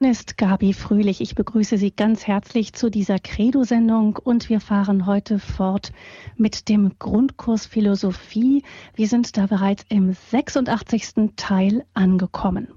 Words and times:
ist 0.00 0.38
Gabi 0.38 0.74
Fröhlich. 0.74 1.20
Ich 1.20 1.34
begrüße 1.34 1.76
Sie 1.76 1.90
ganz 1.90 2.24
herzlich 2.28 2.72
zu 2.72 2.88
dieser 2.88 3.18
Credo-Sendung 3.18 4.16
und 4.16 4.48
wir 4.48 4.60
fahren 4.60 5.06
heute 5.06 5.40
fort 5.40 5.90
mit 6.36 6.68
dem 6.68 6.92
Grundkurs 7.00 7.66
Philosophie. 7.66 8.62
Wir 8.94 9.08
sind 9.08 9.36
da 9.36 9.46
bereits 9.46 9.84
im 9.88 10.12
86. 10.12 11.32
Teil 11.34 11.84
angekommen. 11.94 12.68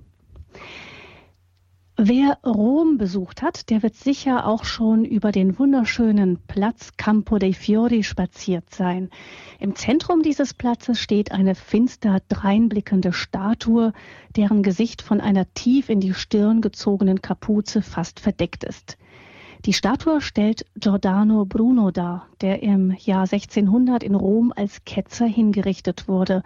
Wer 2.04 2.40
Rom 2.44 2.98
besucht 2.98 3.44
hat, 3.44 3.70
der 3.70 3.84
wird 3.84 3.94
sicher 3.94 4.48
auch 4.48 4.66
schon 4.66 5.06
über 5.06 5.32
den 5.32 5.60
wunderschönen 5.60 6.40
Platz 6.48 6.94
Campo 6.98 7.38
dei 7.38 7.54
Fiori 7.54 8.02
spaziert 8.02 8.74
sein. 8.74 9.12
Im 9.60 9.76
Zentrum 9.76 10.24
dieses 10.24 10.56
Platzes 10.56 11.00
steht 11.00 11.32
eine 11.32 11.54
finster 11.54 12.20
dreinblickende 12.28 13.14
Statue, 13.14 13.94
deren 14.36 14.64
Gesicht 14.64 15.04
von 15.04 15.22
einer 15.22 15.54
tief 15.54 15.90
in 15.90 16.00
die 16.00 16.16
Stirn 16.16 16.62
gezogenen 16.62 17.22
Kapuze 17.22 17.84
fast 17.84 18.20
verdeckt 18.20 18.64
ist. 18.64 18.98
Die 19.66 19.74
Statue 19.74 20.22
stellt 20.22 20.66
Giordano 20.76 21.46
Bruno 21.46 21.92
dar, 21.92 22.26
der 22.42 22.64
im 22.64 22.96
Jahr 22.98 23.22
1600 23.22 24.02
in 24.02 24.16
Rom 24.16 24.52
als 24.56 24.84
Ketzer 24.86 25.28
hingerichtet 25.28 26.08
wurde. 26.08 26.42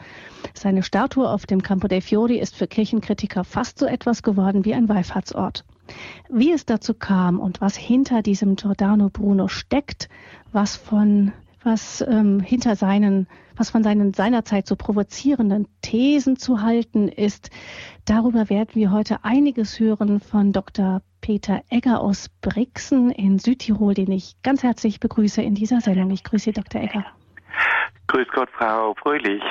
Seine 0.54 0.84
Statue 0.84 1.30
auf 1.30 1.46
dem 1.46 1.64
Campo 1.64 1.88
dei 1.88 2.02
Fiori 2.02 2.38
ist 2.38 2.58
für 2.58 2.68
Kirchenkritiker 2.68 3.46
fast 3.46 3.80
so 3.80 3.86
etwas 3.86 4.22
geworden 4.22 4.66
wie 4.66 4.74
ein 4.74 4.90
Wallfahrtsort. 4.90 5.64
Wie 6.30 6.52
es 6.52 6.66
dazu 6.66 6.94
kam 6.94 7.40
und 7.40 7.62
was 7.62 7.78
hinter 7.78 8.22
diesem 8.22 8.58
Giordano 8.58 9.10
Bruno 9.10 9.48
steckt, 9.48 10.10
was 10.52 10.76
von 10.76 11.32
was 11.64 12.06
ähm, 12.08 12.40
hinter 12.42 12.76
seinen, 12.76 13.28
was 13.56 13.72
von 13.72 13.84
seinen 13.84 14.14
seinerzeit 14.14 14.68
so 14.68 14.76
provozierenden 14.76 15.68
Thesen 15.82 16.38
zu 16.38 16.62
halten 16.62 17.08
ist. 17.08 17.50
Darüber 18.06 18.50
werden 18.50 18.76
wir 18.76 18.92
heute 18.92 19.24
einiges 19.24 19.80
hören 19.80 20.20
von 20.20 20.52
Dr. 20.52 21.02
Peter 21.26 21.64
Egger 21.72 22.02
aus 22.02 22.30
Brixen 22.42 23.10
in 23.10 23.40
Südtirol, 23.40 23.96
den 23.96 24.12
ich 24.12 24.36
ganz 24.44 24.62
herzlich 24.62 25.00
begrüße 25.00 25.42
in 25.42 25.56
dieser 25.56 25.82
Sendung. 25.82 26.12
Ich 26.12 26.24
grüße 26.24 26.44
Sie, 26.44 26.52
Dr. 26.52 26.84
Egger. 26.84 27.04
Grüß 28.06 28.28
Gott, 28.32 28.48
Frau 28.56 28.94
Fröhlich. 28.94 29.42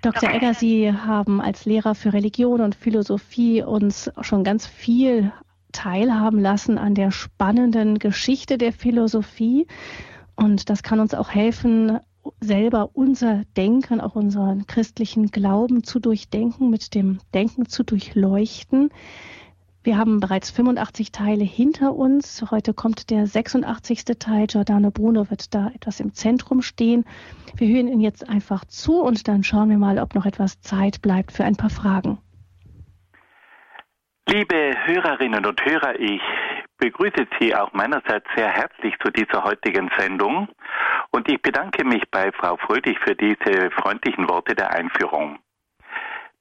Dr. 0.00 0.30
Egger, 0.30 0.54
Sie 0.54 0.90
haben 0.90 1.42
als 1.42 1.66
Lehrer 1.66 1.94
für 1.94 2.14
Religion 2.14 2.62
und 2.62 2.74
Philosophie 2.74 3.62
uns 3.62 4.10
schon 4.22 4.44
ganz 4.44 4.66
viel 4.66 5.30
teilhaben 5.72 6.40
lassen 6.40 6.78
an 6.78 6.94
der 6.94 7.10
spannenden 7.10 7.98
Geschichte 7.98 8.56
der 8.56 8.72
Philosophie. 8.72 9.66
Und 10.36 10.70
das 10.70 10.82
kann 10.82 11.00
uns 11.00 11.12
auch 11.12 11.28
helfen, 11.28 12.00
selber 12.40 12.88
unser 12.94 13.42
Denken, 13.58 14.00
auch 14.00 14.14
unseren 14.14 14.66
christlichen 14.66 15.26
Glauben 15.26 15.84
zu 15.84 16.00
durchdenken, 16.00 16.70
mit 16.70 16.94
dem 16.94 17.18
Denken 17.34 17.66
zu 17.66 17.82
durchleuchten. 17.82 18.88
Wir 19.84 19.98
haben 19.98 20.20
bereits 20.20 20.52
85 20.52 21.10
Teile 21.10 21.42
hinter 21.42 21.92
uns. 21.94 22.44
Heute 22.52 22.72
kommt 22.72 23.10
der 23.10 23.26
86. 23.26 24.04
Teil. 24.16 24.46
Giordano 24.46 24.92
Bruno 24.92 25.28
wird 25.28 25.52
da 25.56 25.72
etwas 25.74 25.98
im 25.98 26.14
Zentrum 26.14 26.62
stehen. 26.62 27.04
Wir 27.56 27.66
hören 27.66 27.88
ihn 27.88 28.00
jetzt 28.00 28.28
einfach 28.28 28.64
zu 28.64 29.02
und 29.02 29.26
dann 29.26 29.42
schauen 29.42 29.70
wir 29.70 29.78
mal, 29.78 29.98
ob 29.98 30.14
noch 30.14 30.24
etwas 30.24 30.60
Zeit 30.60 31.02
bleibt 31.02 31.32
für 31.32 31.44
ein 31.44 31.56
paar 31.56 31.70
Fragen. 31.70 32.18
Liebe 34.28 34.76
Hörerinnen 34.84 35.44
und 35.44 35.64
Hörer, 35.64 35.98
ich 35.98 36.22
begrüße 36.78 37.26
Sie 37.40 37.52
auch 37.52 37.72
meinerseits 37.72 38.26
sehr 38.36 38.50
herzlich 38.50 38.94
zu 39.02 39.10
dieser 39.10 39.42
heutigen 39.42 39.90
Sendung 39.98 40.48
und 41.10 41.28
ich 41.28 41.42
bedanke 41.42 41.84
mich 41.84 42.08
bei 42.08 42.30
Frau 42.30 42.56
Fröhlich 42.56 43.00
für 43.00 43.16
diese 43.16 43.72
freundlichen 43.72 44.28
Worte 44.28 44.54
der 44.54 44.70
Einführung. 44.70 45.40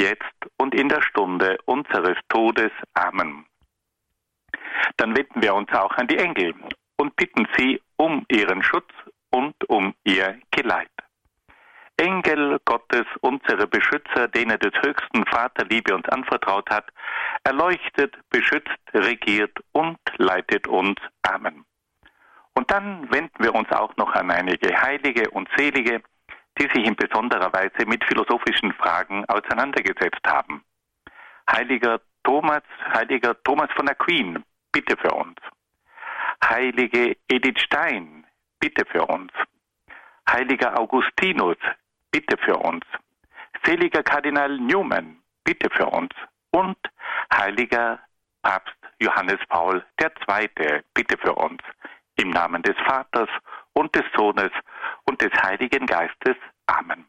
jetzt 0.00 0.50
und 0.56 0.74
in 0.74 0.88
der 0.88 1.02
Stunde 1.02 1.58
unseres 1.66 2.16
Todes. 2.28 2.72
Amen. 2.94 3.46
Dann 4.96 5.16
wenden 5.16 5.42
wir 5.42 5.54
uns 5.54 5.70
auch 5.72 5.92
an 5.92 6.06
die 6.08 6.18
Engel 6.18 6.54
und 6.96 7.14
bitten 7.16 7.46
sie 7.56 7.80
um 7.96 8.24
ihren 8.28 8.62
Schutz 8.62 8.90
und 9.30 9.54
um 9.68 9.94
ihr 10.04 10.38
Geleit. 10.50 10.90
Engel 11.96 12.58
Gottes, 12.64 13.04
unsere 13.20 13.66
Beschützer, 13.66 14.26
denen 14.28 14.58
des 14.58 14.72
höchsten 14.82 15.26
Vaterliebe 15.26 15.94
uns 15.94 16.08
anvertraut 16.08 16.68
hat, 16.70 16.86
erleuchtet, 17.44 18.16
beschützt, 18.30 18.78
regiert 18.94 19.52
und 19.72 19.98
leitet 20.16 20.66
uns. 20.66 20.98
Amen. 21.22 21.66
Und 22.54 22.70
dann 22.70 23.10
wenden 23.12 23.44
wir 23.44 23.54
uns 23.54 23.70
auch 23.70 23.94
noch 23.96 24.12
an 24.14 24.30
einige 24.30 24.80
Heilige 24.80 25.30
und 25.30 25.48
Selige, 25.56 26.02
die 26.60 26.68
sich 26.74 26.86
in 26.86 26.94
besonderer 26.94 27.52
Weise 27.52 27.86
mit 27.86 28.04
philosophischen 28.04 28.72
Fragen 28.74 29.24
auseinandergesetzt 29.26 30.20
haben. 30.26 30.62
Heiliger 31.50 32.00
Thomas, 32.22 32.62
heiliger 32.92 33.34
Thomas 33.42 33.70
von 33.74 33.88
Aquin, 33.88 34.44
bitte 34.70 34.96
für 34.98 35.12
uns. 35.12 35.38
Heilige 36.44 37.16
Edith 37.28 37.60
Stein, 37.60 38.26
bitte 38.60 38.84
für 38.84 39.06
uns. 39.06 39.32
Heiliger 40.30 40.78
Augustinus, 40.78 41.56
bitte 42.10 42.36
für 42.36 42.56
uns. 42.56 42.84
Seliger 43.64 44.02
Kardinal 44.02 44.58
Newman, 44.58 45.16
bitte 45.44 45.68
für 45.70 45.86
uns. 45.86 46.10
Und 46.50 46.76
heiliger 47.32 48.00
Papst 48.42 48.76
Johannes 49.00 49.38
Paul 49.48 49.82
II, 50.00 50.82
bitte 50.92 51.16
für 51.18 51.34
uns. 51.34 51.62
Im 52.16 52.30
Namen 52.30 52.62
des 52.62 52.76
Vaters 52.86 53.30
und 53.80 53.94
des 53.96 54.04
Sohnes 54.14 54.50
und 55.04 55.20
des 55.22 55.32
Heiligen 55.42 55.86
Geistes. 55.86 56.36
Amen. 56.66 57.06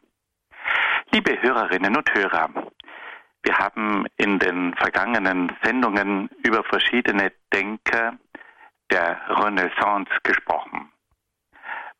Liebe 1.12 1.40
Hörerinnen 1.42 1.94
und 1.94 2.12
Hörer, 2.14 2.48
wir 3.42 3.58
haben 3.58 4.06
in 4.16 4.38
den 4.38 4.74
vergangenen 4.76 5.54
Sendungen 5.62 6.30
über 6.42 6.64
verschiedene 6.64 7.30
Denker 7.52 8.16
der 8.90 9.20
Renaissance 9.28 10.10
gesprochen. 10.22 10.90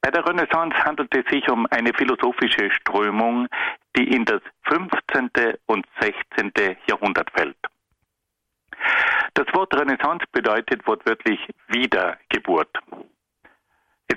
Bei 0.01 0.11
der 0.11 0.27
Renaissance 0.27 0.77
handelt 0.85 1.15
es 1.15 1.31
sich 1.31 1.49
um 1.51 1.67
eine 1.71 1.93
philosophische 1.93 2.71
Strömung, 2.73 3.49
die 3.97 4.11
in 4.11 4.25
das 4.25 4.41
15. 4.65 5.31
und 5.67 5.87
16. 6.01 6.77
Jahrhundert 6.89 7.31
fällt. 7.33 7.59
Das 9.35 9.47
Wort 9.53 9.75
Renaissance 9.75 10.25
bedeutet 10.33 10.87
wortwörtlich 10.87 11.41
Wiedergeburt. 11.69 12.71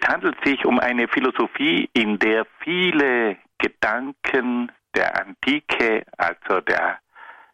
Es 0.05 0.13
handelt 0.13 0.37
sich 0.45 0.63
um 0.65 0.79
eine 0.79 1.07
Philosophie, 1.07 1.89
in 1.93 2.19
der 2.19 2.45
viele 2.59 3.37
Gedanken 3.57 4.71
der 4.93 5.19
Antike, 5.19 6.05
also 6.17 6.61
der 6.61 6.99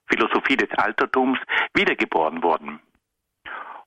Philosophie 0.07 0.57
des 0.57 0.69
Altertums, 0.77 1.39
wiedergeboren 1.73 2.43
wurden. 2.43 2.81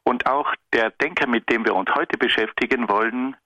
Und 0.04 0.26
auch 0.26 0.54
der 0.72 0.92
Denker, 0.92 1.26
mit 1.26 1.50
dem 1.50 1.66
wir 1.66 1.74
uns 1.74 1.90
heute 1.94 2.16
beschäftigen 2.16 2.88
wollen, 2.88 3.36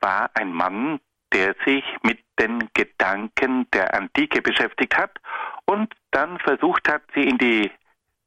war 0.00 0.30
ein 0.32 0.50
Mann, 0.50 0.98
der 1.34 1.54
sich 1.66 1.84
mit 2.02 2.20
den 2.38 2.70
Gedanken 2.72 3.70
der 3.70 3.92
Antike 3.92 4.40
beschäftigt 4.40 4.96
hat 4.96 5.20
und 5.66 5.92
dann 6.10 6.38
versucht 6.38 6.88
hat, 6.88 7.02
sie 7.14 7.24
in 7.24 7.36
die 7.36 7.70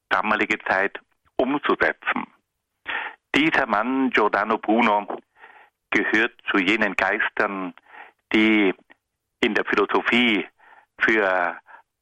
damalige 0.10 0.60
Zeit 0.60 1.00
umzusetzen. 1.38 2.28
Dieser 3.34 3.66
Mann, 3.66 4.12
Giordano 4.12 4.60
Bruno, 4.60 5.20
gehört 5.98 6.34
zu 6.52 6.58
jenen 6.58 6.96
Geistern, 6.96 7.74
die 8.34 8.74
in 9.42 9.56
der 9.56 9.66
Philosophie 9.66 10.48
für 11.00 11.58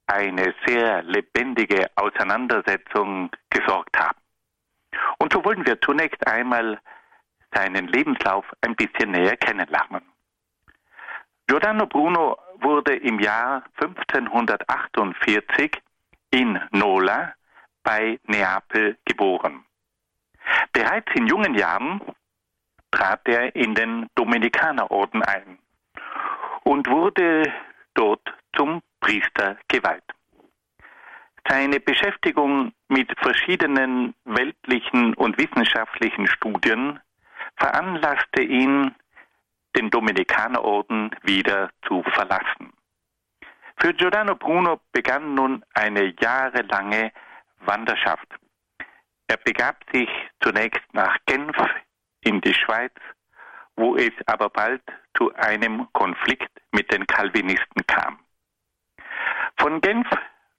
eine 0.08 0.54
sehr 0.66 1.04
lebendige 1.04 1.88
Auseinandersetzung 1.96 3.30
gesorgt 3.50 3.98
haben. 3.98 4.20
Und 5.20 5.34
so 5.34 5.44
wollen 5.44 5.66
wir 5.66 5.80
zunächst 5.82 6.26
einmal 6.28 6.80
seinen 7.54 7.88
Lebenslauf 7.88 8.46
ein 8.62 8.76
bisschen 8.76 9.12
näher 9.12 9.38
kennenlernen. 9.38 10.04
Giordano 11.48 11.86
Bruno 11.86 12.38
wurde 12.60 12.96
im 12.96 13.20
Jahr 13.20 13.64
1548 13.80 15.82
in 16.32 16.60
Nola 16.72 17.34
bei 17.84 18.20
Neapel 18.24 18.98
geboren. 19.06 19.64
Bereits 20.74 21.12
in 21.16 21.28
jungen 21.28 21.56
Jahren 21.56 22.02
trat 22.96 23.28
er 23.28 23.56
in 23.56 23.76
den 23.76 24.08
Dominikanerorden 24.16 25.22
ein 25.24 25.60
und 26.64 26.88
wurde 26.88 27.52
dort 27.94 28.22
zum 28.56 28.82
Priester 29.02 29.58
geweiht. 29.68 30.04
Seine 31.48 31.80
Beschäftigung 31.80 32.74
mit 32.88 33.14
verschiedenen 33.20 34.16
weltlichen 34.24 35.14
und 35.16 35.38
wissenschaftlichen 35.38 36.28
Studien 36.28 37.00
veranlasste 37.58 38.42
ihn, 38.42 38.96
den 39.76 39.90
Dominikanerorden 39.90 41.12
wieder 41.22 41.70
zu 41.86 42.02
verlassen. 42.04 42.72
Für 43.78 43.94
Giordano 43.94 44.36
Bruno 44.36 44.80
begann 44.94 45.36
nun 45.36 45.64
eine 45.74 46.14
jahrelange 46.20 47.12
Wanderschaft. 47.60 48.28
Er 49.28 49.38
begab 49.38 49.84
sich 49.92 50.10
zunächst 50.40 50.82
nach 50.94 51.18
Genf 51.26 51.58
in 52.26 52.42
die 52.42 52.54
Schweiz, 52.54 52.94
wo 53.78 53.96
es 53.96 54.12
aber 54.26 54.50
bald 54.50 54.82
zu 55.18 55.34
einem 55.36 55.88
Konflikt 55.94 56.52
mit 56.72 56.92
den 56.92 57.08
Calvinisten 57.08 57.86
kam. 57.88 58.20
Von 59.58 59.80
Genf 59.80 60.08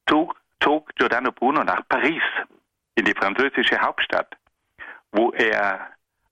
zog, 0.08 0.36
zog 0.62 0.94
Giordano 0.94 1.32
Bruno 1.32 1.62
nach 1.64 1.86
Paris, 1.88 2.22
in 2.94 3.04
die 3.04 3.14
französische 3.14 3.78
Hauptstadt, 3.80 4.36
wo 5.12 5.30
er 5.32 5.90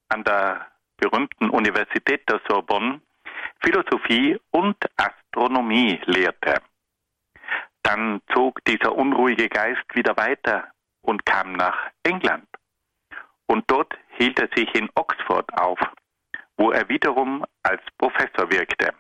an 0.09 0.25
der 0.25 0.67
berühmten 0.97 1.51
Universität 1.51 2.29
der 2.29 2.41
Sorbonne 2.49 3.01
Philosophie 3.63 4.39
und 4.51 4.77
Astronomie 4.97 6.01
lehrte. 6.07 6.63
Dann 7.83 8.23
zog 8.33 8.65
dieser 8.65 8.95
unruhige 8.95 9.49
Geist 9.49 9.85
wieder 9.95 10.17
weiter 10.17 10.69
und 11.03 11.27
kam 11.27 11.53
nach 11.53 11.91
England. 12.03 12.47
Und 13.47 13.71
dort 13.71 13.95
hielt 14.17 14.39
er 14.39 14.49
sich 14.55 14.73
in 14.75 14.89
Oxford 14.95 15.47
auf, 15.59 15.79
wo 16.57 16.71
er 16.71 16.89
wiederum 16.89 17.45
als 17.63 17.83
Professor 17.99 18.51
wirkte. 18.51 18.95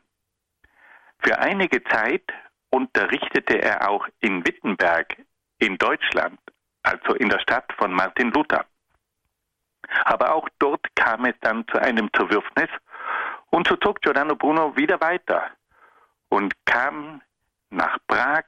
Für 1.19 1.38
einige 1.38 1.82
Zeit 1.84 2.25
unterrichtete 2.70 3.62
er 3.62 3.88
auch 3.88 4.06
in 4.20 4.44
Wittenberg 4.46 5.16
in 5.58 5.78
Deutschland, 5.78 6.38
also 6.82 7.14
in 7.14 7.28
der 7.28 7.38
Stadt 7.38 7.72
von 7.78 7.93
Martin 7.93 8.31
Luther. 8.32 8.66
Aber 10.05 10.34
auch 10.34 10.49
dort 10.58 10.84
kam 10.96 11.25
es 11.25 11.34
dann 11.40 11.66
zu 11.69 11.78
einem 11.78 12.12
Zerwürfnis 12.12 12.69
und 13.50 13.69
so 13.69 13.76
zog 13.76 14.00
Giordano 14.02 14.34
Bruno 14.34 14.76
wieder 14.76 15.00
weiter 15.00 15.50
und 16.28 16.52
kam 16.64 17.22
nach 17.70 17.99
Prag 18.08 18.44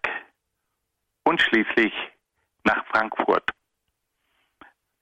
und 1.24 1.40
schließlich 1.40 1.92
nach 2.64 2.84
Frankfurt. 2.86 3.50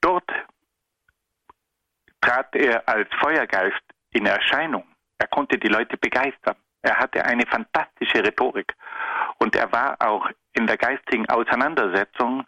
Dort 0.00 0.30
trat 2.24 2.54
er 2.54 2.88
als 2.88 3.08
Feuergeist 3.20 3.82
in 4.12 4.26
Erscheinung. 4.26 4.84
Er 5.18 5.28
konnte 5.28 5.58
die 5.58 5.68
Leute 5.68 5.96
begeistern. 5.98 6.56
Er 6.82 6.98
hatte 6.98 7.24
eine 7.24 7.46
fantastische 7.46 8.24
Rhetorik 8.24 8.72
und 9.38 9.54
er 9.56 9.70
war 9.72 9.96
auch 10.00 10.28
in 10.52 10.66
der 10.66 10.76
geistigen 10.76 11.28
Auseinandersetzung 11.28 12.44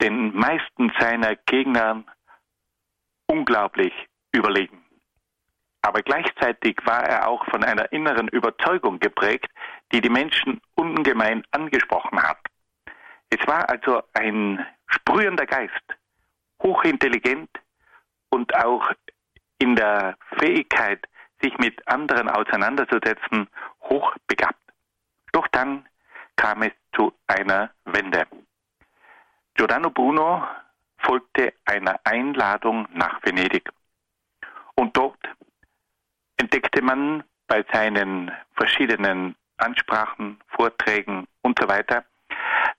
den 0.00 0.34
meisten 0.34 0.92
seiner 0.98 1.36
Gegner 1.46 2.04
unglaublich 3.26 3.92
überlegen. 4.32 4.84
Aber 5.82 6.02
gleichzeitig 6.02 6.76
war 6.84 7.02
er 7.02 7.28
auch 7.28 7.44
von 7.46 7.64
einer 7.64 7.90
inneren 7.92 8.28
Überzeugung 8.28 8.98
geprägt, 8.98 9.50
die 9.92 10.00
die 10.00 10.10
Menschen 10.10 10.60
ungemein 10.74 11.44
angesprochen 11.50 12.22
hat. 12.22 12.38
Es 13.30 13.46
war 13.46 13.68
also 13.68 14.02
ein 14.12 14.64
sprühender 14.86 15.46
Geist, 15.46 15.84
hochintelligent 16.62 17.50
und 18.32 18.54
auch 18.56 18.90
in 19.58 19.76
der 19.76 20.16
Fähigkeit, 20.38 21.06
sich 21.42 21.56
mit 21.58 21.86
anderen 21.86 22.28
auseinanderzusetzen, 22.28 23.48
hochbegabt. 23.82 24.58
Doch 25.32 25.46
dann 25.48 25.86
kam 26.36 26.62
es 26.62 26.72
zu 26.96 27.12
einer 27.26 27.70
Wende. 27.84 28.26
Giordano 29.54 29.90
Bruno 29.90 30.44
folgte 30.98 31.52
einer 31.66 32.00
Einladung 32.04 32.88
nach 32.92 33.22
Venedig. 33.22 33.68
Und 34.76 34.96
dort 34.96 35.18
entdeckte 36.38 36.80
man 36.80 37.22
bei 37.48 37.64
seinen 37.72 38.30
verschiedenen 38.54 39.36
Ansprachen, 39.58 40.40
Vorträgen 40.48 41.26
und 41.42 41.58
so 41.60 41.68
weiter, 41.68 42.04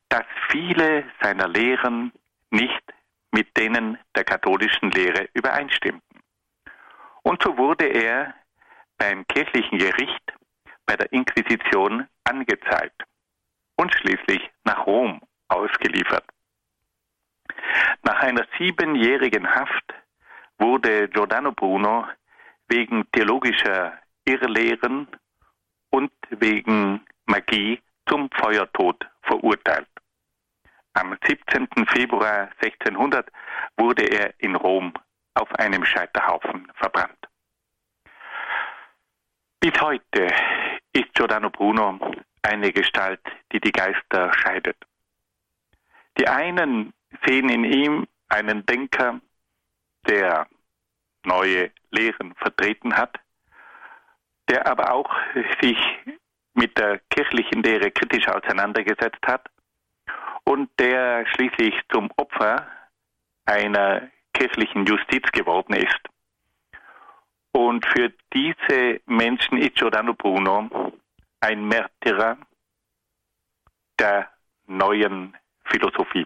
dass 0.09 0.25
viele 0.49 1.05
seiner 1.21 1.47
Lehren 1.47 2.11
nicht 2.49 2.92
mit 3.33 3.57
denen 3.57 3.97
der 4.15 4.23
katholischen 4.23 4.91
Lehre 4.91 5.27
übereinstimmten. 5.33 6.19
Und 7.23 7.41
so 7.41 7.57
wurde 7.57 7.85
er 7.85 8.33
beim 8.97 9.25
kirchlichen 9.27 9.79
Gericht 9.79 10.33
bei 10.85 10.95
der 10.95 11.11
Inquisition 11.11 12.07
angezeigt 12.23 13.03
und 13.75 13.93
schließlich 13.95 14.49
nach 14.63 14.85
Rom 14.85 15.19
ausgeliefert. 15.47 16.25
Nach 18.03 18.21
einer 18.21 18.45
siebenjährigen 18.57 19.49
Haft 19.49 19.93
wurde 20.59 21.09
Giordano 21.09 21.51
Bruno 21.51 22.05
wegen 22.67 23.09
theologischer 23.11 23.93
Irrlehren 24.25 25.07
und 25.89 26.11
wegen 26.29 27.01
Magie 27.25 27.81
zum 28.07 28.29
Feuertod 28.31 28.97
verurteilt. 29.23 29.87
Am 30.95 31.17
17. 31.25 31.67
Februar 31.87 32.49
1600 32.61 33.27
wurde 33.77 34.03
er 34.03 34.33
in 34.37 34.55
Rom 34.55 34.93
auf 35.33 35.51
einem 35.55 35.83
Scheiterhaufen 35.83 36.71
verbrannt. 36.75 37.17
Bis 39.59 39.73
heute 39.81 40.27
ist 40.91 41.11
Giordano 41.15 41.49
Bruno 41.49 41.99
eine 42.43 42.71
Gestalt, 42.71 43.21
die 43.51 43.59
die 43.59 43.71
Geister 43.71 44.31
scheidet. 44.33 44.77
Die 46.19 46.27
einen 46.27 46.93
sehen 47.25 47.49
in 47.49 47.63
ihm 47.63 48.07
einen 48.29 48.63
Denker, 48.65 49.19
der 50.07 50.47
neue 51.25 51.71
Lehren 51.89 52.35
vertreten 52.35 52.95
hat, 52.95 53.19
der 54.47 54.67
aber 54.67 54.93
auch 54.93 55.09
sich 55.59 55.77
mit 56.53 56.77
der 56.77 56.99
kirchlichen 57.09 57.63
Lehre 57.63 57.89
kritisch 57.89 58.27
auseinandergesetzt 58.27 59.25
hat 59.25 59.49
und 60.45 60.69
der 60.79 61.25
schließlich 61.27 61.75
zum 61.91 62.09
Opfer 62.17 62.67
einer 63.45 64.09
kirchlichen 64.33 64.85
Justiz 64.85 65.23
geworden 65.31 65.73
ist. 65.73 65.99
Und 67.51 67.85
für 67.85 68.11
diese 68.33 68.99
Menschen 69.05 69.57
ist 69.59 69.75
Giordano 69.75 70.13
Bruno 70.13 70.91
ein 71.39 71.67
Märtyrer 71.67 72.37
der 73.99 74.29
neuen 74.65 75.37
Philosophie. 75.65 76.25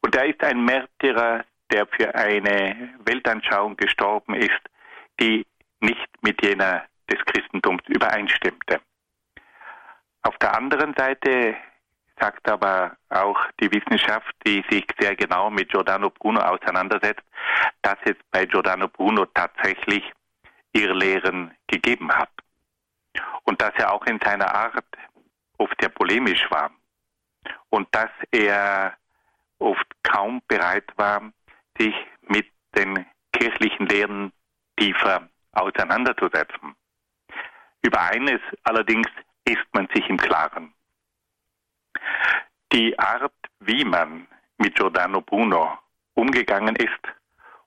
Und 0.00 0.14
er 0.16 0.26
ist 0.26 0.42
ein 0.42 0.64
Märtyrer, 0.64 1.44
der 1.70 1.86
für 1.86 2.14
eine 2.14 2.94
Weltanschauung 3.04 3.76
gestorben 3.76 4.34
ist, 4.34 4.60
die 5.20 5.46
nicht 5.80 6.08
mit 6.22 6.42
jener 6.42 6.84
des 7.10 7.18
Christentums 7.26 7.82
übereinstimmte. 7.88 8.80
Auf 10.22 10.36
der 10.38 10.56
anderen 10.56 10.94
Seite 10.94 11.56
sagt 12.22 12.48
aber 12.48 12.96
auch 13.08 13.38
die 13.60 13.70
Wissenschaft, 13.72 14.32
die 14.46 14.64
sich 14.70 14.86
sehr 14.98 15.16
genau 15.16 15.50
mit 15.50 15.70
Giordano 15.70 16.08
Bruno 16.08 16.40
auseinandersetzt, 16.40 17.24
dass 17.82 17.96
es 18.04 18.14
bei 18.30 18.46
Giordano 18.46 18.86
Bruno 18.86 19.26
tatsächlich 19.26 20.04
Irrlehren 20.72 21.52
gegeben 21.66 22.12
hat. 22.12 22.30
Und 23.42 23.60
dass 23.60 23.72
er 23.76 23.92
auch 23.92 24.06
in 24.06 24.20
seiner 24.24 24.54
Art 24.54 24.84
oft 25.58 25.74
sehr 25.80 25.88
polemisch 25.88 26.48
war. 26.50 26.70
Und 27.70 27.88
dass 27.90 28.10
er 28.30 28.96
oft 29.58 29.86
kaum 30.04 30.40
bereit 30.46 30.90
war, 30.96 31.32
sich 31.76 31.94
mit 32.28 32.46
den 32.76 33.04
kirchlichen 33.32 33.86
Lehren 33.86 34.32
tiefer 34.76 35.28
auseinanderzusetzen. 35.52 36.76
Über 37.82 38.00
eines 38.00 38.40
allerdings 38.62 39.08
ist 39.44 39.66
man 39.72 39.88
sich 39.92 40.08
im 40.08 40.18
Klaren. 40.18 40.72
Die 42.72 42.98
Art, 42.98 43.32
wie 43.60 43.84
man 43.84 44.26
mit 44.58 44.74
Giordano 44.76 45.20
Bruno 45.20 45.78
umgegangen 46.14 46.76
ist 46.76 47.00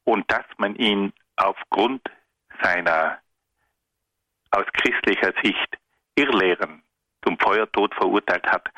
und 0.03 0.29
dass 0.31 0.45
man 0.57 0.75
ihn 0.75 1.13
aufgrund 1.35 2.01
seiner 2.61 3.19
aus 4.51 4.65
christlicher 4.73 5.33
Sicht 5.43 5.77
Irrlehren 6.15 6.81
zum 7.23 7.37
Feuertod 7.39 7.93
verurteilt 7.95 8.45
hat, 8.47 8.69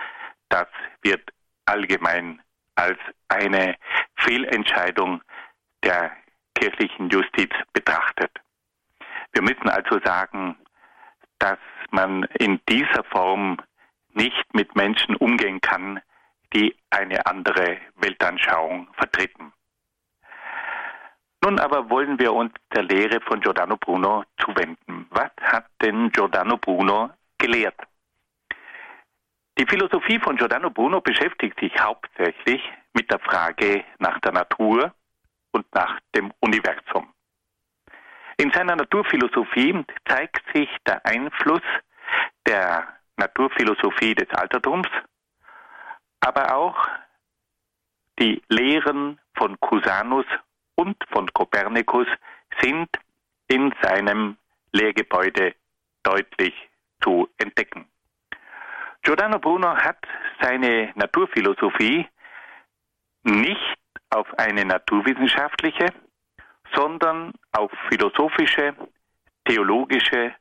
das 0.49 0.67
wird 1.01 1.29
allgemein 1.65 2.41
als 2.75 2.97
eine 3.27 3.75
Fehlentscheidung 4.17 5.21
der 5.83 6.11
kirchlichen 6.55 7.09
Justiz 7.09 7.51
betrachtet. 7.73 8.31
Wir 9.33 9.41
müssen 9.41 9.69
also 9.69 9.99
sagen, 10.03 10.57
dass 11.39 11.59
man 11.91 12.23
in 12.39 12.59
dieser 12.67 13.03
Form 13.05 13.57
nicht 14.13 14.53
mit 14.53 14.75
Menschen 14.75 15.15
umgehen 15.15 15.61
kann, 15.61 16.01
die 16.53 16.75
eine 16.89 17.25
andere 17.25 17.77
Weltanschauung 17.95 18.87
vertreten. 18.93 19.53
Nun 21.43 21.59
aber 21.59 21.89
wollen 21.89 22.19
wir 22.19 22.33
uns 22.33 22.53
der 22.73 22.83
Lehre 22.83 23.21
von 23.21 23.39
Giordano 23.39 23.77
Bruno 23.77 24.23
zuwenden. 24.39 25.07
Was 25.11 25.31
hat 25.41 25.65
denn 25.81 26.11
Giordano 26.11 26.57
Bruno 26.57 27.11
gelehrt? 27.37 27.79
Die 29.57 29.65
Philosophie 29.65 30.19
von 30.19 30.35
Giordano 30.35 30.69
Bruno 30.69 31.01
beschäftigt 31.01 31.59
sich 31.59 31.73
hauptsächlich 31.79 32.61
mit 32.93 33.11
der 33.11 33.19
Frage 33.19 33.83
nach 33.99 34.19
der 34.19 34.31
Natur 34.31 34.93
und 35.51 35.65
nach 35.73 35.99
dem 36.15 36.31
Universum. 36.39 37.13
In 38.37 38.51
seiner 38.51 38.75
Naturphilosophie 38.75 39.83
zeigt 40.07 40.43
sich 40.53 40.69
der 40.85 41.03
Einfluss 41.05 41.63
der 42.45 42.87
Naturphilosophie 43.17 44.15
des 44.15 44.29
Altertums, 44.29 44.87
aber 46.19 46.55
auch 46.55 46.87
die 48.19 48.41
Lehren 48.49 49.19
von 49.35 49.59
Cusanus 49.59 50.25
und 50.75 50.97
von 51.11 51.31
Kopernikus 51.33 52.07
sind 52.61 52.89
in 53.47 53.73
seinem 53.81 54.37
Lehrgebäude 54.71 55.55
deutlich 56.03 56.53
zu 57.01 57.29
entdecken. 57.37 57.87
Giordano 59.01 59.39
Bruno 59.39 59.75
hat 59.75 59.99
seine 60.41 60.91
Naturphilosophie 60.95 62.07
nicht 63.23 63.77
auf 64.09 64.27
eine 64.37 64.65
naturwissenschaftliche, 64.65 65.87
sondern 66.75 67.33
auf 67.51 67.71
philosophische, 67.89 68.75
theologische 69.45 70.33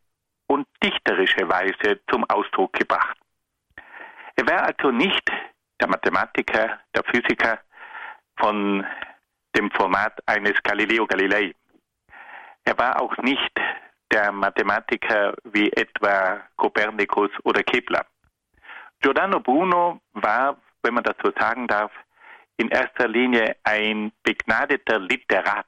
und 0.47 0.67
dichterische 0.83 1.49
Weise 1.49 2.01
zum 2.11 2.25
Ausdruck 2.25 2.73
gebracht. 2.73 3.17
Er 4.37 4.47
war 4.47 4.63
also 4.65 4.91
nicht 4.91 5.31
der 5.81 5.89
Mathematiker, 5.89 6.81
der 6.95 7.05
Physiker 7.05 7.59
von 8.39 8.85
dem 9.57 9.71
Format 9.71 10.19
eines 10.27 10.63
Galileo 10.63 11.07
Galilei. 11.07 11.55
Er 12.65 12.79
war 12.79 13.01
auch 13.01 13.17
nicht 13.19 13.53
der 14.11 14.31
Mathematiker 14.33 15.35
wie 15.45 15.71
etwa 15.73 16.41
Kopernikus 16.57 17.31
oder 17.45 17.63
Kepler. 17.63 18.05
Giordano 19.01 19.41
Bruno 19.41 20.01
war, 20.13 20.57
wenn 20.83 20.95
man 20.95 21.05
das 21.05 21.17
so 21.23 21.33
sagen 21.39 21.67
darf, 21.67 21.93
in 22.57 22.69
erster 22.69 23.09
Linie 23.09 23.57
ein 23.65 24.13
begnadeter 24.23 24.99
Literat. 24.99 25.67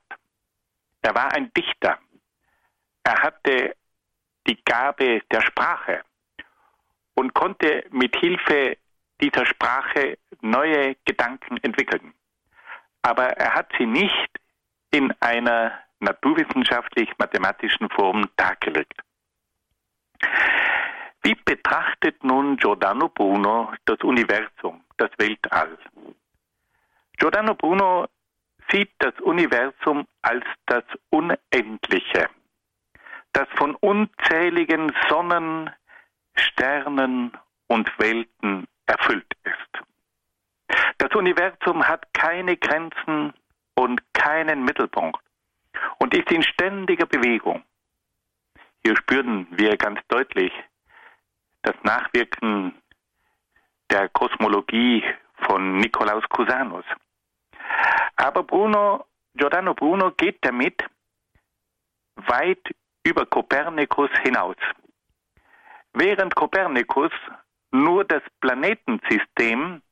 Er 1.03 1.15
war 1.15 1.33
ein 1.33 1.53
Dichter. 1.53 1.99
Er 3.05 3.23
hatte 3.23 3.77
die 4.47 4.63
Gabe 4.65 5.23
der 5.31 5.41
Sprache 5.43 6.03
und 7.15 7.35
konnte 7.35 7.85
mit 7.91 8.17
Hilfe 8.17 8.77
dieser 9.21 9.45
Sprache 9.47 10.19
neue 10.41 10.97
Gedanken 11.05 11.57
entwickeln 11.59 12.15
aber 13.03 13.29
er 13.39 13.55
hat 13.55 13.71
sie 13.79 13.87
nicht 13.87 14.31
in 14.91 15.13
einer 15.21 15.79
naturwissenschaftlich-mathematischen 16.01 17.89
Form 17.91 18.29
dargelegt. 18.37 19.01
Wie 21.23 21.35
betrachtet 21.35 22.23
nun 22.23 22.57
Giordano 22.57 23.09
Bruno 23.09 23.73
das 23.87 23.99
Universum, 24.01 24.85
das 24.97 25.11
Weltall? 25.19 25.79
Giordano 27.17 27.55
Bruno 27.55 28.07
sieht 28.71 28.93
das 28.99 29.15
Universum 29.21 30.07
als 30.23 30.45
das 30.67 30.85
Unendliche, 31.11 32.29
das 33.33 33.49
von 33.57 33.75
unzähligen 33.77 34.93
Sonnen, 35.09 35.71
Sternen 36.35 37.33
und 37.67 37.91
Welten 37.99 38.67
erfüllt 38.87 39.33
ist. 39.45 39.85
Das 40.99 41.15
Universum 41.15 41.87
hat 41.87 42.13
keine 42.13 42.57
Grenzen 42.57 43.33
und 43.75 44.03
keinen 44.13 44.65
Mittelpunkt 44.65 45.21
und 45.99 46.15
ist 46.15 46.31
in 46.31 46.43
ständiger 46.43 47.07
Bewegung. 47.07 47.63
Hier 48.85 48.97
spüren 48.97 49.47
wir 49.51 49.77
ganz 49.77 50.01
deutlich 50.09 50.53
das 51.63 51.75
Nachwirken 51.83 52.75
der 53.91 54.09
Kosmologie 54.11 55.05
von 55.47 55.79
Nikolaus 55.79 56.25
Cusanus. 56.29 56.85
Aber 58.17 58.43
Bruno, 58.43 59.07
Giordano 59.35 59.75
Bruno 59.75 60.11
geht 60.13 60.39
damit 60.45 60.85
weit 62.17 62.75
über 63.05 63.27
Kopernikus 63.27 64.11
hinaus. 64.23 64.57
Während 65.93 66.35
Kopernikus 66.35 67.13
nur 67.71 68.05
das 68.05 68.23
Planetensystem 68.41 69.83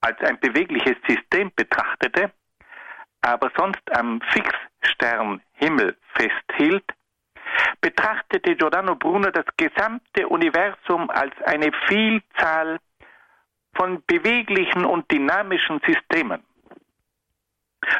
als 0.00 0.20
ein 0.20 0.38
bewegliches 0.40 0.96
System 1.06 1.52
betrachtete, 1.54 2.32
aber 3.20 3.50
sonst 3.56 3.82
am 3.96 4.20
Fixsternhimmel 4.20 5.96
festhielt, 6.14 6.84
betrachtete 7.80 8.56
Giordano 8.56 8.96
Bruno 8.96 9.30
das 9.30 9.46
gesamte 9.56 10.28
Universum 10.28 11.10
als 11.10 11.34
eine 11.44 11.70
Vielzahl 11.86 12.78
von 13.74 14.02
beweglichen 14.06 14.84
und 14.84 15.10
dynamischen 15.10 15.80
Systemen. 15.86 16.42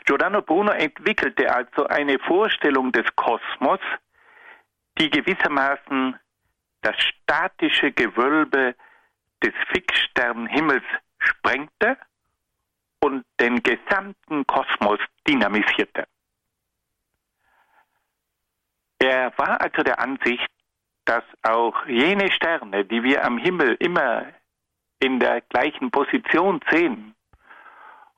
Giordano 0.05 0.43
Bruno 0.43 0.73
entwickelte 0.73 1.53
also 1.53 1.87
eine 1.87 2.19
Vorstellung 2.21 2.93
des 2.93 3.05
Kosmos, 3.17 3.81
die 4.99 5.11
gewissermaßen 5.11 6.19
das 6.83 6.97
statische 7.01 7.93
Gewölbe 7.93 8.75
des 9.43 9.55
Fixsternhimmels 9.71 10.85
sprengte 11.19 11.97
und 13.01 13.25
den 13.41 13.63
gesamten 13.63 14.47
Kosmos 14.47 15.01
dynamisierte. 15.27 16.07
Er 18.99 19.37
war 19.37 19.61
also 19.61 19.83
der 19.83 19.99
Ansicht, 19.99 20.47
dass 21.05 21.25
auch 21.43 21.87
jene 21.87 22.31
Sterne, 22.31 22.85
die 22.85 23.03
wir 23.03 23.25
am 23.25 23.39
Himmel 23.39 23.77
immer 23.81 24.27
in 25.01 25.19
der 25.19 25.41
gleichen 25.41 25.91
Position 25.91 26.61
sehen, 26.71 27.15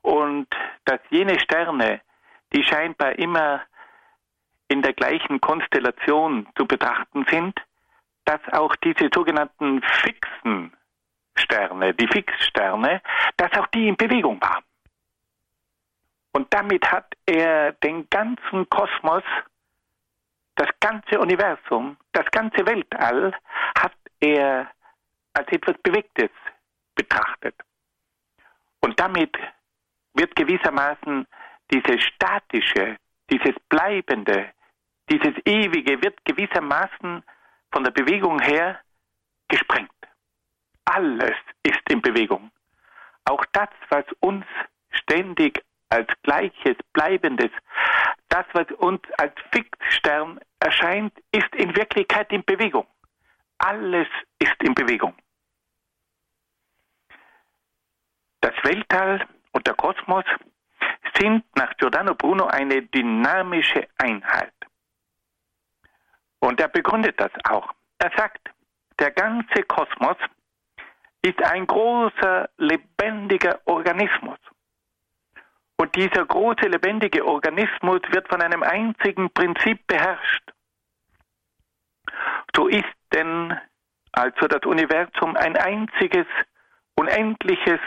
und 0.03 0.47
dass 0.85 0.99
jene 1.09 1.39
Sterne, 1.39 2.01
die 2.53 2.63
scheinbar 2.63 3.17
immer 3.17 3.63
in 4.75 4.81
der 4.81 4.93
gleichen 4.93 5.39
Konstellation 5.39 6.47
zu 6.57 6.65
betrachten 6.65 7.25
sind, 7.29 7.57
dass 8.25 8.41
auch 8.51 8.75
diese 8.77 9.09
sogenannten 9.13 9.81
fixen 10.03 10.73
Sterne, 11.37 11.93
die 11.93 12.07
Fixsterne, 12.07 13.01
dass 13.37 13.53
auch 13.53 13.67
die 13.67 13.87
in 13.87 13.95
Bewegung 13.95 14.41
waren. 14.41 14.63
Und 16.33 16.53
damit 16.53 16.91
hat 16.91 17.13
er 17.25 17.71
den 17.71 18.09
ganzen 18.09 18.67
Kosmos, 18.69 19.23
das 20.55 20.69
ganze 20.81 21.19
Universum, 21.19 21.95
das 22.11 22.25
ganze 22.31 22.65
Weltall, 22.65 23.33
hat 23.77 23.95
er 24.19 24.69
als 25.33 25.47
etwas 25.53 25.77
Bewegtes 25.83 26.31
betrachtet. 26.95 27.55
Und 28.81 28.99
damit 28.99 29.37
wird 30.13 30.35
gewissermaßen 30.35 31.25
dieses 31.71 32.01
Statische, 32.03 32.97
dieses 33.29 33.55
Bleibende, 33.69 34.49
dieses 35.09 35.35
Ewige 35.45 36.01
wird 36.01 36.23
gewissermaßen 36.25 37.23
von 37.71 37.83
der 37.83 37.91
Bewegung 37.91 38.39
her 38.39 38.79
gesprengt. 39.47 39.91
Alles 40.85 41.35
ist 41.63 41.81
in 41.89 42.01
Bewegung. 42.01 42.51
Auch 43.25 43.43
das, 43.53 43.69
was 43.89 44.05
uns 44.19 44.45
ständig 44.91 45.63
als 45.89 46.07
Gleiches, 46.23 46.77
Bleibendes, 46.93 47.51
das, 48.29 48.45
was 48.53 48.69
uns 48.77 49.01
als 49.17 49.33
Fixstern 49.51 50.39
erscheint, 50.59 51.13
ist 51.31 51.53
in 51.55 51.75
Wirklichkeit 51.75 52.31
in 52.31 52.43
Bewegung. 52.43 52.87
Alles 53.57 54.07
ist 54.39 54.61
in 54.61 54.73
Bewegung. 54.73 55.15
Das 58.41 58.53
Weltall 58.63 59.25
und 59.53 59.65
der 59.65 59.73
Kosmos 59.75 60.25
sind 61.17 61.43
nach 61.55 61.75
Giordano 61.77 62.13
Bruno 62.13 62.45
eine 62.45 62.81
dynamische 62.83 63.87
Einheit. 63.97 64.53
Und 66.39 66.59
er 66.59 66.67
begründet 66.67 67.19
das 67.19 67.31
auch. 67.49 67.73
Er 67.99 68.11
sagt, 68.15 68.49
der 68.99 69.11
ganze 69.11 69.63
Kosmos 69.63 70.17
ist 71.21 71.41
ein 71.43 71.65
großer, 71.65 72.49
lebendiger 72.57 73.59
Organismus. 73.65 74.37
Und 75.77 75.95
dieser 75.95 76.25
große, 76.25 76.67
lebendige 76.67 77.25
Organismus 77.25 78.01
wird 78.11 78.27
von 78.29 78.41
einem 78.41 78.63
einzigen 78.63 79.29
Prinzip 79.31 79.85
beherrscht. 79.87 80.53
So 82.55 82.67
ist 82.67 82.85
denn 83.13 83.59
also 84.13 84.47
das 84.47 84.61
Universum 84.65 85.35
ein 85.35 85.57
einziges, 85.57 86.25
unendliches 86.95 87.81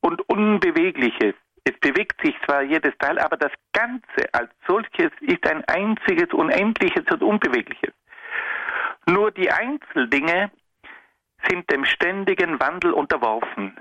und 0.00 0.22
unbewegliches. 0.28 1.34
Es 1.68 1.78
bewegt 1.80 2.18
sich 2.22 2.34
zwar 2.46 2.62
jedes 2.62 2.96
Teil, 2.96 3.18
aber 3.18 3.36
das 3.36 3.52
Ganze 3.74 4.32
als 4.32 4.50
solches 4.66 5.10
ist 5.20 5.46
ein 5.46 5.62
einziges, 5.66 6.32
unendliches 6.32 7.04
und 7.10 7.22
unbewegliches. 7.22 7.92
Nur 9.04 9.30
die 9.32 9.50
Einzeldinge 9.50 10.50
sind 11.46 11.70
dem 11.70 11.84
ständigen 11.84 12.58
Wandel 12.58 12.92
unterworfen. 12.92 13.76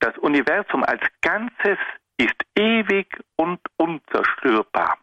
Das 0.00 0.18
Universum 0.18 0.82
als 0.82 1.00
Ganzes 1.20 1.78
ist 2.16 2.42
ewig 2.56 3.06
und 3.36 3.60
unzerstörbar. 3.76 4.98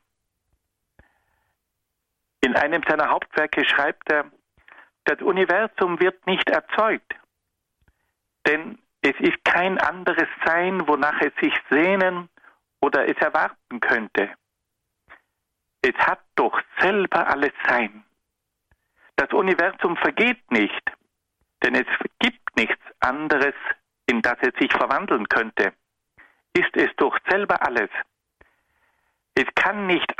In 2.42 2.58
einem 2.58 2.84
seiner 2.86 3.10
Hauptwerke 3.12 3.64
schreibt 3.64 4.12
er, 4.12 4.30
das 5.06 5.22
Universum 5.22 6.02
wird 6.02 6.28
nicht 6.28 6.50
erzeugt, 6.50 7.16
denn 8.46 8.78
es 9.04 9.20
ist 9.20 9.44
kein 9.44 9.78
anderes 9.80 10.30
Sein, 10.46 10.88
wonach 10.88 11.20
es 11.22 11.34
sich 11.42 11.54
sehnen 11.70 12.30
oder 12.82 13.08
es 13.08 13.18
erwarten 13.18 13.80
könnte. 13.82 14.32
Es 15.82 15.96
hat 15.98 16.22
doch 16.36 16.60
selber 16.80 17.28
alles 17.28 17.52
Sein. 17.68 18.06
Das 19.18 19.30
Universum 19.34 19.98
vergeht 19.98 20.50
nicht, 20.52 20.92
denn 21.62 21.76
es 21.76 21.88
gibt 22.20 22.56
nichts 22.56 22.82
anderes, 23.02 23.54
in 24.08 24.22
das 24.22 24.38
es 24.42 24.54
sich 24.60 24.72
verwandeln 24.72 25.28
könnte. 25.28 25.74
Ist 26.54 26.76
es 26.76 26.90
doch 26.96 27.18
selber 27.30 27.62
alles. 27.66 27.90
Es 29.36 29.46
kann 29.56 29.86
nicht 29.86 30.14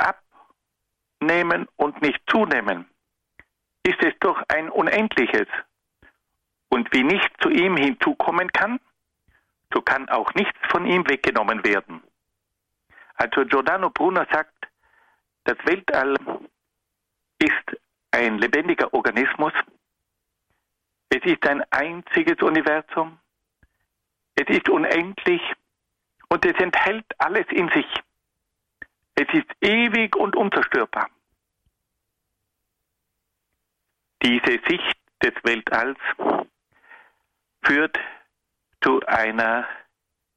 abnehmen 1.20 1.68
und 1.76 2.02
nicht 2.02 2.20
zunehmen. 2.26 2.86
Ist 3.82 4.02
es 4.02 4.12
doch 4.20 4.42
ein 4.48 4.68
Unendliches. 4.68 5.48
Und 6.74 6.92
wie 6.92 7.04
nichts 7.04 7.32
zu 7.40 7.50
ihm 7.50 7.76
hinzukommen 7.76 8.52
kann, 8.52 8.80
so 9.72 9.80
kann 9.80 10.08
auch 10.08 10.34
nichts 10.34 10.58
von 10.70 10.84
ihm 10.86 11.08
weggenommen 11.08 11.62
werden. 11.64 12.02
Also 13.14 13.44
Giordano 13.44 13.90
Bruno 13.90 14.24
sagt, 14.28 14.66
das 15.44 15.56
Weltall 15.66 16.16
ist 17.38 17.80
ein 18.10 18.38
lebendiger 18.38 18.92
Organismus. 18.92 19.52
Es 21.10 21.22
ist 21.22 21.46
ein 21.46 21.62
einziges 21.70 22.42
Universum. 22.42 23.20
Es 24.34 24.48
ist 24.48 24.68
unendlich 24.68 25.42
und 26.28 26.44
es 26.44 26.60
enthält 26.60 27.06
alles 27.18 27.46
in 27.50 27.68
sich. 27.68 27.86
Es 29.14 29.32
ist 29.32 29.46
ewig 29.60 30.16
und 30.16 30.34
unzerstörbar. 30.34 31.08
Diese 34.24 34.58
Sicht 34.66 34.98
des 35.22 35.34
Weltalls 35.44 36.00
führt 37.64 37.98
zu 38.82 39.00
einer 39.06 39.66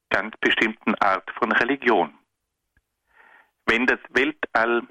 ganz 0.10 0.36
bestimmten 0.38 0.96
Art 0.96 1.30
von 1.38 1.52
Religion. 1.52 2.14
Wenn 3.66 3.86
das 3.86 4.00
Weltall 4.10 4.84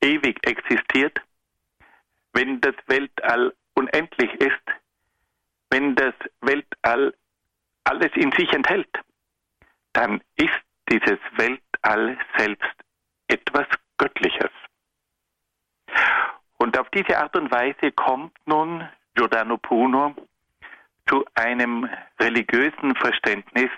ewig 0.00 0.38
existiert, 0.46 1.20
wenn 2.32 2.60
das 2.60 2.74
Weltall 2.86 3.54
unendlich 3.74 4.32
ist, 4.34 4.62
wenn 5.70 5.94
das 5.96 6.14
Weltall 6.40 7.14
alles 7.84 8.10
in 8.14 8.30
sich 8.32 8.52
enthält, 8.52 9.00
dann 9.92 10.20
ist 10.36 10.60
dieses 10.88 11.18
Weltall 11.36 12.16
selbst 12.36 12.74
etwas 13.28 13.66
Göttliches. 13.98 14.50
Und 16.58 16.78
auf 16.78 16.88
diese 16.90 17.18
Art 17.18 17.34
und 17.36 17.50
Weise 17.50 17.90
kommt 17.92 18.32
nun 18.46 18.88
Giordano 19.14 19.56
Bruno 19.56 20.14
zu 21.08 21.24
einem 21.34 21.88
religiösen 22.20 22.94
Verständnis, 22.96 23.70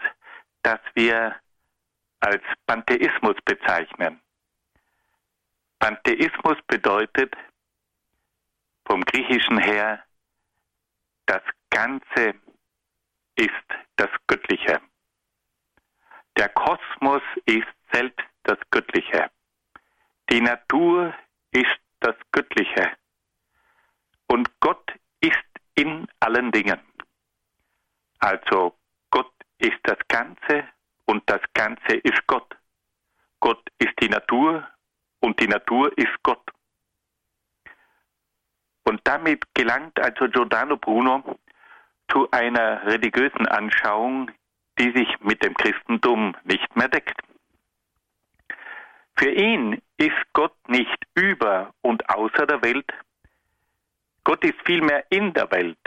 das 0.63 0.81
wir 0.95 1.37
als 2.21 2.43
Pantheismus 2.67 3.37
bezeichnen. 3.45 4.21
Pantheismus 5.79 6.57
bedeutet 6.67 7.35
vom 8.87 9.03
Griechischen 9.03 9.59
her, 9.59 10.03
das 11.27 11.43
Ganze 11.71 12.35
ist 13.37 13.51
das 13.97 14.09
Göttliche. 14.27 14.81
Der 16.37 16.49
Kosmos 16.51 17.23
ist 17.45 17.67
selbst 17.93 18.25
das 18.45 18.59
Göttliche. 18.71 19.31
Die 20.31 20.41
Natur 20.41 21.15
ist 21.53 21.79
das 22.01 22.17
Göttliche. 22.33 22.93
Und 24.27 24.49
Gott 24.61 24.93
ist 25.21 25.37
in 25.75 26.07
allen 26.21 26.51
Dingen. 26.53 26.81
Also 28.21 28.77
Gott 29.11 29.33
ist 29.59 29.79
das 29.85 29.99
Ganze 30.09 30.65
und 31.07 31.23
das 31.27 31.41
Ganze 31.55 31.97
ist 32.03 32.27
Gott. 32.27 32.57
Gott 33.41 33.63
ist 33.79 33.95
die 34.01 34.09
Natur 34.09 34.67
und 35.21 35.39
die 35.41 35.47
Natur 35.47 35.97
ist 35.97 36.23
Gott. 36.23 36.43
Und 38.85 39.01
damit 39.05 39.45
gelangt 39.55 39.99
also 40.01 40.29
Giordano 40.29 40.77
Bruno 40.77 41.39
zu 42.11 42.31
einer 42.31 42.85
religiösen 42.87 43.47
Anschauung, 43.47 44.31
die 44.79 44.91
sich 44.93 45.09
mit 45.21 45.45
dem 45.45 45.55
Christentum 45.55 46.35
nicht 46.45 46.75
mehr 46.75 46.89
deckt. 46.89 47.21
Für 49.17 49.31
ihn 49.31 49.83
ist 49.97 50.33
Gott 50.33 50.57
nicht 50.69 50.97
über 51.15 51.75
und 51.83 52.09
außer 52.09 52.47
der 52.47 52.63
Welt, 52.63 52.91
Gott 54.25 54.45
ist 54.45 54.59
vielmehr 54.65 55.05
in 55.11 55.33
der 55.33 55.51
Welt 55.51 55.79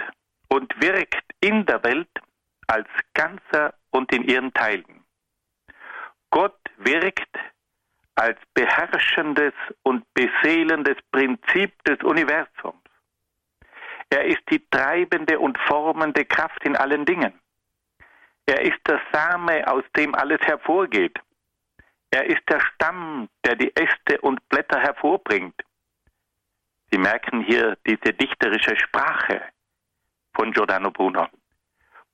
und 0.51 0.73
wirkt 0.81 1.23
in 1.39 1.65
der 1.65 1.81
Welt 1.83 2.09
als 2.67 2.87
Ganzer 3.13 3.73
und 3.91 4.11
in 4.11 4.23
ihren 4.23 4.53
Teilen. 4.53 5.05
Gott 6.29 6.59
wirkt 6.77 7.37
als 8.15 8.37
beherrschendes 8.53 9.53
und 9.83 10.05
beseelendes 10.13 10.97
Prinzip 11.11 11.71
des 11.85 11.99
Universums. 12.03 12.83
Er 14.09 14.25
ist 14.25 14.41
die 14.49 14.61
treibende 14.69 15.39
und 15.39 15.57
formende 15.57 16.25
Kraft 16.25 16.63
in 16.65 16.75
allen 16.75 17.05
Dingen. 17.05 17.33
Er 18.45 18.61
ist 18.61 18.79
der 18.87 18.99
Same, 19.13 19.65
aus 19.67 19.85
dem 19.95 20.13
alles 20.15 20.41
hervorgeht. 20.41 21.17
Er 22.09 22.25
ist 22.25 22.41
der 22.49 22.59
Stamm, 22.59 23.29
der 23.45 23.55
die 23.55 23.73
Äste 23.73 24.19
und 24.19 24.47
Blätter 24.49 24.81
hervorbringt. 24.81 25.55
Sie 26.91 26.97
merken 26.97 27.41
hier 27.41 27.77
diese 27.85 28.13
dichterische 28.13 28.75
Sprache 28.75 29.41
von 30.33 30.51
Giordano 30.51 30.91
Bruno. 30.91 31.27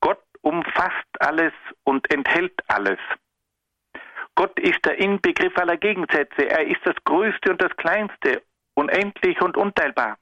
Gott 0.00 0.22
umfasst 0.42 1.08
alles 1.20 1.52
und 1.84 2.12
enthält 2.12 2.54
alles. 2.68 2.98
Gott 4.34 4.58
ist 4.60 4.84
der 4.84 4.98
Inbegriff 4.98 5.56
aller 5.58 5.76
Gegensätze. 5.76 6.48
Er 6.48 6.66
ist 6.66 6.80
das 6.84 6.94
Größte 7.04 7.50
und 7.50 7.60
das 7.60 7.76
Kleinste, 7.76 8.42
unendlich 8.74 9.40
und 9.40 9.56
unteilbar. 9.56 10.16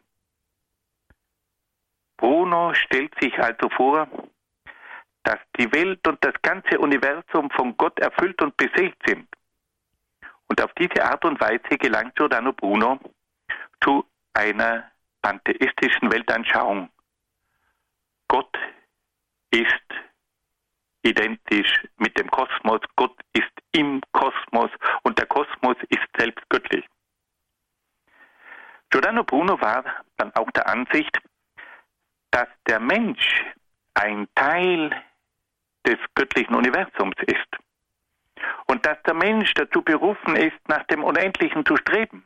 Bruno 2.16 2.72
stellt 2.72 3.12
sich 3.20 3.38
also 3.38 3.68
vor, 3.68 4.08
dass 5.22 5.38
die 5.58 5.70
Welt 5.72 6.06
und 6.08 6.24
das 6.24 6.34
ganze 6.40 6.78
Universum 6.78 7.50
von 7.50 7.76
Gott 7.76 7.98
erfüllt 7.98 8.40
und 8.40 8.56
beseelt 8.56 8.96
sind. 9.04 9.28
Und 10.48 10.62
auf 10.62 10.72
diese 10.74 11.04
Art 11.04 11.24
und 11.24 11.40
Weise 11.40 11.76
gelangt 11.78 12.14
Giordano 12.14 12.52
Bruno 12.52 12.98
zu 13.82 14.04
einer 14.32 14.90
pantheistischen 15.20 16.10
Weltanschauung. 16.10 16.88
Gott 18.28 18.56
ist 19.50 19.86
identisch 21.02 21.86
mit 21.98 22.18
dem 22.18 22.30
Kosmos, 22.30 22.80
Gott 22.96 23.16
ist 23.32 23.52
im 23.72 24.00
Kosmos 24.12 24.70
und 25.02 25.18
der 25.18 25.26
Kosmos 25.26 25.76
ist 25.88 26.06
selbst 26.16 26.48
göttlich. 26.48 26.84
Giordano 28.90 29.24
Bruno 29.24 29.60
war 29.60 29.84
dann 30.16 30.34
auch 30.34 30.50
der 30.52 30.68
Ansicht, 30.68 31.18
dass 32.30 32.48
der 32.66 32.80
Mensch 32.80 33.44
ein 33.94 34.28
Teil 34.34 34.90
des 35.86 35.98
göttlichen 36.14 36.54
Universums 36.54 37.16
ist 37.26 37.56
und 38.66 38.84
dass 38.84 39.00
der 39.02 39.14
Mensch 39.14 39.54
dazu 39.54 39.82
berufen 39.82 40.36
ist, 40.36 40.58
nach 40.68 40.84
dem 40.84 41.04
Unendlichen 41.04 41.64
zu 41.64 41.76
streben. 41.76 42.24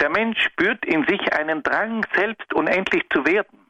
Der 0.00 0.10
Mensch 0.10 0.42
spürt 0.44 0.84
in 0.84 1.06
sich 1.06 1.32
einen 1.32 1.62
Drang, 1.62 2.04
selbst 2.14 2.52
unendlich 2.52 3.04
zu 3.10 3.24
werden. 3.24 3.63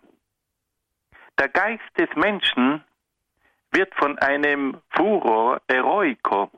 Der 1.38 1.48
Geist 1.48 1.82
des 1.98 2.08
Menschen 2.14 2.84
wird 3.72 3.94
von 3.96 4.18
einem 4.20 4.80
Furor 4.90 5.60
eroico, 5.66 6.50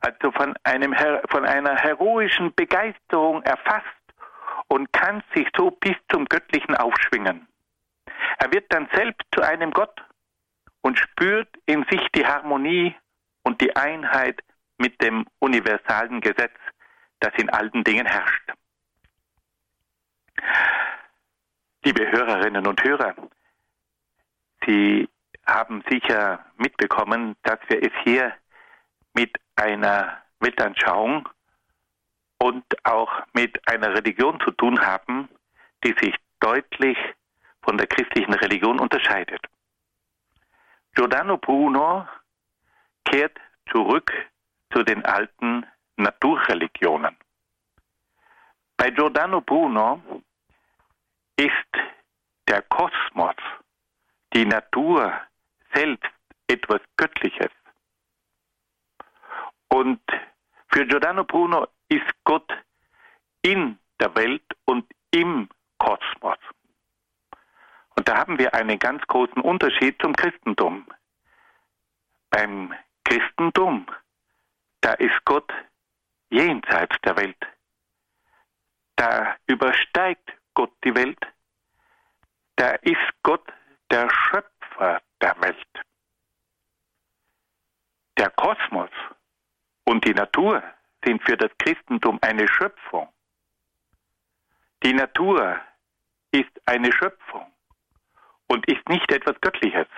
also 0.00 0.32
von, 0.32 0.54
einem, 0.64 0.94
von 1.30 1.44
einer 1.44 1.76
heroischen 1.76 2.52
Begeisterung 2.54 3.42
erfasst 3.42 3.86
und 4.68 4.92
kann 4.92 5.22
sich 5.34 5.48
so 5.56 5.70
bis 5.70 5.94
zum 6.10 6.24
Göttlichen 6.26 6.74
aufschwingen. 6.76 7.46
Er 8.38 8.52
wird 8.52 8.72
dann 8.72 8.88
selbst 8.94 9.22
zu 9.32 9.42
einem 9.42 9.70
Gott 9.70 10.02
und 10.82 10.98
spürt 10.98 11.48
in 11.66 11.84
sich 11.90 12.02
die 12.14 12.26
Harmonie 12.26 12.94
und 13.42 13.60
die 13.60 13.74
Einheit 13.76 14.40
mit 14.78 15.00
dem 15.00 15.24
universalen 15.38 16.20
Gesetz, 16.20 16.56
das 17.20 17.32
in 17.36 17.48
allen 17.50 17.84
Dingen 17.84 18.06
herrscht. 18.06 18.52
Liebe 21.84 22.10
Hörerinnen 22.10 22.66
und 22.66 22.82
Hörer, 22.82 23.14
Sie 24.66 25.08
haben 25.46 25.82
sicher 25.90 26.44
mitbekommen, 26.56 27.36
dass 27.42 27.58
wir 27.68 27.82
es 27.82 27.92
hier 28.02 28.32
mit 29.12 29.36
einer 29.56 30.22
Weltanschauung 30.40 31.28
und 32.38 32.64
auch 32.84 33.22
mit 33.32 33.66
einer 33.68 33.94
Religion 33.94 34.40
zu 34.40 34.50
tun 34.52 34.80
haben, 34.80 35.28
die 35.84 35.94
sich 36.00 36.14
deutlich 36.40 36.98
von 37.62 37.78
der 37.78 37.86
christlichen 37.86 38.34
Religion 38.34 38.78
unterscheidet. 38.78 39.40
Giordano 40.94 41.38
Bruno 41.38 42.06
kehrt 43.04 43.38
zurück 43.70 44.12
zu 44.72 44.82
den 44.82 45.04
alten 45.04 45.66
Naturreligionen. 45.96 47.16
Bei 48.76 48.90
Giordano 48.90 49.40
Bruno 49.40 50.02
ist 51.36 51.50
der 52.48 52.62
Kosmos, 52.62 53.36
die 54.34 54.44
Natur 54.44 55.12
selbst 55.72 56.10
etwas 56.48 56.80
Göttliches. 56.96 57.50
Und 59.68 60.00
für 60.68 60.86
Giordano 60.86 61.24
Bruno 61.24 61.68
ist 61.88 62.10
Gott 62.24 62.50
in 63.42 63.78
der 64.00 64.14
Welt 64.16 64.44
und 64.64 64.86
im 65.10 65.48
Kosmos. 65.78 66.38
Und 67.96 68.08
da 68.08 68.16
haben 68.18 68.38
wir 68.38 68.52
einen 68.54 68.78
ganz 68.78 69.02
großen 69.06 69.40
Unterschied 69.40 70.00
zum 70.00 70.14
Christentum. 70.14 70.86
Beim 72.30 72.74
Christentum, 73.04 73.86
da 74.80 74.94
ist 74.94 75.24
Gott 75.24 75.52
jenseits 76.30 76.96
der 77.04 77.16
Welt. 77.16 77.46
Da 78.96 79.36
übersteigt 79.46 80.32
Gott 80.54 80.72
die 80.84 80.94
Welt. 80.94 81.20
Da 82.56 82.70
ist 82.82 82.96
Gott 83.22 83.44
der 83.90 84.08
Schöpfer 84.10 85.02
der 85.20 85.40
Welt. 85.40 85.66
Der 88.18 88.30
Kosmos 88.30 88.90
und 89.84 90.04
die 90.06 90.14
Natur 90.14 90.62
sind 91.04 91.22
für 91.24 91.36
das 91.36 91.50
Christentum 91.58 92.18
eine 92.22 92.48
Schöpfung. 92.48 93.08
Die 94.82 94.92
Natur 94.92 95.60
ist 96.30 96.50
eine 96.66 96.92
Schöpfung 96.92 97.52
und 98.46 98.66
ist 98.68 98.88
nicht 98.88 99.10
etwas 99.12 99.40
Göttliches. 99.40 99.88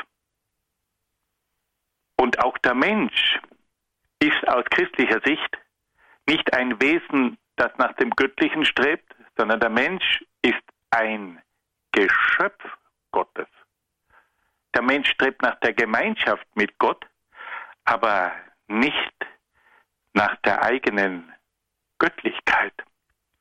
Und 2.16 2.38
auch 2.40 2.56
der 2.58 2.74
Mensch 2.74 3.40
ist 4.20 4.48
aus 4.48 4.64
christlicher 4.70 5.20
Sicht 5.24 5.58
nicht 6.28 6.52
ein 6.54 6.80
Wesen, 6.80 7.38
das 7.56 7.72
nach 7.78 7.92
dem 7.94 8.10
Göttlichen 8.10 8.64
strebt, 8.64 9.14
sondern 9.36 9.60
der 9.60 9.70
Mensch 9.70 10.24
ist 10.42 10.62
ein 10.90 11.40
Geschöpf 11.92 12.64
Gottes. 13.12 13.48
Der 14.76 14.82
Mensch 14.82 15.08
strebt 15.08 15.40
nach 15.40 15.58
der 15.60 15.72
Gemeinschaft 15.72 16.46
mit 16.54 16.78
Gott, 16.78 17.02
aber 17.86 18.32
nicht 18.68 19.14
nach 20.12 20.36
der 20.44 20.62
eigenen 20.62 21.32
Göttlichkeit. 21.98 22.74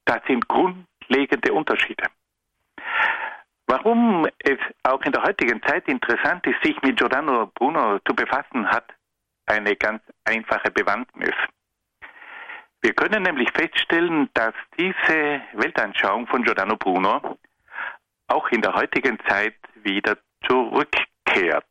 Das 0.06 0.22
sind 0.30 0.48
grundlegende 0.48 1.52
Unterschiede. 1.52 2.06
Warum 3.68 4.26
es 4.40 4.60
auch 4.84 5.02
in 5.02 5.12
der 5.12 5.24
heutigen 5.24 5.62
Zeit 5.64 5.90
interessant 5.90 6.48
ist, 6.48 6.64
sich 6.64 6.82
mit 6.84 6.96
Giordano 6.96 7.48
Bruno 7.48 8.00
zu 8.08 8.16
befassen, 8.16 8.72
hat 8.72 8.86
eine 9.46 9.76
ganz 9.76 10.02
einfache 10.24 10.72
Bewandtnis. 10.72 11.36
Wir 12.82 12.94
können 12.94 13.24
nämlich 13.24 13.52
feststellen, 13.52 14.30
dass 14.36 14.54
diese 14.80 15.42
Weltanschauung 15.52 16.28
von 16.28 16.44
Giordano 16.44 16.78
Bruno 16.78 17.38
auch 18.28 18.48
in 18.52 18.62
der 18.62 18.74
heutigen 18.74 19.20
Zeit 19.28 19.58
wieder 19.84 20.16
zurückkehrt. 21.36 21.66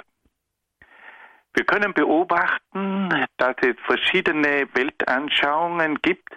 Wir 1.55 1.65
können 1.65 1.95
beobachten, 1.95 3.27
dass 3.37 3.57
es 3.63 3.77
verschiedene 3.87 4.69
Weltanschauungen 4.75 6.01
gibt, 6.03 6.29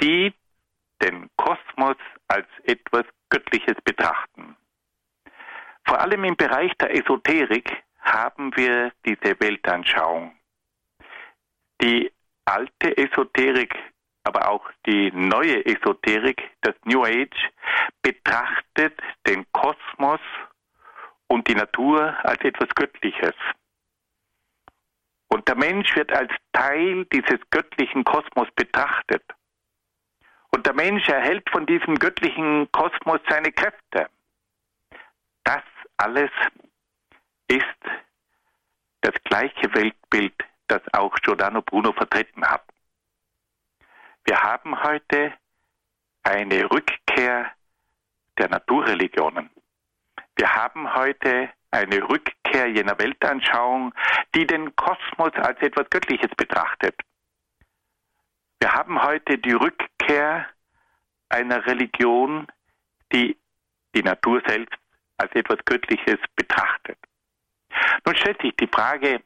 die 0.00 0.32
den 1.02 1.28
Kosmos 1.36 1.96
als 2.28 2.46
etwas 2.64 3.04
Göttliches 3.28 3.76
betrachten. 3.84 4.56
Vor 5.86 6.00
allem 6.00 6.24
im 6.24 6.36
Bereich 6.36 6.72
der 6.80 6.94
Esoterik 6.94 7.70
haben 8.00 8.56
wir 8.56 8.92
diese 9.04 9.38
Weltanschauung. 9.38 10.34
Die 11.82 12.10
alte 12.46 12.96
Esoterik, 12.96 13.74
aber 14.24 14.48
auch 14.48 14.68
die 14.86 15.12
neue 15.12 15.64
Esoterik, 15.66 16.42
das 16.62 16.74
New 16.84 17.04
Age, 17.04 17.50
betrachtet 18.02 18.98
den 19.26 19.44
Kosmos 19.52 20.20
und 21.28 21.46
die 21.48 21.54
Natur 21.54 22.16
als 22.24 22.42
etwas 22.42 22.68
Göttliches. 22.74 23.34
Und 25.28 25.46
der 25.46 25.56
Mensch 25.56 25.94
wird 25.94 26.12
als 26.12 26.32
Teil 26.52 27.04
dieses 27.12 27.38
göttlichen 27.50 28.02
Kosmos 28.04 28.48
betrachtet. 28.56 29.22
Und 30.50 30.66
der 30.66 30.74
Mensch 30.74 31.06
erhält 31.08 31.48
von 31.50 31.66
diesem 31.66 31.96
göttlichen 31.96 32.70
Kosmos 32.72 33.20
seine 33.28 33.52
Kräfte. 33.52 34.08
Das 35.44 35.62
alles 35.98 36.30
ist 37.48 37.64
das 39.02 39.14
gleiche 39.24 39.72
Weltbild, 39.74 40.34
das 40.66 40.82
auch 40.92 41.14
Giordano 41.16 41.62
Bruno 41.62 41.92
vertreten 41.92 42.44
hat. 42.44 42.64
Wir 44.24 44.40
haben 44.42 44.82
heute 44.82 45.34
eine 46.22 46.70
Rückkehr 46.70 47.52
der 48.38 48.48
Naturreligionen. 48.48 49.50
Wir 50.38 50.54
haben 50.54 50.94
heute 50.94 51.50
eine 51.72 52.08
Rückkehr 52.08 52.68
jener 52.68 52.96
Weltanschauung, 52.96 53.92
die 54.36 54.46
den 54.46 54.74
Kosmos 54.76 55.32
als 55.34 55.60
etwas 55.60 55.90
Göttliches 55.90 56.30
betrachtet. 56.36 56.94
Wir 58.60 58.72
haben 58.72 59.02
heute 59.02 59.36
die 59.36 59.52
Rückkehr 59.52 60.46
einer 61.28 61.66
Religion, 61.66 62.46
die 63.12 63.36
die 63.96 64.02
Natur 64.04 64.40
selbst 64.46 64.78
als 65.16 65.34
etwas 65.34 65.58
Göttliches 65.64 66.20
betrachtet. 66.36 66.98
Nun 68.06 68.14
stellt 68.14 68.40
sich 68.40 68.54
die 68.56 68.68
Frage, 68.68 69.20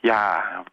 ja, 0.00 0.64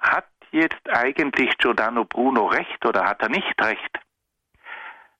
hat 0.00 0.28
jetzt 0.50 0.86
eigentlich 0.90 1.56
Giordano 1.56 2.04
Bruno 2.04 2.44
recht 2.48 2.84
oder 2.84 3.06
hat 3.06 3.22
er 3.22 3.30
nicht 3.30 3.58
recht? 3.58 3.98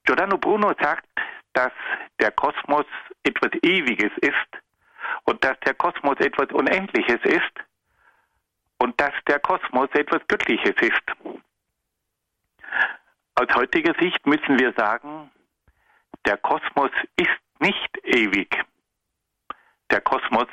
Giordano 0.05 0.37
Bruno 0.37 0.75
sagt, 0.79 1.09
dass 1.59 1.73
der 2.21 2.31
Kosmos 2.31 2.87
etwas 3.25 3.51
Ewiges 3.63 4.13
ist 4.19 4.63
und 5.25 5.43
dass 5.43 5.59
der 5.67 5.75
Kosmos 5.75 6.17
etwas 6.21 6.49
Unendliches 6.53 7.19
ist 7.25 7.53
und 8.79 9.01
dass 9.01 9.13
der 9.27 9.41
Kosmos 9.41 9.89
etwas 9.95 10.23
Göttliches 10.29 10.77
ist. 10.81 11.03
Aus 13.35 13.49
heutiger 13.57 13.93
Sicht 13.99 14.25
müssen 14.25 14.57
wir 14.61 14.73
sagen, 14.75 15.33
der 16.27 16.37
Kosmos 16.37 16.93
ist 17.17 17.41
nicht 17.59 17.99
ewig. 18.05 18.65
Der 19.91 20.01
Kosmos 20.03 20.47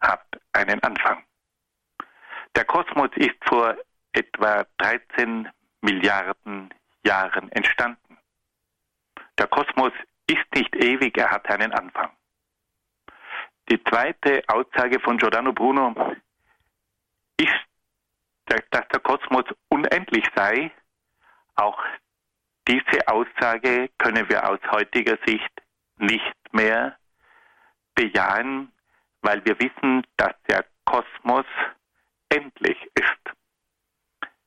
hat 0.00 0.24
einen 0.54 0.82
Anfang. 0.82 1.24
Der 2.56 2.64
Kosmos 2.64 3.10
ist 3.16 3.36
vor 3.44 3.76
etwa 4.12 4.64
13 4.78 5.46
Milliarden 5.82 6.72
Jahren 7.04 7.52
entstanden. 7.52 8.16
Der 9.36 9.46
Kosmos 9.48 9.92
ist 10.28 10.54
nicht 10.54 10.74
ewig, 10.76 11.16
er 11.16 11.30
hat 11.30 11.48
einen 11.50 11.72
Anfang. 11.72 12.10
Die 13.70 13.82
zweite 13.84 14.42
Aussage 14.48 15.00
von 15.00 15.18
Giordano 15.18 15.52
Bruno 15.52 15.94
ist, 17.38 17.52
dass 18.46 18.88
der 18.88 19.00
Kosmos 19.00 19.44
unendlich 19.68 20.24
sei. 20.34 20.70
Auch 21.56 21.82
diese 22.66 23.06
Aussage 23.08 23.90
können 23.98 24.28
wir 24.28 24.48
aus 24.48 24.60
heutiger 24.70 25.18
Sicht 25.26 25.50
nicht 25.96 26.34
mehr 26.52 26.96
bejahen, 27.94 28.72
weil 29.22 29.44
wir 29.44 29.58
wissen, 29.58 30.06
dass 30.16 30.34
der 30.48 30.64
Kosmos 30.84 31.46
endlich 32.30 32.78
ist. 32.94 33.36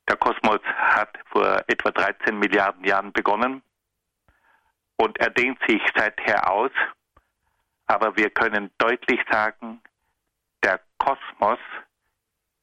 Der 0.08 0.18
Kosmos 0.18 0.62
hat 0.64 1.18
vor 1.28 1.64
etwa 1.68 1.92
13 1.92 2.38
Milliarden 2.38 2.84
Jahren 2.84 3.12
begonnen 3.12 3.62
und 5.02 5.20
er 5.20 5.30
dehnt 5.32 5.60
sich 5.68 5.82
seither 5.96 6.50
aus. 6.50 6.72
Aber 7.88 8.16
wir 8.16 8.30
können 8.30 8.72
deutlich 8.78 9.20
sagen, 9.30 9.82
der 10.64 10.80
Kosmos 10.98 11.60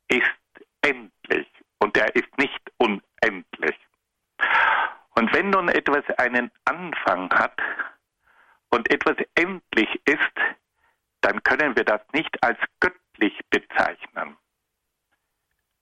ist 0.09 0.25
endlich 0.83 1.49
und 1.79 1.97
er 1.97 2.15
ist 2.15 2.39
nicht 2.39 2.73
unendlich. 2.79 3.77
Und 5.17 5.33
wenn 5.35 5.51
nun 5.51 5.69
etwas 5.69 6.05
einen 6.17 6.51
Anfang 6.65 7.31
hat, 7.31 7.61
und 8.71 8.91
etwas 8.91 9.17
endlich 9.35 9.89
ist, 10.05 10.21
dann 11.21 11.43
können 11.43 11.77
wir 11.77 11.85
das 11.85 12.01
nicht 12.13 12.43
als 12.43 12.59
göttlich 12.81 13.39
bezeichnen. 13.51 14.37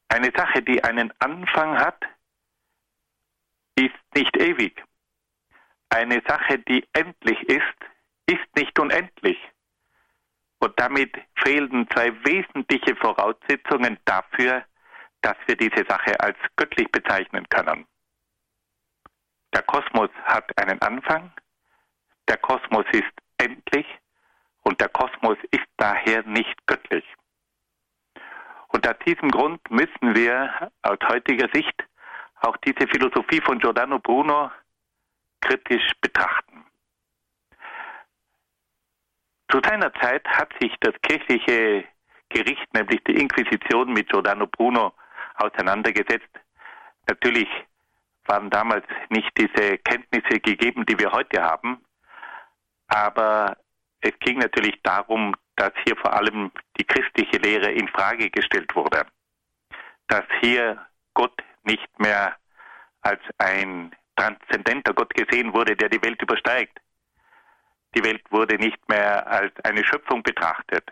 Eine 0.09 0.33
Sache, 0.35 0.63
die 0.63 0.83
einen 0.85 1.13
Anfang 1.19 1.79
hat, 1.79 2.03
ist 3.77 3.95
nicht 4.15 4.37
ewig. 4.37 4.83
Eine 5.91 6.23
Sache, 6.27 6.59
die 6.59 6.85
endlich 6.93 7.41
ist, 7.49 7.79
ist 8.27 8.57
nicht 8.57 8.79
unendlich. 8.79 9.39
Und 10.59 10.79
damit 10.81 11.15
fehlen 11.45 11.89
zwei 11.93 12.13
wesentliche 12.25 12.97
Voraussetzungen 12.97 13.99
dafür, 14.05 14.65
dass 15.23 15.37
wir 15.47 15.57
diese 15.57 15.85
Sache 15.89 16.19
als 16.21 16.37
göttlich 16.57 16.91
bezeichnen 16.91 17.49
können. 17.49 17.87
Der 19.55 19.63
Kosmos 19.63 20.11
hat 20.25 20.51
einen 20.59 20.81
Anfang 20.83 21.33
der 22.29 22.39
Kosmos 22.39 22.85
ist 22.93 23.13
endlich 23.39 23.87
Und 24.63 24.81
der 24.81 24.89
Kosmos 24.89 25.39
ist 25.53 25.67
daher 25.77 26.25
nicht 26.25 26.67
göttlich. 26.67 27.05
Und 28.69 28.87
aus 28.89 28.97
diesem 29.07 29.31
Grund 29.31 29.61
müssen 29.71 30.17
wir 30.17 30.73
aus 30.83 30.99
heutiger 31.07 31.49
Sicht 31.53 31.85
auch 32.41 32.57
diese 32.59 32.89
Philosophie 32.89 33.41
von 33.41 33.61
Giordano 33.61 34.01
Bruno 34.01 34.51
kritisch 35.47 35.93
betrachten. 36.01 36.65
Zu 39.51 39.61
seiner 39.65 39.93
Zeit 39.95 40.27
hat 40.27 40.53
sich 40.61 40.75
das 40.81 40.95
kirchliche 41.03 41.85
Gericht, 42.29 42.75
nämlich 42.75 43.03
die 43.05 43.15
Inquisition 43.15 43.93
mit 43.93 44.09
Giordano 44.09 44.47
Bruno, 44.49 44.93
auseinandergesetzt. 45.37 46.31
Natürlich 47.09 47.49
waren 48.25 48.51
damals 48.51 48.85
nicht 49.11 49.31
diese 49.39 49.79
Kenntnisse 49.79 50.41
gegeben, 50.41 50.85
die 50.87 50.99
wir 50.99 51.13
heute 51.13 51.41
haben, 51.43 51.85
aber 52.89 53.57
es 54.01 54.13
ging 54.19 54.39
natürlich 54.39 54.81
darum, 54.83 55.37
dass 55.55 55.73
hier 55.85 55.97
vor 55.97 56.13
allem 56.13 56.51
die 56.79 56.85
christliche 56.85 57.39
Lehre 57.39 57.71
in 57.71 57.89
Frage 57.89 58.31
gestellt 58.31 58.75
wurde, 58.75 59.07
dass 60.09 60.25
hier 60.41 60.85
Gott 61.15 61.41
nicht 61.63 61.99
mehr 62.01 62.37
als 63.03 63.21
ein 63.39 63.95
transzendenter 64.17 64.95
Gott 64.95 65.15
gesehen 65.15 65.53
wurde, 65.53 65.77
der 65.77 65.89
die 65.89 66.03
Welt 66.03 66.21
übersteigt. 66.21 66.81
Die 67.95 68.05
Welt 68.05 68.23
wurde 68.31 68.57
nicht 68.57 68.89
mehr 68.89 69.27
als 69.27 69.53
eine 69.65 69.85
Schöpfung 69.85 70.23
betrachtet. 70.23 70.91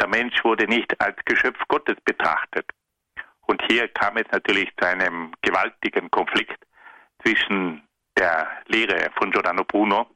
Der 0.00 0.08
Mensch 0.08 0.44
wurde 0.44 0.66
nicht 0.66 1.00
als 1.00 1.16
Geschöpf 1.24 1.58
Gottes 1.68 1.96
betrachtet. 2.04 2.66
Und 3.46 3.62
hier 3.68 3.88
kam 3.88 4.16
es 4.16 4.26
natürlich 4.30 4.70
zu 4.76 4.86
einem 4.86 5.32
gewaltigen 5.42 6.10
Konflikt 6.10 6.58
zwischen 7.22 7.82
der 8.16 8.48
Lehre 8.66 9.10
von 9.16 9.30
Giordano 9.30 9.64
Bruno 9.64 10.06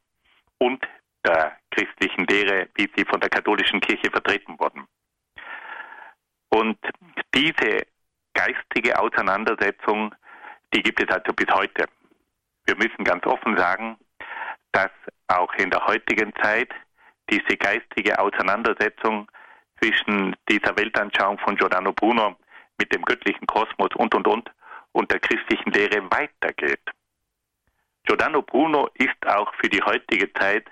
und 0.59 0.87
der 1.25 1.57
christlichen 1.71 2.27
Lehre, 2.27 2.69
wie 2.75 2.91
sie 2.97 3.05
von 3.05 3.21
der 3.21 3.31
katholischen 3.31 3.81
Kirche 3.81 4.11
vertreten 4.11 4.59
wurden. 4.59 4.87
Und 6.51 6.79
diese 7.35 7.87
geistige 8.35 8.99
Auseinandersetzung, 8.99 10.15
die 10.73 10.83
gibt 10.83 11.03
es 11.03 11.09
also 11.09 11.33
bis 11.33 11.49
heute. 11.53 11.87
Wir 12.69 12.77
müssen 12.77 13.03
ganz 13.03 13.25
offen 13.25 13.57
sagen, 13.57 13.97
dass 14.73 14.91
auch 15.29 15.55
in 15.55 15.71
der 15.71 15.87
heutigen 15.87 16.35
Zeit 16.43 16.71
diese 17.31 17.57
geistige 17.57 18.19
Auseinandersetzung 18.19 19.27
zwischen 19.81 20.37
dieser 20.51 20.77
Weltanschauung 20.77 21.39
von 21.39 21.57
Giordano 21.57 21.95
Bruno 21.95 22.37
mit 22.79 22.95
dem 22.95 23.03
göttlichen 23.07 23.47
Kosmos 23.47 23.89
und 23.97 24.15
und 24.15 24.29
und 24.29 24.51
und 24.93 25.11
der 25.11 25.19
christlichen 25.19 25.73
Lehre 25.73 26.03
weitergeht. 26.11 26.83
Giordano 28.05 28.43
Bruno 28.43 28.91
ist 28.95 29.27
auch 29.27 29.51
für 29.55 29.71
die 29.71 29.83
heutige 29.83 30.31
Zeit 30.35 30.67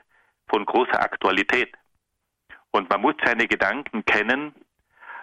von 0.49 0.67
großer 0.67 1.01
Aktualität. 1.01 1.75
Und 2.73 2.91
man 2.91 3.01
muss 3.01 3.15
seine 3.25 3.47
Gedanken 3.47 4.05
kennen, 4.05 4.55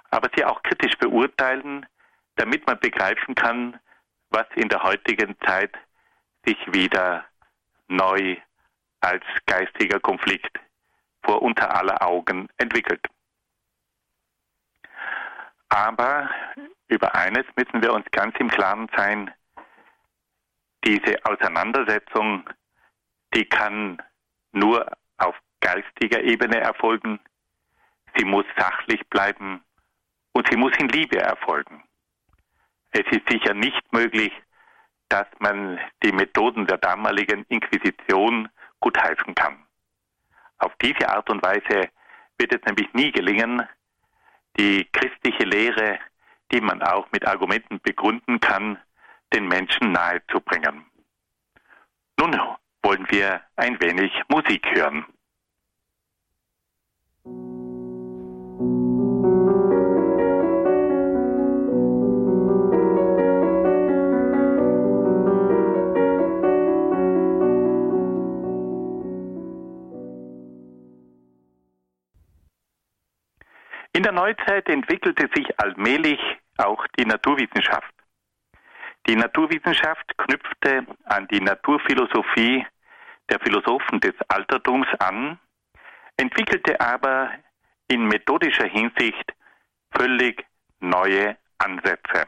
aber 0.10 0.28
sie 0.36 0.44
auch 0.44 0.64
kritisch 0.64 0.98
beurteilen, 0.98 1.86
damit 2.38 2.66
man 2.66 2.80
begreifen 2.80 3.36
kann, 3.36 3.80
was 4.32 4.48
in 4.56 4.70
der 4.70 4.82
heutigen 4.82 5.36
Zeit 5.46 5.78
sich 6.46 6.58
wieder 6.74 7.26
neu 7.88 8.38
als 9.02 9.24
geistiger 9.46 10.00
Konflikt 10.00 10.60
vor 11.24 11.42
unter 11.42 11.76
aller 11.76 12.02
Augen 12.02 12.48
entwickelt. 12.58 13.06
Aber 15.70 16.30
über 16.88 17.16
eines 17.16 17.46
müssen 17.56 17.82
wir 17.82 17.94
uns 17.94 18.06
ganz 18.12 18.36
im 18.40 18.50
Klaren 18.50 18.90
sein, 18.96 19.32
diese 20.86 21.16
Auseinandersetzung, 21.26 22.50
die 23.34 23.46
kann 23.46 24.02
nur 24.52 24.86
auf 25.18 25.36
geistiger 25.62 26.22
Ebene 26.22 26.60
erfolgen, 26.60 27.20
sie 28.16 28.26
muss 28.26 28.46
sachlich 28.58 29.02
bleiben 29.10 29.64
und 30.34 30.48
sie 30.50 30.58
muss 30.58 30.74
in 30.78 30.90
Liebe 30.90 31.20
erfolgen. 31.20 31.84
Es 32.92 33.06
ist 33.12 33.28
sicher 33.28 33.54
nicht 33.54 33.82
möglich, 33.92 34.32
dass 35.14 35.28
man 35.38 35.80
die 36.02 36.12
Methoden 36.12 36.66
der 36.66 36.80
damaligen 36.80 37.46
Inquisition 37.50 38.50
gutheißen 38.80 39.36
kann. 39.36 39.64
Auf 40.58 40.72
diese 40.82 41.08
Art 41.08 41.30
und 41.30 41.44
Weise 41.44 41.90
wird 42.40 42.52
es 42.52 42.66
nämlich 42.66 42.92
nie 42.96 43.12
gelingen, 43.12 43.62
die 44.58 44.90
christliche 44.92 45.44
Lehre, 45.44 46.00
die 46.52 46.62
man 46.62 46.82
auch 46.82 47.12
mit 47.12 47.28
Argumenten 47.28 47.80
begründen 47.84 48.40
kann, 48.40 48.80
den 49.32 49.48
Menschen 49.48 49.92
nahezubringen. 49.92 50.84
Nun 52.20 52.36
wollen 52.82 53.06
wir 53.12 53.40
ein 53.56 53.80
wenig 53.80 54.12
Musik 54.30 54.66
hören. 54.74 55.06
In 74.04 74.16
der 74.16 74.22
Neuzeit 74.22 74.68
entwickelte 74.68 75.30
sich 75.34 75.58
allmählich 75.62 76.20
auch 76.58 76.86
die 77.00 77.06
Naturwissenschaft. 77.06 77.94
Die 79.08 79.16
Naturwissenschaft 79.16 80.18
knüpfte 80.18 80.86
an 81.06 81.26
die 81.30 81.40
Naturphilosophie 81.40 82.68
der 83.30 83.40
Philosophen 83.40 84.02
des 84.02 84.14
Altertums 84.28 84.88
an, 85.00 85.40
entwickelte 86.18 86.82
aber 86.82 87.32
in 87.88 88.06
methodischer 88.06 88.66
Hinsicht 88.66 89.34
völlig 89.96 90.46
neue 90.82 91.38
Ansätze. 91.60 92.28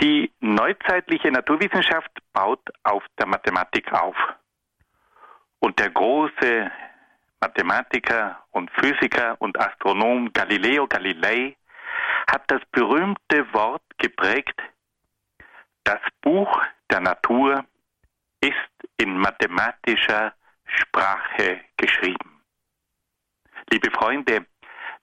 Die 0.00 0.30
neuzeitliche 0.38 1.32
Naturwissenschaft 1.32 2.12
baut 2.32 2.62
auf 2.84 3.02
der 3.18 3.26
Mathematik 3.26 3.92
auf. 3.92 4.14
Und 5.58 5.76
der 5.80 5.90
große 5.90 6.70
Mathematiker 7.40 8.44
und 8.50 8.70
Physiker 8.72 9.36
und 9.40 9.58
Astronom 9.58 10.32
Galileo 10.32 10.86
Galilei 10.86 11.56
hat 12.30 12.42
das 12.48 12.60
berühmte 12.70 13.52
Wort 13.54 13.82
geprägt, 13.98 14.60
das 15.84 16.00
Buch 16.20 16.62
der 16.90 17.00
Natur 17.00 17.64
ist 18.40 18.54
in 18.98 19.16
mathematischer 19.16 20.34
Sprache 20.66 21.60
geschrieben. 21.76 22.42
Liebe 23.70 23.90
Freunde, 23.92 24.46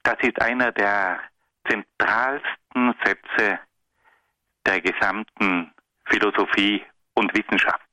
das 0.04 0.18
ist 0.22 0.42
einer 0.42 0.72
der 0.72 1.20
zentralsten 1.68 2.96
Sätze 3.04 3.60
der 4.66 4.82
gesamten 4.82 5.74
Philosophie 6.06 6.86
und 7.16 7.36
Wissenschaft. 7.36 7.87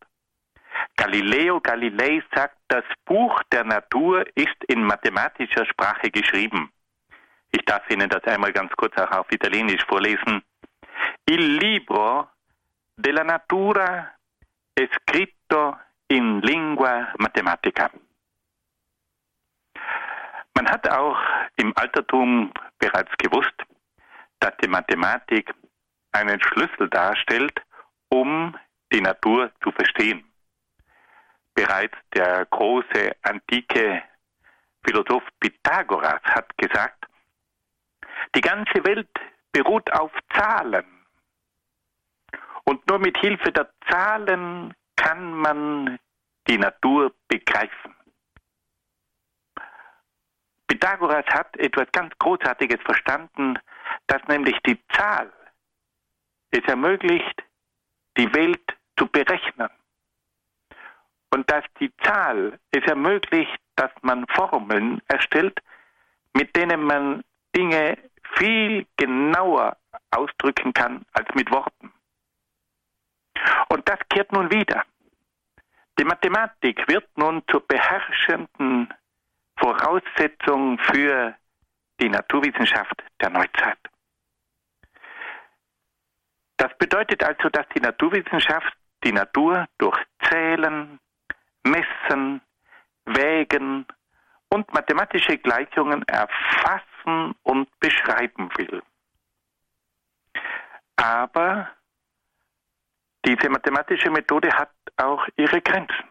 Galileo 0.96 1.60
Galilei 1.60 2.22
sagt, 2.34 2.56
das 2.68 2.84
Buch 3.04 3.42
der 3.52 3.64
Natur 3.64 4.24
ist 4.36 4.56
in 4.68 4.84
mathematischer 4.84 5.66
Sprache 5.66 6.10
geschrieben. 6.10 6.72
Ich 7.50 7.64
darf 7.64 7.88
Ihnen 7.90 8.08
das 8.08 8.24
einmal 8.24 8.52
ganz 8.52 8.72
kurz 8.72 8.96
auch 8.96 9.10
auf 9.10 9.30
Italienisch 9.30 9.84
vorlesen. 9.86 10.42
Il 11.26 11.56
libro 11.56 12.28
della 12.96 13.22
natura 13.22 14.12
è 14.74 14.88
scritto 14.92 15.78
in 16.08 16.40
lingua 16.40 17.12
matematica. 17.18 17.90
Man 20.54 20.68
hat 20.68 20.88
auch 20.88 21.18
im 21.56 21.72
Altertum 21.76 22.52
bereits 22.78 23.12
gewusst, 23.18 23.54
dass 24.38 24.52
die 24.62 24.68
Mathematik 24.68 25.52
einen 26.12 26.40
Schlüssel 26.40 26.88
darstellt, 26.88 27.60
um 28.08 28.56
die 28.92 29.00
Natur 29.00 29.50
zu 29.62 29.72
verstehen 29.72 30.24
bereits 31.54 31.96
der 32.14 32.46
große 32.46 33.16
antike 33.22 34.02
Philosoph 34.84 35.24
Pythagoras 35.40 36.22
hat 36.24 36.56
gesagt, 36.58 37.06
die 38.34 38.40
ganze 38.40 38.84
Welt 38.84 39.08
beruht 39.52 39.90
auf 39.92 40.12
Zahlen. 40.34 40.84
Und 42.64 42.86
nur 42.88 42.98
mit 42.98 43.16
Hilfe 43.18 43.52
der 43.52 43.70
Zahlen 43.88 44.74
kann 44.96 45.32
man 45.32 45.98
die 46.48 46.58
Natur 46.58 47.14
begreifen. 47.28 47.94
Pythagoras 50.66 51.26
hat 51.26 51.56
etwas 51.56 51.90
ganz 51.92 52.12
Großartiges 52.18 52.80
verstanden, 52.82 53.58
dass 54.06 54.22
nämlich 54.28 54.58
die 54.66 54.82
Zahl 54.88 55.32
es 56.50 56.64
ermöglicht, 56.64 57.42
die 58.16 58.32
Welt 58.34 58.76
zu 58.98 59.06
berechnen 59.06 59.70
und 61.34 61.50
dass 61.50 61.64
die 61.80 61.92
Zahl 62.04 62.60
es 62.70 62.84
ermöglicht, 62.84 63.58
dass 63.74 63.90
man 64.02 64.24
Formeln 64.28 65.02
erstellt, 65.08 65.58
mit 66.32 66.54
denen 66.54 66.84
man 66.84 67.24
Dinge 67.56 67.98
viel 68.36 68.86
genauer 68.96 69.76
ausdrücken 70.12 70.72
kann 70.72 71.04
als 71.12 71.28
mit 71.34 71.50
Worten. 71.50 71.92
Und 73.68 73.88
das 73.88 73.98
kehrt 74.08 74.30
nun 74.30 74.48
wieder. 74.52 74.84
Die 75.98 76.04
Mathematik 76.04 76.86
wird 76.86 77.08
nun 77.18 77.42
zur 77.50 77.66
beherrschenden 77.66 78.94
Voraussetzung 79.56 80.78
für 80.78 81.34
die 82.00 82.10
Naturwissenschaft 82.10 83.02
der 83.20 83.30
Neuzeit. 83.30 83.78
Das 86.58 86.70
bedeutet 86.78 87.24
also, 87.24 87.48
dass 87.48 87.66
die 87.74 87.80
Naturwissenschaft 87.80 88.72
die 89.02 89.12
Natur 89.12 89.66
durch 89.78 89.98
Zählen, 90.28 91.00
Messen, 91.64 92.40
Wägen 93.06 93.86
und 94.48 94.72
mathematische 94.72 95.36
Gleichungen 95.38 96.02
erfassen 96.08 97.34
und 97.42 97.68
beschreiben 97.80 98.48
will. 98.56 98.82
Aber 100.96 101.70
diese 103.26 103.48
mathematische 103.48 104.10
Methode 104.10 104.52
hat 104.52 104.70
auch 104.96 105.26
ihre 105.36 105.60
Grenzen. 105.60 106.04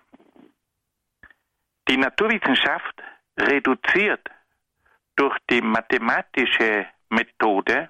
Die 1.87 1.97
Naturwissenschaft 1.97 3.01
reduziert 3.37 4.29
durch 5.15 5.37
die 5.49 5.61
mathematische 5.61 6.87
Methode 7.09 7.89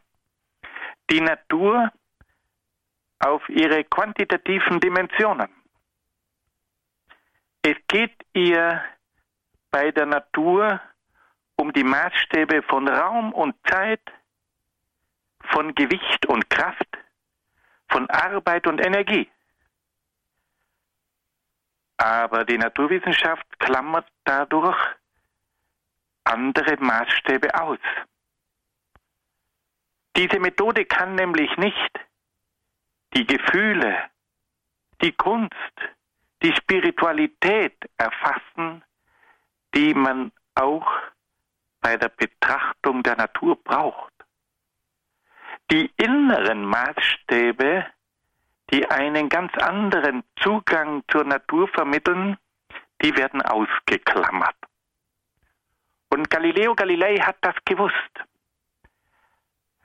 die 1.09 1.21
Natur 1.21 1.91
auf 3.19 3.47
ihre 3.49 3.83
quantitativen 3.85 4.79
Dimensionen. 4.79 5.49
Es 7.65 7.77
geht 7.87 8.25
ihr 8.33 8.83
bei 9.71 9.91
der 9.91 10.05
Natur 10.05 10.81
um 11.55 11.71
die 11.71 11.83
Maßstäbe 11.83 12.61
von 12.63 12.89
Raum 12.89 13.33
und 13.33 13.55
Zeit, 13.65 14.01
von 15.45 15.73
Gewicht 15.73 16.25
und 16.25 16.49
Kraft, 16.49 16.97
von 17.89 18.09
Arbeit 18.09 18.67
und 18.67 18.79
Energie. 18.85 19.29
Aber 21.97 22.43
die 22.43 22.57
Naturwissenschaft 22.57 23.47
klammert 23.59 24.07
dadurch 24.25 24.77
andere 26.25 26.75
Maßstäbe 26.77 27.53
aus. 27.61 27.79
Diese 30.17 30.39
Methode 30.39 30.85
kann 30.85 31.15
nämlich 31.15 31.55
nicht 31.55 31.99
die 33.13 33.25
Gefühle, 33.25 34.09
die 35.01 35.13
Kunst, 35.13 35.53
die 36.43 36.53
Spiritualität 36.53 37.75
erfassen, 37.97 38.83
die 39.73 39.93
man 39.93 40.31
auch 40.55 40.87
bei 41.81 41.97
der 41.97 42.09
Betrachtung 42.09 43.01
der 43.01 43.15
Natur 43.15 43.55
braucht. 43.63 44.13
Die 45.71 45.91
inneren 45.97 46.65
Maßstäbe, 46.65 47.85
die 48.71 48.89
einen 48.89 49.29
ganz 49.29 49.53
anderen 49.57 50.23
Zugang 50.41 51.03
zur 51.09 51.23
Natur 51.23 51.67
vermitteln, 51.69 52.37
die 53.01 53.15
werden 53.17 53.41
ausgeklammert. 53.41 54.55
Und 56.09 56.29
Galileo 56.29 56.75
Galilei 56.75 57.15
hat 57.17 57.37
das 57.41 57.55
gewusst. 57.65 57.95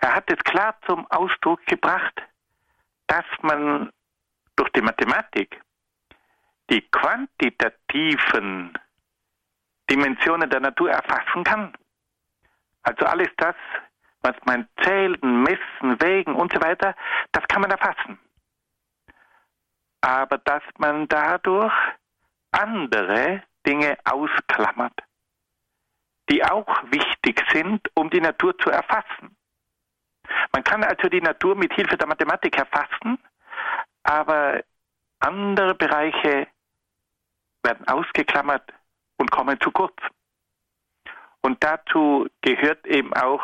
Er 0.00 0.14
hat 0.14 0.30
es 0.30 0.38
klar 0.44 0.76
zum 0.86 1.06
Ausdruck 1.10 1.64
gebracht, 1.66 2.22
dass 3.06 3.24
man 3.42 3.90
durch 4.56 4.70
die 4.70 4.82
Mathematik 4.82 5.60
die 6.70 6.82
quantitativen 6.90 8.78
Dimensionen 9.90 10.50
der 10.50 10.60
Natur 10.60 10.90
erfassen 10.90 11.44
kann. 11.44 11.72
Also 12.82 13.06
alles 13.06 13.28
das, 13.36 13.56
was 14.20 14.34
man 14.44 14.68
zählen, 14.82 15.18
messen, 15.20 16.00
wägen 16.00 16.34
und 16.34 16.52
so 16.52 16.60
weiter, 16.60 16.94
das 17.32 17.46
kann 17.48 17.62
man 17.62 17.70
erfassen. 17.70 18.18
Aber 20.00 20.38
dass 20.38 20.62
man 20.78 21.08
dadurch 21.08 21.72
andere 22.52 23.42
Dinge 23.66 23.98
ausklammert, 24.04 24.98
die 26.30 26.44
auch 26.44 26.82
wichtig 26.90 27.42
sind, 27.52 27.80
um 27.94 28.10
die 28.10 28.20
Natur 28.20 28.56
zu 28.58 28.70
erfassen. 28.70 29.36
Man 30.52 30.62
kann 30.62 30.84
also 30.84 31.08
die 31.08 31.20
Natur 31.20 31.54
mit 31.56 31.72
Hilfe 31.72 31.96
der 31.96 32.06
Mathematik 32.06 32.56
erfassen, 32.58 33.18
aber 34.02 34.62
andere 35.20 35.74
Bereiche 35.74 36.46
werden 37.68 37.86
ausgeklammert 37.88 38.72
und 39.18 39.30
kommen 39.30 39.60
zu 39.60 39.70
kurz. 39.70 39.96
Und 41.42 41.62
dazu 41.62 42.26
gehört 42.40 42.86
eben 42.86 43.12
auch 43.14 43.42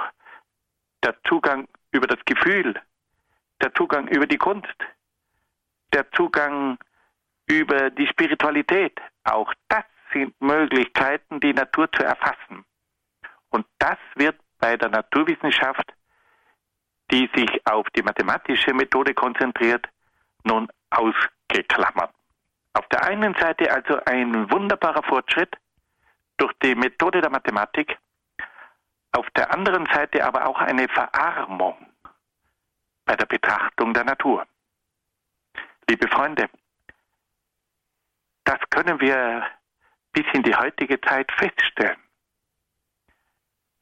der 1.03 1.15
Zugang 1.29 1.69
über 1.93 2.07
das 2.07 2.19
Gefühl, 2.25 2.81
der 3.61 3.73
Zugang 3.75 4.09
über 4.09 4.27
die 4.27 4.39
Kunst, 4.39 4.79
der 5.93 6.11
Zugang 6.13 6.79
über 7.47 7.91
die 7.91 8.07
Spiritualität. 8.07 8.99
Auch 9.25 9.53
das 9.69 9.85
sind 10.13 10.35
Möglichkeiten, 10.41 11.41
die 11.41 11.53
Natur 11.53 11.91
zu 11.93 12.03
erfassen. 12.03 12.65
Und 13.51 13.67
das 13.79 13.99
wird 14.17 14.37
bei 14.59 14.77
der 14.77 14.89
Naturwissenschaft 14.89 15.93
die 17.11 17.31
sich 17.35 17.67
auf 17.67 17.87
die 17.97 18.03
mathematische 18.03 18.73
Methode 18.73 19.15
konzentriert, 19.15 19.87
nun 20.45 20.69
ausgeklammert. 20.91 22.11
Auf 22.75 22.87
der 22.89 23.05
einen 23.05 23.35
Seite 23.35 23.73
also 23.73 23.99
ein 24.05 24.51
wunderbarer 24.51 25.03
Fortschritt 25.05 25.57
durch 26.37 26.53
die 26.63 26.75
Methode 26.75 27.21
der 27.21 27.31
Mathematik, 27.31 27.97
auf 29.13 29.31
der 29.31 29.53
anderen 29.55 29.87
Seite 29.87 30.25
aber 30.25 30.47
auch 30.47 30.59
eine 30.59 30.89
Verarmung 30.89 31.87
bei 33.05 33.15
der 33.15 33.27
Betrachtung 33.27 33.95
der 33.95 34.05
Natur. 34.05 34.45
Liebe 35.89 36.09
Freunde, 36.09 36.51
das 38.43 38.59
können 38.71 39.01
wir 39.01 39.49
bis 40.13 40.25
in 40.33 40.43
die 40.43 40.55
heutige 40.55 41.01
Zeit 41.01 41.31
feststellen. 41.33 42.03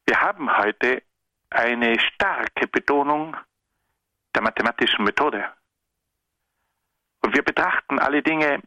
Wir 0.06 0.20
haben 0.20 0.54
heute 0.58 1.02
eine 1.48 1.98
starke 1.98 2.66
Betonung 2.66 3.36
der 4.34 4.42
mathematischen 4.42 5.04
Methode. 5.04 5.50
Und 7.22 7.34
wir 7.34 7.42
betrachten 7.42 7.98
alle 7.98 8.22
Dinge 8.22 8.62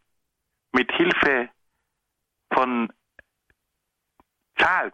mit 0.75 0.91
Hilfe 0.91 1.49
von 2.53 2.91
Zahlen, 4.57 4.91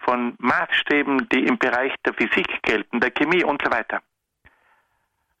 von 0.00 0.34
Maßstäben, 0.38 1.28
die 1.28 1.46
im 1.46 1.58
Bereich 1.58 1.94
der 2.04 2.14
Physik 2.14 2.62
gelten, 2.62 3.00
der 3.00 3.12
Chemie 3.12 3.44
und 3.44 3.62
so 3.64 3.70
weiter. 3.70 4.02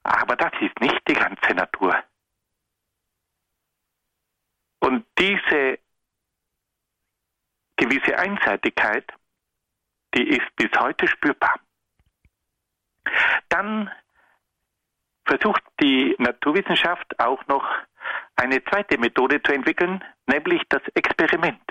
Aber 0.02 0.36
das 0.36 0.52
ist 0.60 0.80
nicht 0.80 1.00
die 1.06 1.14
ganze 1.14 1.52
Natur. 1.54 2.02
Und 4.78 5.04
diese 5.18 5.78
gewisse 7.76 8.18
Einseitigkeit 8.18 9.12
die 10.14 10.28
ist 10.28 10.56
bis 10.56 10.70
heute 10.78 11.06
spürbar. 11.06 11.60
Dann 13.48 13.90
versucht 15.30 15.62
die 15.80 16.16
Naturwissenschaft 16.18 17.18
auch 17.20 17.46
noch 17.46 17.64
eine 18.34 18.62
zweite 18.64 18.98
Methode 18.98 19.40
zu 19.42 19.52
entwickeln, 19.52 20.02
nämlich 20.26 20.62
das 20.68 20.82
Experiment. 20.94 21.62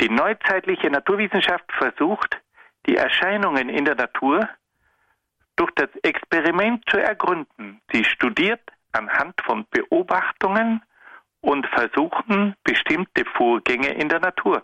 Die 0.00 0.08
neuzeitliche 0.08 0.90
Naturwissenschaft 0.90 1.70
versucht, 1.72 2.40
die 2.86 2.96
Erscheinungen 2.96 3.68
in 3.68 3.84
der 3.84 3.96
Natur 3.96 4.48
durch 5.56 5.70
das 5.74 5.90
Experiment 6.02 6.82
zu 6.88 6.96
ergründen. 6.96 7.82
Sie 7.92 8.04
studiert 8.04 8.62
anhand 8.92 9.38
von 9.42 9.66
Beobachtungen 9.70 10.82
und 11.42 11.66
Versuchen 11.66 12.54
bestimmte 12.64 13.24
Vorgänge 13.36 13.88
in 13.88 14.08
der 14.08 14.20
Natur. 14.20 14.62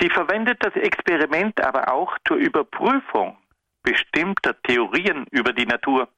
Sie 0.00 0.08
verwendet 0.08 0.64
das 0.64 0.74
Experiment 0.74 1.60
aber 1.60 1.92
auch 1.92 2.16
zur 2.26 2.38
Überprüfung 2.38 3.36
bestimmter 3.82 4.60
Theorien 4.62 5.26
über 5.30 5.52
die 5.52 5.66
Natur. 5.66 6.08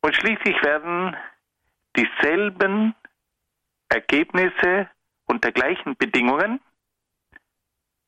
Und 0.00 0.14
schließlich 0.14 0.62
werden 0.62 1.16
dieselben 1.96 2.94
Ergebnisse 3.88 4.88
unter 5.26 5.52
gleichen 5.52 5.96
Bedingungen 5.96 6.60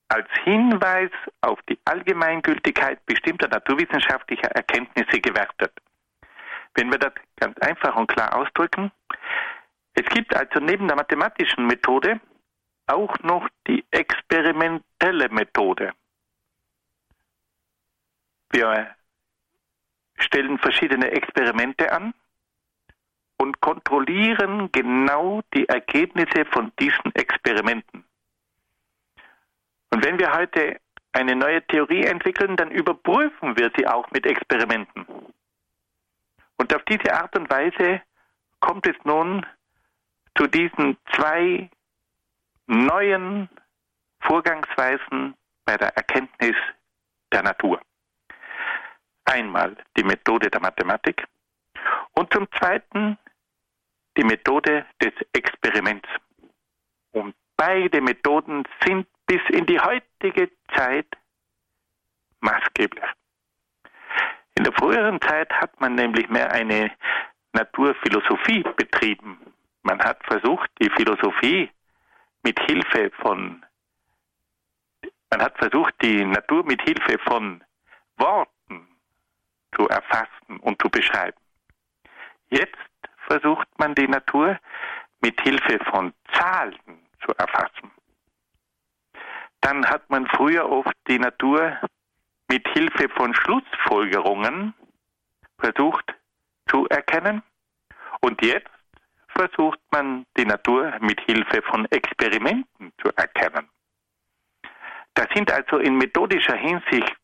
als 0.09 0.29
Hinweis 0.45 1.11
auf 1.41 1.61
die 1.69 1.79
Allgemeingültigkeit 1.85 3.05
bestimmter 3.07 3.49
naturwissenschaftlicher 3.49 4.51
Erkenntnisse 4.53 5.21
gewertet. 5.21 5.73
Wenn 6.75 6.91
wir 6.91 6.99
das 6.99 7.13
ganz 7.37 7.59
einfach 7.59 7.97
und 7.97 8.07
klar 8.09 8.37
ausdrücken, 8.37 8.93
es 9.95 10.05
gibt 10.07 10.37
also 10.37 10.61
neben 10.61 10.87
der 10.87 10.97
mathematischen 10.97 11.67
Methode 11.67 12.21
auch 12.87 13.19
noch 13.21 13.49
die 13.67 13.85
experimentelle 13.91 15.29
Methode. 15.31 15.93
Wir 18.51 18.95
stellen 20.17 20.59
verschiedene 20.59 21.11
Experimente 21.11 21.93
an 21.93 22.15
und 23.39 23.61
kontrollieren 23.61 24.71
genau 24.73 25.43
die 25.55 25.69
Ergebnisse 25.69 26.45
von 26.53 26.73
diesen 26.81 27.15
Experimenten. 27.15 28.05
Und 29.91 30.05
wenn 30.05 30.19
wir 30.19 30.33
heute 30.33 30.81
eine 31.13 31.35
neue 31.35 31.67
Theorie 31.67 32.05
entwickeln, 32.05 32.57
dann 32.57 32.71
überprüfen 32.71 33.57
wir 33.57 33.71
sie 33.77 33.87
auch 33.87 34.11
mit 34.11 34.27
Experimenten. 34.27 35.07
Und 36.57 36.75
auf 36.75 36.83
diese 36.85 37.13
Art 37.13 37.37
und 37.37 37.49
Weise 37.51 38.03
kommt 38.61 38.87
es 38.87 38.97
nun 39.05 39.45
zu 40.37 40.47
diesen 40.47 40.97
zwei 41.15 41.71
neuen 42.67 43.49
Vorgangsweisen 44.21 45.35
bei 45.65 45.77
der 45.77 45.97
Erkenntnis 45.97 46.57
der 47.33 47.43
Natur. 47.43 47.81
Einmal 49.27 49.77
die 49.97 50.05
Methode 50.05 50.51
der 50.51 50.61
Mathematik 50.61 51.27
und 52.13 52.33
zum 52.33 52.51
Zweiten 52.53 53.19
die 54.17 54.25
Methode 54.25 54.87
des 55.03 55.13
Experiments. 55.33 56.09
Und 57.13 57.35
beide 57.57 58.01
Methoden 58.01 58.65
sind 58.85 59.07
bis 59.27 59.41
in 59.51 59.67
die 59.67 59.79
heutige 59.79 60.51
Zeit 60.75 61.07
maßgeblich. 62.41 63.05
In 64.57 64.65
der 64.65 64.73
früheren 64.73 65.21
Zeit 65.21 65.53
hat 65.53 65.79
man 65.81 65.95
nämlich 65.95 66.29
mehr 66.29 66.51
eine 66.51 66.91
Naturphilosophie 67.53 68.63
betrieben. 68.77 69.39
Man 69.83 70.01
hat 70.03 70.25
versucht, 70.25 70.71
die 70.81 70.91
Philosophie 70.91 71.71
mit 72.43 72.59
Hilfe 72.61 73.11
von 73.21 73.65
man 75.31 75.43
hat 75.43 75.59
versucht, 75.59 75.95
die 76.03 76.25
Natur 76.25 76.65
mit 76.65 76.81
Hilfe 76.83 77.19
von 77.19 77.63
Worten 78.17 78.56
zu 79.77 79.89
erfassen 79.89 80.59
und 80.61 80.81
zu 80.81 80.89
beschreiben. 80.89 81.39
Jetzt 82.49 82.77
versucht 83.27 83.69
man 83.79 83.95
die 83.95 84.09
Natur 84.09 84.59
mit 85.21 85.41
Hilfe 85.41 85.79
von 85.91 86.13
Zahlen 86.33 86.79
zu 87.25 87.33
erfassen. 87.37 87.91
Dann 89.61 89.85
hat 89.87 90.09
man 90.11 90.27
früher 90.29 90.71
oft 90.71 90.95
die 91.09 91.19
Natur 91.19 91.79
mit 92.49 92.67
Hilfe 92.69 93.09
von 93.09 93.35
Schlussfolgerungen 93.35 94.75
versucht 95.59 96.15
zu 96.69 96.87
erkennen 96.89 97.43
und 98.21 98.41
jetzt 98.43 98.71
versucht 99.29 99.81
man 99.91 100.25
die 100.37 100.45
Natur 100.45 100.95
mit 101.01 101.21
Hilfe 101.23 101.63
von 101.63 101.87
Experimenten 101.91 102.93
zu 103.03 103.09
erkennen. 103.17 103.69
Da 105.15 105.25
sind 105.35 105.51
also 105.51 105.79
in 105.79 105.97
methodischer 105.97 106.57
Hinsicht 106.57 107.17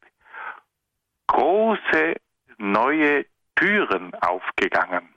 große 1.26 2.16
neue 2.62 3.26
Türen 3.56 4.14
aufgegangen. 4.14 5.08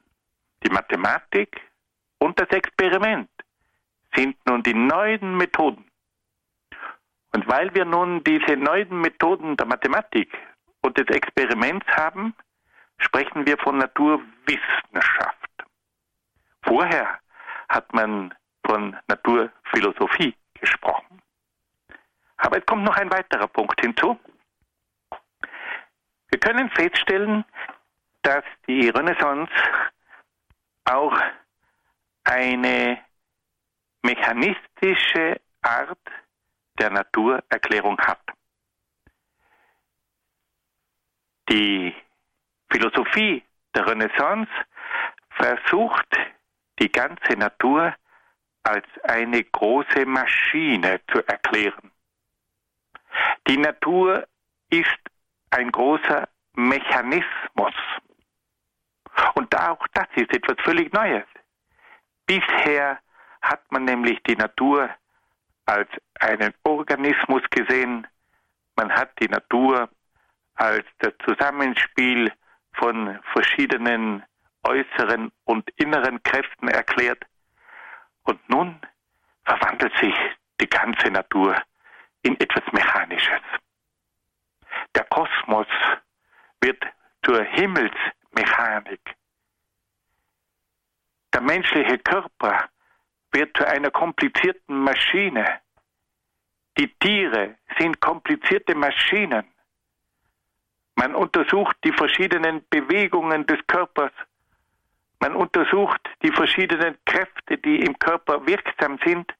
Die 0.63 0.69
Mathematik 0.69 1.61
und 2.17 2.39
das 2.39 2.49
Experiment 2.49 3.29
sind 4.15 4.35
nun 4.45 4.63
die 4.63 4.73
neuen 4.73 5.37
Methoden. 5.37 5.85
Und 7.33 7.47
weil 7.47 7.73
wir 7.75 7.85
nun 7.85 8.23
diese 8.23 8.55
neuen 8.55 9.01
Methoden 9.01 9.57
der 9.57 9.67
Mathematik 9.67 10.37
und 10.81 10.97
des 10.97 11.07
Experiments 11.07 11.85
haben, 11.87 12.33
sprechen 12.97 13.45
wir 13.45 13.57
von 13.57 13.77
Naturwissenschaft. 13.77 15.51
Vorher 16.63 17.19
hat 17.69 17.93
man 17.93 18.33
von 18.65 18.95
Naturphilosophie 19.07 20.35
gesprochen. 20.59 21.21
Aber 22.37 22.57
es 22.57 22.65
kommt 22.65 22.83
noch 22.83 22.95
ein 22.97 23.11
weiterer 23.11 23.47
Punkt 23.47 23.79
hinzu. 23.81 24.17
Wir 26.35 26.41
können 26.41 26.69
feststellen, 26.71 27.45
dass 28.21 28.43
die 28.67 28.89
Renaissance 28.89 29.49
auch 30.83 31.17
eine 32.25 32.99
mechanistische 34.03 35.39
Art 35.61 35.97
der 36.77 36.89
Naturerklärung 36.89 37.97
hat. 37.99 38.19
Die 41.47 41.95
Philosophie 42.69 43.41
der 43.73 43.87
Renaissance 43.87 44.51
versucht 45.29 46.17
die 46.79 46.91
ganze 46.91 47.37
Natur 47.37 47.95
als 48.63 48.85
eine 49.03 49.41
große 49.41 50.05
Maschine 50.05 50.99
zu 51.13 51.25
erklären. 51.25 51.91
Die 53.47 53.57
Natur 53.57 54.27
ist 54.69 54.99
ein 55.51 55.71
großer 55.71 56.27
Mechanismus. 56.53 57.73
Und 59.35 59.55
auch 59.55 59.85
das 59.93 60.07
ist 60.15 60.33
etwas 60.33 60.57
völlig 60.63 60.91
Neues. 60.93 61.25
Bisher 62.25 62.99
hat 63.41 63.71
man 63.71 63.85
nämlich 63.85 64.21
die 64.23 64.35
Natur 64.35 64.89
als 65.65 65.89
einen 66.19 66.53
Organismus 66.63 67.41
gesehen. 67.49 68.07
Man 68.75 68.91
hat 68.91 69.11
die 69.19 69.27
Natur 69.27 69.89
als 70.55 70.85
das 70.99 71.13
Zusammenspiel 71.25 72.31
von 72.73 73.19
verschiedenen 73.33 74.23
äußeren 74.63 75.31
und 75.43 75.69
inneren 75.77 76.21
Kräften 76.23 76.67
erklärt. 76.67 77.23
Und 78.23 78.49
nun 78.49 78.79
verwandelt 79.45 79.95
sich 79.97 80.15
die 80.59 80.67
ganze 80.67 81.09
Natur 81.11 81.61
in 82.23 82.39
etwas 82.39 82.63
Mechanisches. 82.71 83.41
Der 84.95 85.03
Kosmos 85.05 85.67
wird 86.61 86.81
zur 87.23 87.43
Himmelsmechanik. 87.43 89.01
Der 91.33 91.41
menschliche 91.41 91.97
Körper 91.99 92.69
wird 93.31 93.55
zu 93.57 93.67
einer 93.67 93.91
komplizierten 93.91 94.79
Maschine. 94.79 95.59
Die 96.77 96.87
Tiere 96.99 97.55
sind 97.77 97.99
komplizierte 97.99 98.73
Maschinen. 98.73 99.45
Man 100.95 101.13
untersucht 101.13 101.75
die 101.83 101.91
verschiedenen 101.91 102.65
Bewegungen 102.69 103.45
des 103.45 103.59
Körpers. 103.67 104.13
Man 105.19 105.35
untersucht 105.35 106.01
die 106.23 106.31
verschiedenen 106.31 106.97
Kräfte, 107.05 107.57
die 107.57 107.81
im 107.81 107.99
Körper 107.99 108.45
wirksam 108.47 108.97
sind. 109.03 109.33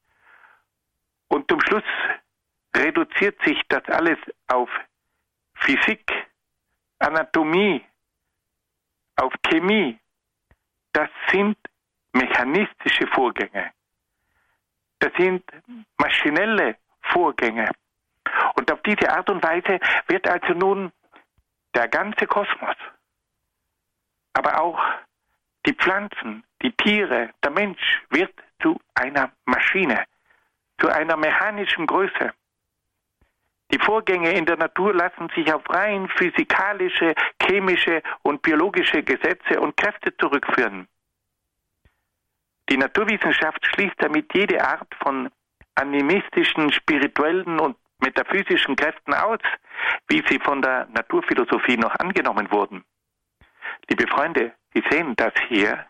Und 1.29 1.49
zum 1.49 1.61
Schluss 1.61 1.83
reduziert 2.75 3.41
sich 3.43 3.61
das 3.69 3.85
alles 3.85 4.17
auf 4.47 4.69
Physik, 5.55 6.11
Anatomie, 6.99 7.83
auf 9.17 9.33
Chemie. 9.47 9.99
Das 10.93 11.09
sind 11.31 11.57
mechanistische 12.13 13.07
Vorgänge. 13.07 13.71
Das 14.99 15.11
sind 15.17 15.43
maschinelle 15.97 16.77
Vorgänge. 17.01 17.69
Und 18.55 18.71
auf 18.71 18.81
diese 18.83 19.09
Art 19.11 19.29
und 19.29 19.43
Weise 19.43 19.79
wird 20.07 20.27
also 20.27 20.53
nun 20.53 20.91
der 21.73 21.87
ganze 21.89 22.25
Kosmos, 22.25 22.75
aber 24.33 24.61
auch 24.61 24.79
die 25.65 25.73
Pflanzen, 25.73 26.43
die 26.61 26.71
Tiere, 26.71 27.31
der 27.43 27.51
Mensch 27.51 28.01
wird 28.09 28.33
zu 28.61 28.79
einer 28.93 29.31
Maschine, 29.45 30.05
zu 30.79 30.87
einer 30.87 31.17
mechanischen 31.17 31.85
Größe. 31.85 32.33
Die 33.71 33.79
Vorgänge 33.79 34.31
in 34.31 34.45
der 34.45 34.57
Natur 34.57 34.93
lassen 34.93 35.29
sich 35.35 35.51
auf 35.53 35.67
rein 35.69 36.07
physikalische, 36.09 37.15
chemische 37.41 38.01
und 38.21 38.41
biologische 38.41 39.03
Gesetze 39.03 39.59
und 39.59 39.75
Kräfte 39.75 40.15
zurückführen. 40.17 40.87
Die 42.69 42.77
Naturwissenschaft 42.77 43.65
schließt 43.67 43.95
damit 43.97 44.33
jede 44.33 44.63
Art 44.63 44.93
von 45.01 45.29
animistischen, 45.75 46.71
spirituellen 46.71 47.59
und 47.59 47.77
metaphysischen 47.99 48.75
Kräften 48.75 49.13
aus, 49.13 49.39
wie 50.07 50.23
sie 50.27 50.39
von 50.39 50.61
der 50.61 50.87
Naturphilosophie 50.93 51.77
noch 51.77 51.93
angenommen 51.95 52.49
wurden. 52.51 52.83
Liebe 53.89 54.07
Freunde, 54.07 54.53
Sie 54.73 54.83
sehen, 54.89 55.15
dass 55.15 55.33
hier 55.47 55.85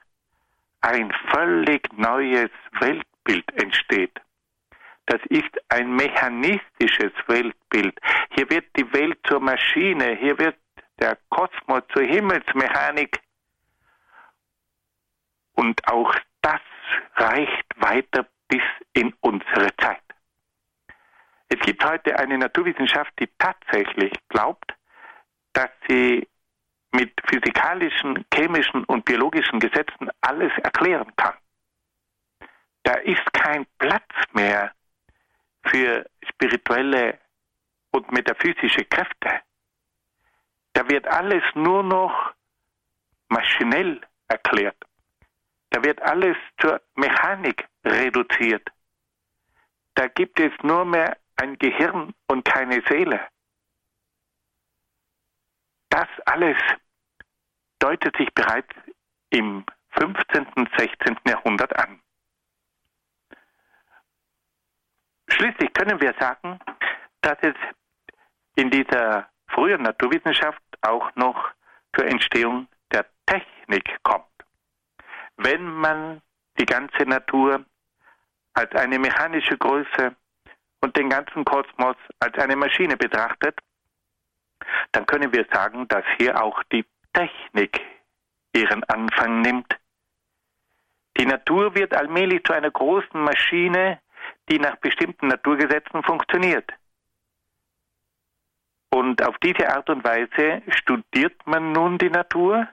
ein 0.81 1.11
völlig 1.31 1.91
neues 1.97 2.51
Weltbild 2.79 3.51
entsteht. 3.55 4.21
Das 5.07 5.21
ist 5.29 5.51
ein 5.69 5.95
mechanistisches 5.95 7.11
Weltbild. 7.27 7.99
Hier 8.31 8.49
wird 8.49 8.65
die 8.75 8.91
Welt 8.93 9.19
zur 9.27 9.39
Maschine, 9.39 10.15
hier 10.15 10.37
wird 10.39 10.57
der 10.99 11.17
Kosmos 11.29 11.83
zur 11.93 12.03
Himmelsmechanik. 12.03 13.19
Und 15.53 15.87
auch 15.87 16.13
das 16.41 16.61
reicht 17.15 17.65
weiter 17.77 18.27
bis 18.47 18.63
in 18.93 19.13
unsere 19.21 19.75
Zeit. 19.77 20.01
Es 21.49 21.59
gibt 21.59 21.83
heute 21.85 22.17
eine 22.17 22.37
Naturwissenschaft, 22.37 23.11
die 23.19 23.29
tatsächlich 23.37 24.13
glaubt, 24.29 24.73
dass 25.53 25.69
sie 25.87 26.27
mit 26.91 27.13
physikalischen, 27.29 28.25
chemischen 28.33 28.83
und 28.85 29.05
biologischen 29.05 29.59
Gesetzen 29.59 30.09
alles 30.21 30.51
erklären 30.63 31.11
kann. 31.15 31.35
Da 32.83 32.93
ist 32.95 33.33
kein 33.33 33.65
Platz 33.77 34.09
mehr 34.33 34.71
für 35.65 36.05
spirituelle 36.29 37.19
und 37.91 38.11
metaphysische 38.11 38.85
Kräfte. 38.85 39.41
Da 40.73 40.87
wird 40.89 41.07
alles 41.07 41.43
nur 41.55 41.83
noch 41.83 42.33
maschinell 43.29 44.01
erklärt. 44.27 44.77
Da 45.69 45.83
wird 45.83 46.01
alles 46.01 46.37
zur 46.59 46.81
Mechanik 46.95 47.67
reduziert. 47.83 48.67
Da 49.95 50.07
gibt 50.07 50.39
es 50.39 50.51
nur 50.63 50.85
mehr 50.85 51.17
ein 51.37 51.57
Gehirn 51.57 52.13
und 52.27 52.45
keine 52.45 52.81
Seele. 52.87 53.21
Das 55.89 56.07
alles 56.25 56.57
deutet 57.79 58.15
sich 58.17 58.33
bereits 58.33 58.73
im 59.29 59.65
15. 59.91 60.45
und 60.55 60.69
16. 60.77 61.17
Jahrhundert 61.27 61.73
an. 61.77 62.01
Schließlich 65.35 65.73
können 65.73 65.99
wir 65.99 66.13
sagen, 66.17 66.59
dass 67.21 67.37
es 67.41 67.55
in 68.55 68.69
dieser 68.69 69.27
frühen 69.47 69.81
Naturwissenschaft 69.81 70.61
auch 70.81 71.13
noch 71.15 71.51
zur 71.93 72.05
Entstehung 72.05 72.67
der 72.91 73.05
Technik 73.25 73.97
kommt. 74.03 74.25
Wenn 75.35 75.65
man 75.65 76.21
die 76.57 76.65
ganze 76.65 77.03
Natur 77.03 77.65
als 78.53 78.73
eine 78.75 78.97
mechanische 78.97 79.57
Größe 79.57 80.15
und 80.79 80.95
den 80.95 81.09
ganzen 81.09 81.43
Kosmos 81.43 81.97
als 82.19 82.37
eine 82.37 82.55
Maschine 82.55 82.95
betrachtet, 82.95 83.59
dann 84.93 85.05
können 85.05 85.33
wir 85.33 85.45
sagen, 85.51 85.85
dass 85.89 86.05
hier 86.17 86.41
auch 86.41 86.63
die 86.71 86.85
Technik 87.13 87.81
ihren 88.53 88.85
Anfang 88.85 89.41
nimmt. 89.41 89.75
Die 91.17 91.25
Natur 91.25 91.75
wird 91.75 91.93
allmählich 91.93 92.41
zu 92.45 92.53
einer 92.53 92.71
großen 92.71 93.21
Maschine, 93.21 93.99
die 94.49 94.59
nach 94.59 94.75
bestimmten 94.77 95.27
Naturgesetzen 95.27 96.03
funktioniert. 96.03 96.71
Und 98.89 99.21
auf 99.23 99.37
diese 99.39 99.69
Art 99.69 99.89
und 99.89 100.03
Weise 100.03 100.61
studiert 100.69 101.35
man 101.45 101.71
nun 101.71 101.97
die 101.97 102.09
Natur, 102.09 102.67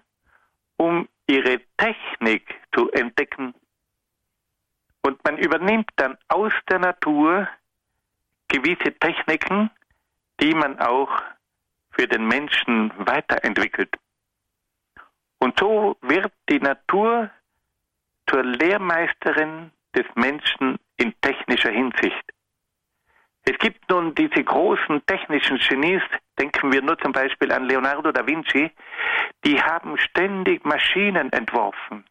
um 0.77 1.09
ihre 1.27 1.61
Technik 1.77 2.55
zu 2.75 2.91
entdecken. 2.93 3.55
Und 5.03 5.23
man 5.25 5.39
übernimmt 5.39 5.91
dann 5.97 6.17
aus 6.29 6.53
der 6.69 6.79
Natur 6.79 7.49
gewisse 8.49 8.93
Techniken, 8.99 9.71
die 10.41 10.55
man 10.55 10.79
auch 10.79 11.11
für 11.91 12.07
den 12.07 12.27
Menschen 12.27 12.93
weiterentwickelt. 12.99 13.97
Und 15.39 15.59
so 15.59 15.97
wird 16.03 16.33
die 16.49 16.61
Natur 16.61 17.31
zur 18.29 18.45
Lehrmeisterin 18.45 19.73
des 19.95 20.07
Menschen 20.15 20.79
in 21.03 21.13
technischer 21.21 21.71
Hinsicht. 21.71 22.25
Es 23.45 23.59
gibt 23.59 23.91
nun 23.91 24.15
diese 24.15 24.45
großen 24.45 25.05
technischen 25.07 25.59
Genies, 25.59 26.03
denken 26.39 26.73
wir 26.73 26.81
nur 26.81 26.97
zum 26.99 27.11
Beispiel 27.11 27.51
an 27.51 27.65
Leonardo 27.65 28.13
da 28.13 28.25
Vinci, 28.25 28.71
die 29.45 29.61
haben 29.61 29.99
ständig 29.99 30.65
Maschinen 30.65 31.33
entworfen. 31.33 32.05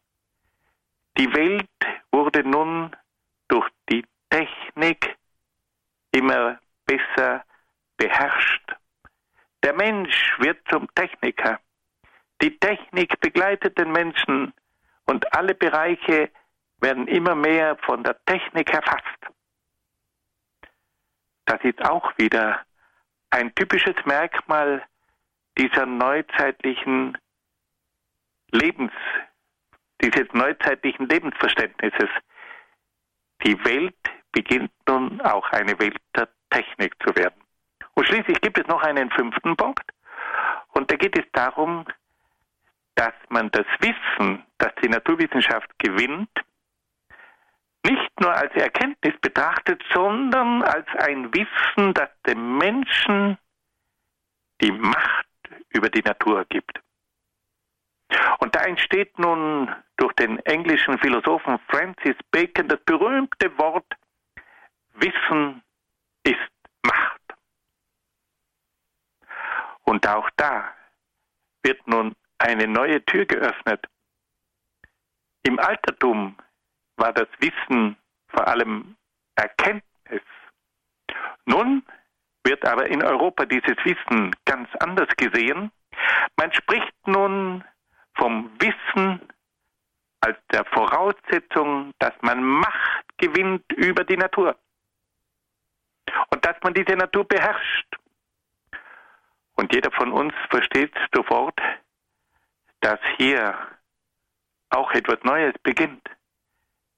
Die 1.16 1.32
Welt 1.34 1.78
wurde 2.10 2.44
nun 2.44 2.94
durch 3.48 3.68
die 3.90 4.04
Technik 4.28 5.16
immer 6.12 6.58
besser 6.84 7.44
beherrscht. 7.96 8.76
Der 9.62 9.72
Mensch 9.74 10.34
wird 10.38 10.58
zum 10.68 10.86
Techniker. 10.94 11.60
Die 12.42 12.58
Technik 12.58 13.18
begleitet 13.20 13.78
den 13.78 13.92
Menschen 13.92 14.52
und 15.06 15.34
alle 15.34 15.54
Bereiche 15.54 16.30
werden 16.82 17.06
immer 17.06 17.34
mehr 17.34 17.76
von 17.76 18.02
der 18.02 18.16
Technik 18.26 18.70
erfasst. 18.70 19.06
Das 21.46 21.60
ist 21.62 21.82
auch 21.84 22.16
wieder 22.18 22.60
ein 23.30 23.54
typisches 23.54 23.94
Merkmal 24.04 24.82
dieser 25.58 25.86
neuzeitlichen 25.86 27.16
Lebens, 28.50 28.92
dieses 30.02 30.26
neuzeitlichen 30.32 31.08
Lebensverständnisses. 31.08 32.08
Die 33.44 33.64
Welt 33.64 33.96
beginnt 34.32 34.72
nun 34.88 35.20
auch 35.22 35.48
eine 35.50 35.78
Welt 35.78 36.00
der 36.16 36.28
Technik 36.50 36.94
zu 37.06 37.14
werden. 37.16 37.40
Und 37.94 38.06
schließlich 38.06 38.40
gibt 38.40 38.58
es 38.58 38.66
noch 38.66 38.82
einen 38.82 39.10
fünften 39.10 39.56
Punkt. 39.56 39.84
Und 40.72 40.90
da 40.90 40.96
geht 40.96 41.18
es 41.18 41.24
darum, 41.32 41.86
dass 42.94 43.14
man 43.28 43.50
das 43.50 43.66
Wissen, 43.80 44.44
das 44.58 44.72
die 44.82 44.88
Naturwissenschaft 44.88 45.70
gewinnt, 45.78 46.30
nicht 47.84 48.20
nur 48.20 48.32
als 48.32 48.54
Erkenntnis 48.54 49.14
betrachtet, 49.20 49.82
sondern 49.92 50.62
als 50.62 50.86
ein 50.98 51.32
Wissen, 51.34 51.94
das 51.94 52.08
dem 52.26 52.58
Menschen 52.58 53.38
die 54.60 54.72
Macht 54.72 55.26
über 55.70 55.88
die 55.88 56.02
Natur 56.02 56.44
gibt. 56.48 56.80
Und 58.38 58.54
da 58.54 58.60
entsteht 58.64 59.18
nun 59.18 59.74
durch 59.96 60.12
den 60.14 60.38
englischen 60.40 60.98
Philosophen 60.98 61.58
Francis 61.68 62.16
Bacon 62.30 62.68
das 62.68 62.80
berühmte 62.84 63.56
Wort 63.58 63.86
Wissen 64.94 65.62
ist 66.24 66.38
Macht. 66.82 67.20
Und 69.84 70.06
auch 70.06 70.28
da 70.36 70.74
wird 71.62 71.86
nun 71.86 72.14
eine 72.38 72.66
neue 72.66 73.04
Tür 73.04 73.24
geöffnet. 73.24 73.86
Im 75.44 75.58
Altertum 75.58 76.36
war 76.96 77.12
das 77.12 77.28
Wissen 77.38 77.96
vor 78.28 78.46
allem 78.46 78.96
Erkenntnis. 79.36 80.22
Nun 81.44 81.82
wird 82.44 82.66
aber 82.66 82.86
in 82.86 83.02
Europa 83.02 83.44
dieses 83.44 83.76
Wissen 83.84 84.34
ganz 84.44 84.68
anders 84.80 85.08
gesehen. 85.16 85.70
Man 86.36 86.52
spricht 86.52 86.94
nun 87.06 87.64
vom 88.14 88.50
Wissen 88.60 89.20
als 90.20 90.38
der 90.52 90.64
Voraussetzung, 90.66 91.92
dass 91.98 92.14
man 92.20 92.42
Macht 92.42 93.04
gewinnt 93.18 93.64
über 93.72 94.04
die 94.04 94.16
Natur 94.16 94.56
und 96.30 96.44
dass 96.44 96.56
man 96.62 96.74
diese 96.74 96.96
Natur 96.96 97.24
beherrscht. 97.26 97.96
Und 99.54 99.72
jeder 99.74 99.90
von 99.92 100.12
uns 100.12 100.32
versteht 100.50 100.94
sofort, 101.14 101.58
dass 102.80 102.98
hier 103.16 103.56
auch 104.70 104.90
etwas 104.92 105.18
Neues 105.22 105.54
beginnt. 105.62 106.08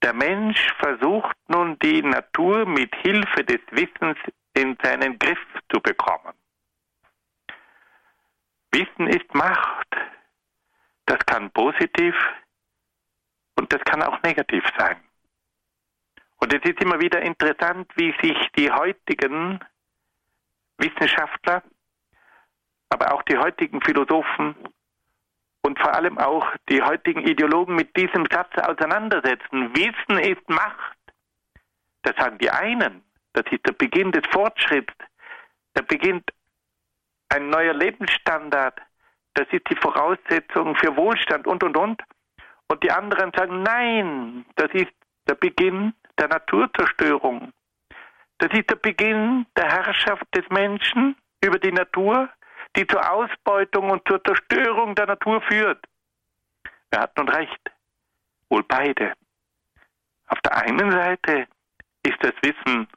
Der 0.05 0.13
Mensch 0.13 0.71
versucht 0.77 1.35
nun 1.47 1.79
die 1.79 2.03
Natur 2.03 2.67
mit 2.67 2.93
Hilfe 2.97 3.43
des 3.43 3.61
Wissens 3.71 4.19
in 4.53 4.77
seinen 4.83 5.17
Griff 5.17 5.39
zu 5.73 5.81
bekommen. 5.81 6.35
Wissen 8.71 9.07
ist 9.07 9.33
Macht. 9.33 9.87
Das 11.07 11.17
kann 11.25 11.49
positiv 11.49 12.13
und 13.55 13.73
das 13.73 13.81
kann 13.85 14.03
auch 14.03 14.21
negativ 14.21 14.63
sein. 14.77 15.03
Und 16.35 16.53
es 16.53 16.61
ist 16.69 16.83
immer 16.83 16.99
wieder 16.99 17.23
interessant, 17.23 17.91
wie 17.95 18.13
sich 18.21 18.37
die 18.55 18.69
heutigen 18.69 19.59
Wissenschaftler, 20.77 21.63
aber 22.89 23.11
auch 23.11 23.23
die 23.23 23.39
heutigen 23.39 23.81
Philosophen 23.81 24.55
und 25.65 25.79
vor 25.79 25.95
allem 25.95 26.19
auch 26.19 26.45
die 26.69 26.83
heutigen 26.83 27.21
Ideologen 27.25 27.75
mit 27.75 27.97
diesem 27.97 28.25
Satz 28.31 28.55
auseinandersetzen. 28.55 29.75
Wissen 29.75 30.19
ist 30.19 30.47
Macht. 30.47 30.95
Das 32.03 32.15
sagen 32.17 32.37
die 32.37 32.51
einen. 32.51 33.03
Das 33.33 33.45
ist 33.49 33.65
der 33.65 33.73
Beginn 33.73 34.11
des 34.11 34.21
Fortschritts. 34.31 34.93
Da 35.73 35.81
beginnt 35.81 36.29
ein 37.29 37.49
neuer 37.49 37.73
Lebensstandard. 37.73 38.79
Das 39.33 39.47
ist 39.51 39.67
die 39.67 39.75
Voraussetzung 39.75 40.75
für 40.75 40.95
Wohlstand 40.95 41.47
und, 41.47 41.63
und, 41.63 41.75
und. 41.75 42.01
Und 42.67 42.83
die 42.83 42.91
anderen 42.91 43.31
sagen, 43.35 43.63
nein, 43.63 44.45
das 44.57 44.69
ist 44.73 44.93
der 45.27 45.35
Beginn 45.35 45.95
der 46.19 46.27
Naturzerstörung. 46.27 47.51
Das 48.37 48.51
ist 48.53 48.69
der 48.69 48.75
Beginn 48.75 49.47
der 49.57 49.65
Herrschaft 49.65 50.27
des 50.35 50.47
Menschen 50.49 51.15
über 51.43 51.57
die 51.57 51.71
Natur 51.71 52.29
die 52.75 52.85
zur 52.87 53.09
Ausbeutung 53.09 53.89
und 53.89 54.07
zur 54.07 54.23
Zerstörung 54.23 54.95
der 54.95 55.07
Natur 55.07 55.41
führt. 55.41 55.85
Wer 56.91 57.01
hat 57.01 57.17
nun 57.17 57.29
recht? 57.29 57.71
Wohl 58.49 58.63
beide. 58.63 59.13
Auf 60.27 60.39
der 60.41 60.57
einen 60.57 60.91
Seite 60.91 61.47
ist 62.03 62.17
das 62.21 62.33
Wissen 62.41 62.87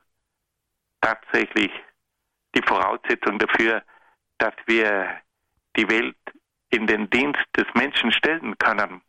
tatsächlich 1.00 1.70
die 2.54 2.62
Voraussetzung 2.62 3.38
dafür, 3.38 3.82
dass 4.38 4.54
wir 4.66 5.20
die 5.76 5.88
Welt 5.88 6.16
in 6.70 6.86
den 6.86 7.08
Dienst 7.10 7.44
des 7.56 7.66
Menschen 7.74 8.12
stellen 8.12 8.56
können. 8.58 9.00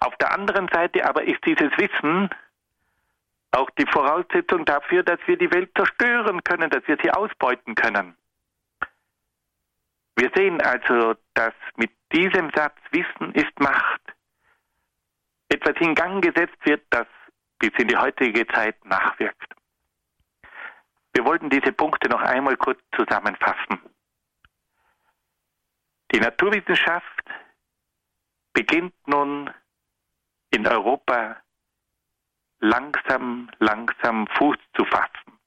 Auf 0.00 0.16
der 0.16 0.32
anderen 0.32 0.68
Seite 0.68 1.04
aber 1.04 1.24
ist 1.24 1.44
dieses 1.44 1.70
Wissen 1.76 2.30
auch 3.52 3.70
die 3.78 3.86
Voraussetzung 3.86 4.64
dafür, 4.64 5.02
dass 5.02 5.18
wir 5.26 5.38
die 5.38 5.50
Welt 5.50 5.70
zerstören 5.76 6.42
können, 6.44 6.68
dass 6.70 6.86
wir 6.86 6.98
sie 7.02 7.10
ausbeuten 7.10 7.74
können. 7.74 8.16
Wir 10.16 10.30
sehen 10.34 10.60
also, 10.62 11.14
dass 11.34 11.54
mit 11.76 11.90
diesem 12.12 12.50
Satz 12.54 12.76
Wissen 12.90 13.32
ist 13.34 13.60
Macht 13.60 14.00
etwas 15.48 15.74
in 15.80 15.94
Gang 15.94 16.22
gesetzt 16.22 16.58
wird, 16.64 16.82
das 16.90 17.06
bis 17.58 17.70
in 17.78 17.88
die 17.88 17.96
heutige 17.96 18.46
Zeit 18.48 18.82
nachwirkt. 18.84 19.54
Wir 21.12 21.24
wollten 21.24 21.50
diese 21.50 21.72
Punkte 21.72 22.08
noch 22.08 22.20
einmal 22.20 22.56
kurz 22.56 22.80
zusammenfassen. 22.94 23.80
Die 26.12 26.20
Naturwissenschaft 26.20 27.24
beginnt 28.52 28.94
nun 29.06 29.50
in 30.50 30.66
Europa 30.66 31.36
langsam, 32.60 33.50
langsam 33.58 34.26
Fuß 34.38 34.56
zu 34.74 34.84
fassen. 34.84 35.38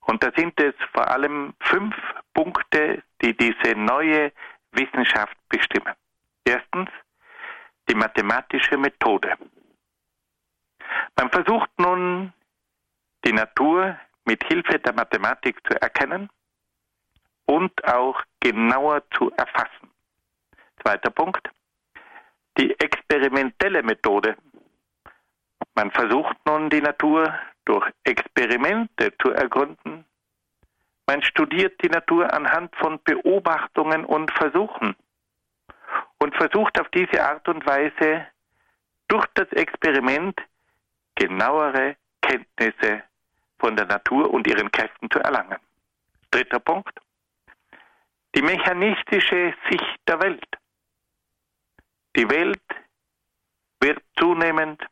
Und 0.00 0.22
da 0.22 0.30
sind 0.36 0.58
es 0.60 0.74
vor 0.92 1.08
allem 1.08 1.54
fünf 1.60 1.94
Punkte, 2.34 3.02
die 3.20 3.36
diese 3.36 3.74
neue 3.76 4.32
Wissenschaft 4.72 5.36
bestimmen. 5.48 5.94
Erstens 6.44 6.90
die 7.88 7.94
mathematische 7.94 8.76
Methode. 8.76 9.34
Man 11.18 11.30
versucht 11.30 11.70
nun 11.78 12.32
die 13.24 13.32
Natur 13.32 13.98
mit 14.24 14.44
Hilfe 14.44 14.78
der 14.78 14.94
Mathematik 14.94 15.56
zu 15.66 15.80
erkennen 15.80 16.30
und 17.46 17.72
auch 17.84 18.20
genauer 18.40 19.02
zu 19.16 19.30
erfassen. 19.32 19.90
Zweiter 20.82 21.10
Punkt. 21.10 21.48
Die 22.58 22.78
experimentelle 22.78 23.82
Methode. 23.82 24.36
Man 25.74 25.90
versucht 25.90 26.36
nun 26.46 26.68
die 26.68 26.80
Natur 26.80 27.32
durch 27.64 27.90
Experimente 28.04 29.12
zu 29.18 29.30
ergründen. 29.30 30.04
Man 31.06 31.22
studiert 31.22 31.82
die 31.82 31.88
Natur 31.88 32.32
anhand 32.32 32.74
von 32.76 33.02
Beobachtungen 33.02 34.04
und 34.04 34.30
Versuchen 34.32 34.94
und 36.18 36.34
versucht 36.36 36.80
auf 36.80 36.88
diese 36.90 37.22
Art 37.22 37.48
und 37.48 37.66
Weise 37.66 38.26
durch 39.08 39.26
das 39.34 39.48
Experiment 39.52 40.40
genauere 41.16 41.96
Kenntnisse 42.22 43.02
von 43.58 43.76
der 43.76 43.86
Natur 43.86 44.32
und 44.32 44.46
ihren 44.46 44.70
Kräften 44.70 45.10
zu 45.10 45.18
erlangen. 45.18 45.58
Dritter 46.30 46.60
Punkt. 46.60 46.98
Die 48.34 48.42
mechanistische 48.42 49.54
Sicht 49.68 50.00
der 50.08 50.20
Welt. 50.22 50.46
Die 52.16 52.28
Welt 52.30 52.62
wird 53.80 54.02
zunehmend 54.18 54.82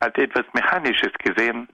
als 0.00 0.16
etwas 0.16 0.46
Mechanisches 0.54 1.12
gesehen. 1.18 1.68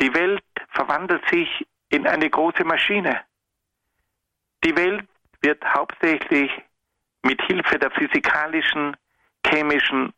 Die 0.00 0.12
Welt 0.14 0.44
verwandelt 0.70 1.22
sich 1.30 1.66
in 1.92 2.06
eine 2.06 2.28
große 2.30 2.64
Maschine. 2.64 3.20
Die 4.64 4.74
Welt 4.76 5.06
wird 5.42 5.62
hauptsächlich 5.62 6.50
mit 7.22 7.40
Hilfe 7.42 7.78
der 7.78 7.90
physikalischen, 7.90 8.96
chemischen 9.46 10.14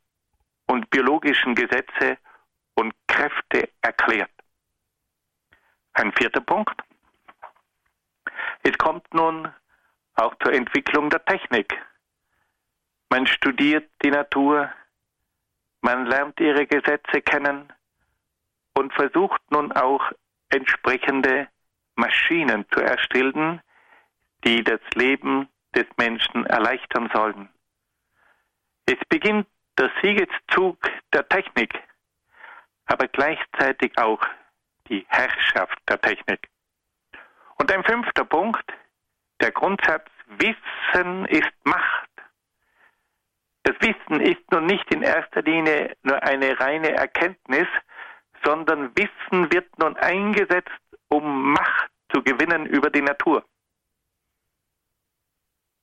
und 0.66 0.88
biologischen 0.90 1.54
Gesetze 1.54 2.16
und 2.74 2.94
Kräfte 3.08 3.68
erklärt. 3.82 4.30
Ein 5.94 6.12
vierter 6.12 6.40
Punkt. 6.40 6.80
Es 8.62 8.78
kommt 8.78 9.12
nun 9.12 9.52
auch 10.14 10.34
zur 10.44 10.52
Entwicklung 10.52 11.10
der 11.10 11.24
Technik. 11.24 11.74
Man 13.10 13.26
studiert 13.26 13.90
die 14.02 14.10
Natur, 14.10 14.72
man 15.80 16.06
lernt 16.06 16.38
ihre 16.38 16.66
Gesetze 16.66 17.20
kennen 17.20 17.72
und 18.74 18.92
versucht 18.94 19.42
nun 19.50 19.72
auch 19.72 20.12
entsprechende 20.50 21.48
Maschinen 21.96 22.66
zu 22.70 22.80
erstellen, 22.80 23.60
die 24.44 24.62
das 24.62 24.80
Leben 24.94 25.48
des 25.74 25.86
Menschen 25.96 26.46
erleichtern 26.46 27.10
sollen. 27.12 27.48
Es 28.86 28.98
beginnt 29.08 29.46
der 29.78 29.90
Siegeszug 30.02 30.78
der 31.12 31.28
Technik, 31.28 31.72
aber 32.86 33.08
gleichzeitig 33.08 33.96
auch 33.98 34.20
die 34.88 35.06
Herrschaft 35.08 35.78
der 35.88 36.00
Technik. 36.00 36.48
Und 37.56 37.72
ein 37.72 37.82
fünfter 37.84 38.24
Punkt, 38.24 38.64
der 39.40 39.52
Grundsatz, 39.52 40.06
Wissen 40.26 41.26
ist 41.26 41.52
Macht. 41.64 42.10
Das 43.62 43.76
Wissen 43.80 44.20
ist 44.20 44.42
nun 44.50 44.66
nicht 44.66 44.92
in 44.92 45.02
erster 45.02 45.42
Linie 45.42 45.96
nur 46.02 46.22
eine 46.22 46.58
reine 46.60 46.92
Erkenntnis, 46.92 47.66
sondern 48.44 48.94
Wissen 48.96 49.52
wird 49.52 49.78
nun 49.78 49.96
eingesetzt, 49.96 50.70
um 51.14 51.52
Macht 51.52 51.90
zu 52.12 52.22
gewinnen 52.22 52.66
über 52.66 52.90
die 52.90 53.02
Natur. 53.02 53.44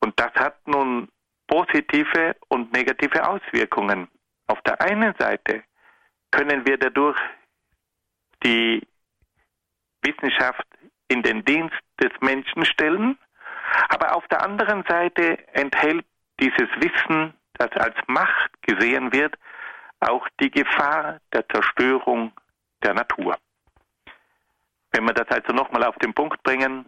Und 0.02 0.20
das 0.20 0.34
hat 0.34 0.68
nun 0.68 1.08
positive 1.48 2.36
und 2.50 2.74
negative 2.74 3.28
Auswirkungen. 3.28 4.08
Auf 4.48 4.62
der 4.64 4.82
einen 4.82 5.14
Seite 5.18 5.64
können 6.32 6.66
wir 6.66 6.78
dadurch 6.78 7.18
die 8.44 8.86
Wissenschaft 10.02 10.66
in 11.08 11.22
den 11.22 11.46
Dienst 11.46 11.80
des 12.02 12.12
Menschen 12.22 12.66
stellen, 12.66 13.18
aber 13.90 14.16
auf 14.16 14.28
der 14.28 14.42
anderen 14.42 14.84
Seite 14.88 15.38
enthält 15.54 16.06
dieses 16.40 16.70
Wissen, 16.78 17.34
das 17.54 17.72
als 17.74 17.96
Macht 18.08 18.52
gesehen 18.64 19.14
wird, 19.14 19.36
auch 20.00 20.28
die 20.40 20.50
Gefahr 20.50 21.20
der 21.32 21.48
Zerstörung 21.50 22.32
der 22.84 22.96
Natur. 22.96 23.38
Wenn 24.92 25.06
wir 25.06 25.14
das 25.14 25.28
also 25.30 25.54
nochmal 25.54 25.84
auf 25.84 25.96
den 25.98 26.14
Punkt 26.14 26.42
bringen, 26.44 26.86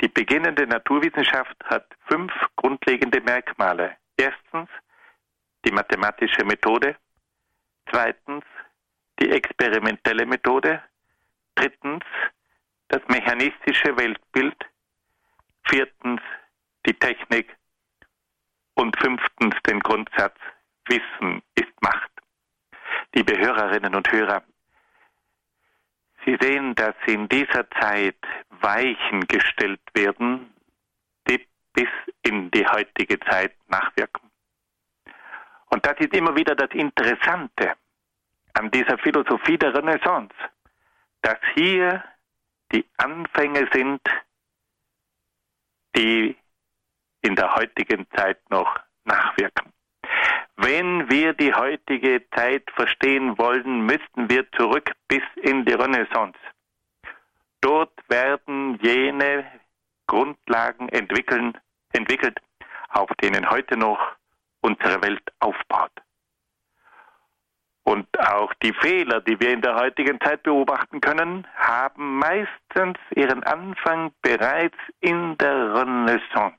die 0.00 0.08
beginnende 0.08 0.66
Naturwissenschaft 0.66 1.56
hat 1.64 1.86
fünf 2.06 2.32
grundlegende 2.56 3.20
Merkmale. 3.20 3.96
Erstens 4.16 4.68
die 5.64 5.72
mathematische 5.72 6.44
Methode, 6.44 6.96
zweitens 7.90 8.44
die 9.20 9.30
experimentelle 9.30 10.24
Methode, 10.24 10.82
drittens 11.56 12.04
das 12.88 13.02
mechanistische 13.08 13.96
Weltbild, 13.96 14.56
viertens 15.64 16.20
die 16.86 16.94
Technik 16.94 17.54
und 18.74 18.96
fünftens 19.00 19.54
den 19.66 19.80
Grundsatz 19.80 20.36
Wissen 20.86 21.42
ist 21.56 21.82
Macht. 21.82 22.10
Liebe 23.14 23.36
Hörerinnen 23.36 23.94
und 23.94 24.10
Hörer, 24.10 24.42
Sie 26.24 26.36
sehen, 26.40 26.74
dass 26.74 26.94
in 27.06 27.28
dieser 27.28 27.68
Zeit 27.70 28.16
Weichen 28.50 29.26
gestellt 29.28 29.80
werden, 29.94 30.52
die 31.28 31.46
bis 31.72 31.88
in 32.22 32.50
die 32.50 32.66
heutige 32.66 33.18
Zeit 33.20 33.54
nachwirken. 33.68 34.30
Und 35.70 35.84
das 35.86 35.96
ist 35.98 36.14
immer 36.14 36.34
wieder 36.34 36.54
das 36.54 36.70
Interessante 36.70 37.74
an 38.54 38.70
dieser 38.70 38.98
Philosophie 38.98 39.58
der 39.58 39.74
Renaissance, 39.74 40.34
dass 41.22 41.38
hier 41.54 42.02
die 42.72 42.84
Anfänge 42.96 43.68
sind, 43.72 44.00
die 45.96 46.36
in 47.22 47.34
der 47.34 47.54
heutigen 47.54 48.06
Zeit 48.16 48.38
noch 48.50 48.78
nachwirken. 49.04 49.72
Wenn 50.60 51.08
wir 51.08 51.34
die 51.34 51.54
heutige 51.54 52.28
Zeit 52.34 52.68
verstehen 52.74 53.38
wollen, 53.38 53.86
müssten 53.86 54.28
wir 54.28 54.50
zurück 54.50 54.90
bis 55.06 55.22
in 55.36 55.64
die 55.64 55.72
Renaissance. 55.72 56.36
Dort 57.60 57.92
werden 58.08 58.76
jene 58.82 59.44
Grundlagen 60.08 60.88
entwickelt, 60.88 62.40
auf 62.88 63.08
denen 63.22 63.48
heute 63.48 63.76
noch 63.76 64.00
unsere 64.60 65.00
Welt 65.00 65.22
aufbaut. 65.38 65.92
Und 67.84 68.08
auch 68.18 68.52
die 68.54 68.72
Fehler, 68.72 69.20
die 69.20 69.38
wir 69.38 69.52
in 69.52 69.62
der 69.62 69.76
heutigen 69.76 70.20
Zeit 70.20 70.42
beobachten 70.42 71.00
können, 71.00 71.46
haben 71.54 72.18
meistens 72.18 72.98
ihren 73.14 73.44
Anfang 73.44 74.12
bereits 74.22 74.76
in 74.98 75.38
der 75.38 75.72
Renaissance. 75.72 76.58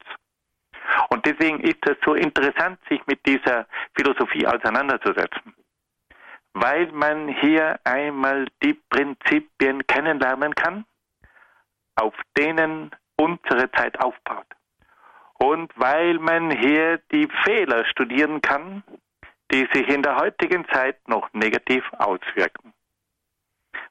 Und 1.10 1.26
deswegen 1.26 1.60
ist 1.60 1.86
es 1.86 1.98
so 2.06 2.14
interessant, 2.14 2.80
sich 2.90 3.06
mit 3.08 3.26
dieser 3.26 3.68
Philosophie 3.96 4.46
auseinanderzusetzen, 4.46 5.54
weil 6.54 6.92
man 6.92 7.28
hier 7.28 7.80
einmal 7.84 8.48
die 8.64 8.74
Prinzipien 8.90 9.86
kennenlernen 9.88 10.56
kann, 10.56 10.86
auf 11.96 12.14
denen 12.38 12.92
unsere 13.18 13.72
Zeit 13.72 14.00
aufbaut. 14.00 14.46
Und 15.36 15.72
weil 15.76 16.20
man 16.20 16.52
hier 16.52 17.00
die 17.12 17.28
Fehler 17.44 17.86
studieren 17.86 18.42
kann, 18.42 18.84
die 19.52 19.68
sich 19.74 19.88
in 19.88 20.04
der 20.04 20.16
heutigen 20.18 20.68
Zeit 20.70 21.08
noch 21.08 21.32
negativ 21.34 21.84
auswirken. 21.94 22.74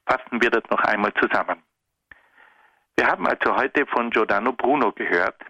Fassen 0.05 0.41
wir 0.41 0.49
das 0.49 0.63
noch 0.69 0.81
einmal 0.83 1.13
zusammen. 1.15 1.61
Wir 2.95 3.07
haben 3.07 3.27
also 3.27 3.55
heute 3.55 3.85
von 3.87 4.09
Giordano 4.09 4.51
Bruno 4.53 4.91
gehört, 4.91 5.41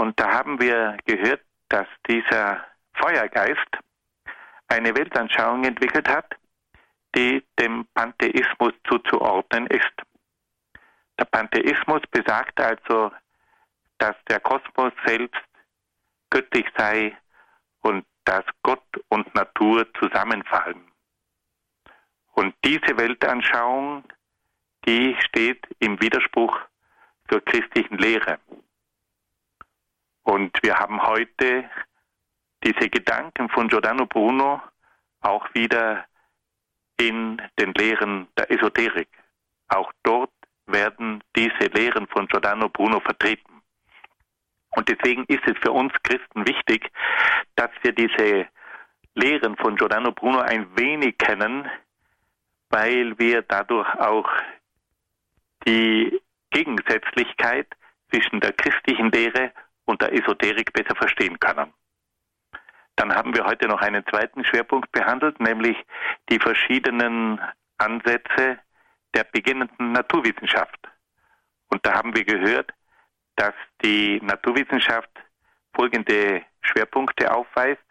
und 0.00 0.18
da 0.18 0.32
haben 0.32 0.58
wir 0.58 0.96
gehört, 1.04 1.42
dass 1.68 1.86
dieser 2.08 2.64
Feuergeist 2.94 3.68
eine 4.68 4.96
Weltanschauung 4.96 5.62
entwickelt 5.64 6.08
hat, 6.08 6.36
die 7.14 7.44
dem 7.58 7.86
Pantheismus 7.92 8.72
zuzuordnen 8.88 9.66
ist. 9.66 9.92
Der 11.18 11.26
Pantheismus 11.26 12.00
besagt 12.10 12.58
also, 12.58 13.12
dass 13.98 14.16
der 14.30 14.40
Kosmos 14.40 14.94
selbst 15.04 15.44
göttlich 16.30 16.66
sei 16.78 17.14
und 17.82 18.06
dass 18.24 18.44
Gott 18.62 18.88
und 19.10 19.34
Natur 19.34 19.86
zusammenfallen. 20.00 20.80
Und 22.32 22.54
diese 22.64 22.96
Weltanschauung, 22.96 24.04
die 24.86 25.14
steht 25.20 25.66
im 25.78 26.00
Widerspruch 26.00 26.58
zur 27.28 27.44
christlichen 27.44 27.98
Lehre. 27.98 28.38
Und 30.22 30.56
wir 30.62 30.78
haben 30.78 31.02
heute 31.02 31.68
diese 32.62 32.88
Gedanken 32.88 33.48
von 33.48 33.68
Giordano 33.68 34.06
Bruno 34.06 34.62
auch 35.20 35.46
wieder 35.54 36.04
in 36.98 37.40
den 37.58 37.72
Lehren 37.74 38.28
der 38.36 38.50
Esoterik. 38.50 39.08
Auch 39.68 39.92
dort 40.02 40.32
werden 40.66 41.22
diese 41.34 41.70
Lehren 41.72 42.06
von 42.08 42.26
Giordano 42.26 42.68
Bruno 42.68 43.00
vertreten. 43.00 43.62
Und 44.70 44.88
deswegen 44.88 45.24
ist 45.24 45.42
es 45.46 45.56
für 45.62 45.72
uns 45.72 45.92
Christen 46.02 46.46
wichtig, 46.46 46.90
dass 47.56 47.70
wir 47.82 47.92
diese 47.92 48.46
Lehren 49.14 49.56
von 49.56 49.76
Giordano 49.76 50.12
Bruno 50.12 50.40
ein 50.40 50.76
wenig 50.76 51.18
kennen, 51.18 51.68
weil 52.68 53.18
wir 53.18 53.42
dadurch 53.42 53.88
auch 53.98 54.30
die 55.66 56.20
Gegensätzlichkeit 56.50 57.66
zwischen 58.10 58.40
der 58.40 58.52
christlichen 58.52 59.10
Lehre 59.10 59.52
und 59.90 60.00
der 60.00 60.12
Esoterik 60.12 60.72
besser 60.72 60.94
verstehen 60.94 61.38
können. 61.40 61.72
Dann 62.96 63.14
haben 63.14 63.34
wir 63.34 63.44
heute 63.44 63.66
noch 63.66 63.80
einen 63.80 64.06
zweiten 64.06 64.44
Schwerpunkt 64.44 64.90
behandelt, 64.92 65.40
nämlich 65.40 65.76
die 66.30 66.38
verschiedenen 66.38 67.40
Ansätze 67.78 68.58
der 69.14 69.24
beginnenden 69.24 69.92
Naturwissenschaft. 69.92 70.78
Und 71.68 71.84
da 71.84 71.94
haben 71.94 72.14
wir 72.14 72.24
gehört, 72.24 72.72
dass 73.36 73.54
die 73.82 74.20
Naturwissenschaft 74.22 75.10
folgende 75.74 76.42
Schwerpunkte 76.60 77.32
aufweist. 77.34 77.82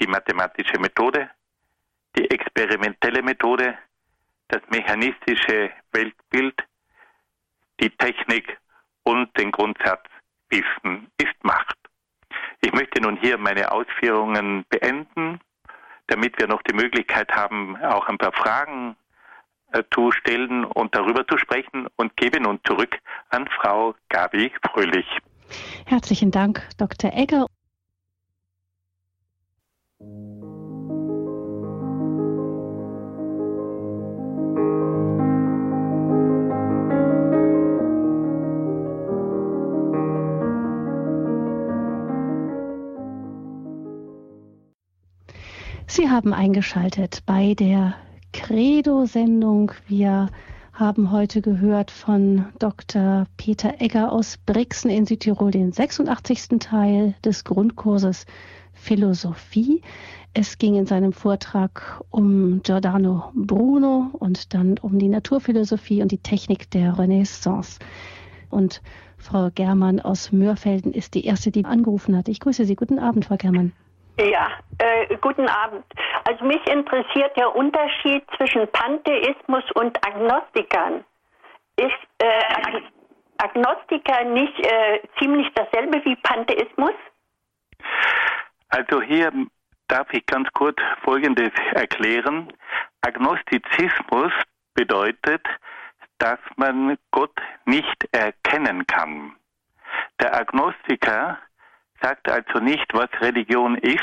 Die 0.00 0.06
mathematische 0.06 0.78
Methode, 0.80 1.30
die 2.16 2.28
experimentelle 2.30 3.22
Methode, 3.22 3.78
das 4.48 4.62
mechanistische 4.70 5.70
Weltbild, 5.92 6.56
die 7.80 7.90
Technik 7.90 8.58
und 9.04 9.36
den 9.38 9.52
Grundsatz 9.52 10.04
Wissen 10.52 11.01
möchte 12.92 13.08
nun 13.08 13.18
hier 13.20 13.38
meine 13.38 13.72
Ausführungen 13.72 14.64
beenden, 14.68 15.40
damit 16.08 16.38
wir 16.38 16.46
noch 16.46 16.62
die 16.62 16.74
Möglichkeit 16.74 17.30
haben, 17.32 17.76
auch 17.76 18.06
ein 18.08 18.18
paar 18.18 18.32
Fragen 18.32 18.96
äh, 19.72 19.82
zu 19.92 20.12
stellen 20.12 20.64
und 20.64 20.94
darüber 20.94 21.26
zu 21.26 21.38
sprechen 21.38 21.86
und 21.96 22.16
gebe 22.16 22.40
nun 22.40 22.60
zurück 22.64 22.98
an 23.30 23.48
Frau 23.48 23.94
Gabi 24.10 24.52
Fröhlich. 24.70 25.06
Herzlichen 25.86 26.30
Dank, 26.30 26.62
Dr. 26.76 27.12
Egger. 27.14 27.46
Haben 46.12 46.34
eingeschaltet 46.34 47.20
bei 47.24 47.54
der 47.54 47.94
Credo-Sendung. 48.34 49.72
Wir 49.88 50.28
haben 50.74 51.10
heute 51.10 51.40
gehört 51.40 51.90
von 51.90 52.44
Dr. 52.58 53.26
Peter 53.38 53.80
Egger 53.80 54.12
aus 54.12 54.36
Brixen 54.44 54.90
in 54.90 55.06
Südtirol 55.06 55.50
den 55.52 55.72
86. 55.72 56.58
Teil 56.58 57.14
des 57.24 57.44
Grundkurses 57.44 58.26
Philosophie. 58.74 59.80
Es 60.34 60.58
ging 60.58 60.74
in 60.74 60.84
seinem 60.84 61.14
Vortrag 61.14 62.02
um 62.10 62.60
Giordano 62.62 63.32
Bruno 63.34 64.10
und 64.12 64.52
dann 64.52 64.76
um 64.76 64.98
die 64.98 65.08
Naturphilosophie 65.08 66.02
und 66.02 66.12
die 66.12 66.18
Technik 66.18 66.70
der 66.72 66.98
Renaissance. 66.98 67.78
Und 68.50 68.82
Frau 69.16 69.48
Germann 69.54 69.98
aus 69.98 70.30
Mörfelden 70.30 70.92
ist 70.92 71.14
die 71.14 71.24
erste, 71.24 71.50
die 71.50 71.64
angerufen 71.64 72.14
hat. 72.14 72.28
Ich 72.28 72.40
grüße 72.40 72.66
Sie. 72.66 72.76
Guten 72.76 72.98
Abend, 72.98 73.24
Frau 73.24 73.38
Germann. 73.38 73.72
Ja, 74.18 74.50
äh, 74.78 75.16
guten 75.20 75.48
Abend. 75.48 75.84
Also 76.24 76.44
mich 76.44 76.64
interessiert 76.66 77.36
der 77.36 77.54
Unterschied 77.54 78.24
zwischen 78.36 78.68
Pantheismus 78.72 79.64
und 79.74 79.96
Agnostikern. 80.06 81.04
Ist 81.76 81.92
äh, 82.18 82.82
Agnostiker 83.38 84.24
nicht 84.24 84.58
äh, 84.66 85.00
ziemlich 85.18 85.48
dasselbe 85.54 86.04
wie 86.04 86.16
Pantheismus? 86.16 86.94
Also 88.68 89.02
hier 89.02 89.32
darf 89.88 90.06
ich 90.12 90.24
ganz 90.26 90.48
kurz 90.52 90.76
Folgendes 91.02 91.52
erklären. 91.72 92.52
Agnostizismus 93.00 94.32
bedeutet, 94.74 95.46
dass 96.18 96.38
man 96.56 96.96
Gott 97.10 97.34
nicht 97.64 98.08
erkennen 98.12 98.86
kann. 98.86 99.36
Der 100.20 100.34
Agnostiker 100.34 101.38
sagt 102.02 102.28
also 102.28 102.58
nicht, 102.58 102.92
was 102.92 103.08
Religion 103.20 103.76
ist, 103.76 104.00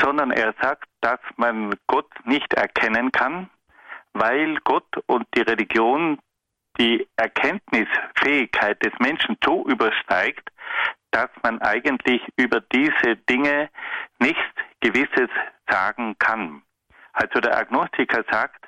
sondern 0.00 0.30
er 0.30 0.54
sagt, 0.60 0.88
dass 1.00 1.20
man 1.36 1.74
Gott 1.86 2.10
nicht 2.24 2.52
erkennen 2.54 3.12
kann, 3.12 3.48
weil 4.12 4.58
Gott 4.64 4.96
und 5.06 5.26
die 5.34 5.42
Religion 5.42 6.18
die 6.78 7.06
Erkenntnisfähigkeit 7.16 8.82
des 8.84 8.92
Menschen 8.98 9.36
so 9.44 9.64
übersteigt, 9.66 10.48
dass 11.10 11.28
man 11.42 11.60
eigentlich 11.60 12.22
über 12.36 12.60
diese 12.60 13.16
Dinge 13.28 13.68
nichts 14.18 14.40
Gewisses 14.80 15.28
sagen 15.68 16.16
kann. 16.18 16.62
Also 17.12 17.40
der 17.40 17.56
Agnostiker 17.56 18.24
sagt, 18.30 18.66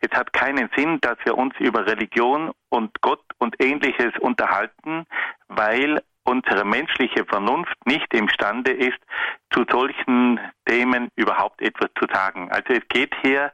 es 0.00 0.10
hat 0.16 0.32
keinen 0.32 0.68
Sinn, 0.76 1.00
dass 1.00 1.16
wir 1.24 1.36
uns 1.36 1.54
über 1.58 1.86
Religion 1.86 2.52
und 2.70 3.00
Gott 3.02 3.24
und 3.38 3.60
ähnliches 3.62 4.12
unterhalten, 4.20 5.06
weil 5.48 6.02
unsere 6.32 6.64
menschliche 6.64 7.26
Vernunft 7.26 7.76
nicht 7.86 8.12
imstande 8.14 8.72
ist, 8.72 8.98
zu 9.50 9.64
solchen 9.70 10.40
Themen 10.64 11.10
überhaupt 11.14 11.60
etwas 11.60 11.90
zu 11.98 12.06
sagen. 12.10 12.50
Also 12.50 12.72
es 12.72 12.88
geht 12.88 13.14
hier 13.20 13.52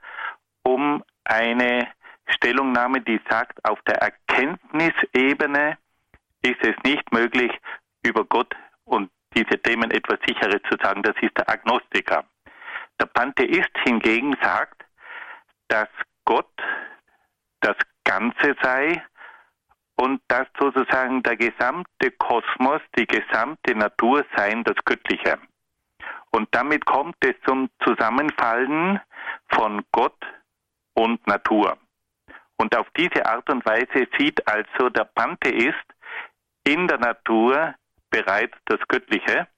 um 0.62 1.02
eine 1.24 1.88
Stellungnahme, 2.28 3.00
die 3.00 3.20
sagt, 3.28 3.64
auf 3.64 3.80
der 3.82 3.96
Erkenntnisebene 3.96 5.76
ist 6.42 6.62
es 6.62 6.76
nicht 6.84 7.12
möglich, 7.12 7.50
über 8.02 8.24
Gott 8.24 8.54
und 8.84 9.10
diese 9.34 9.60
Themen 9.60 9.90
etwas 9.90 10.18
Sicheres 10.26 10.62
zu 10.70 10.76
sagen. 10.80 11.02
Das 11.02 11.16
ist 11.20 11.36
der 11.36 11.48
Agnostiker. 11.48 12.24
Der 13.00 13.06
Pantheist 13.06 13.76
hingegen 13.84 14.36
sagt, 14.40 14.84
dass 15.66 15.88
Gott 16.24 16.54
das 17.60 17.76
Ganze 18.04 18.54
sei 18.62 19.02
und 20.00 20.20
dass 20.28 20.46
sozusagen 20.58 21.22
der 21.24 21.36
gesamte 21.36 22.10
Kosmos, 22.18 22.80
die 22.96 23.06
gesamte 23.06 23.74
Natur 23.74 24.24
seien 24.36 24.62
das 24.62 24.76
Göttliche. 24.84 25.38
Und 26.30 26.48
damit 26.52 26.84
kommt 26.84 27.16
es 27.20 27.34
zum 27.44 27.68
Zusammenfallen 27.84 29.00
von 29.48 29.82
Gott 29.90 30.18
und 30.94 31.26
Natur. 31.26 31.76
Und 32.58 32.76
auf 32.76 32.86
diese 32.96 33.26
Art 33.26 33.50
und 33.50 33.64
Weise 33.66 34.06
sieht 34.18 34.46
also 34.46 34.88
der 34.90 35.04
Pantheist 35.04 35.86
in 36.64 36.86
der 36.86 36.98
Natur 36.98 37.74
bereits 38.10 38.56
das 38.66 38.78
Göttliche. 38.88 39.48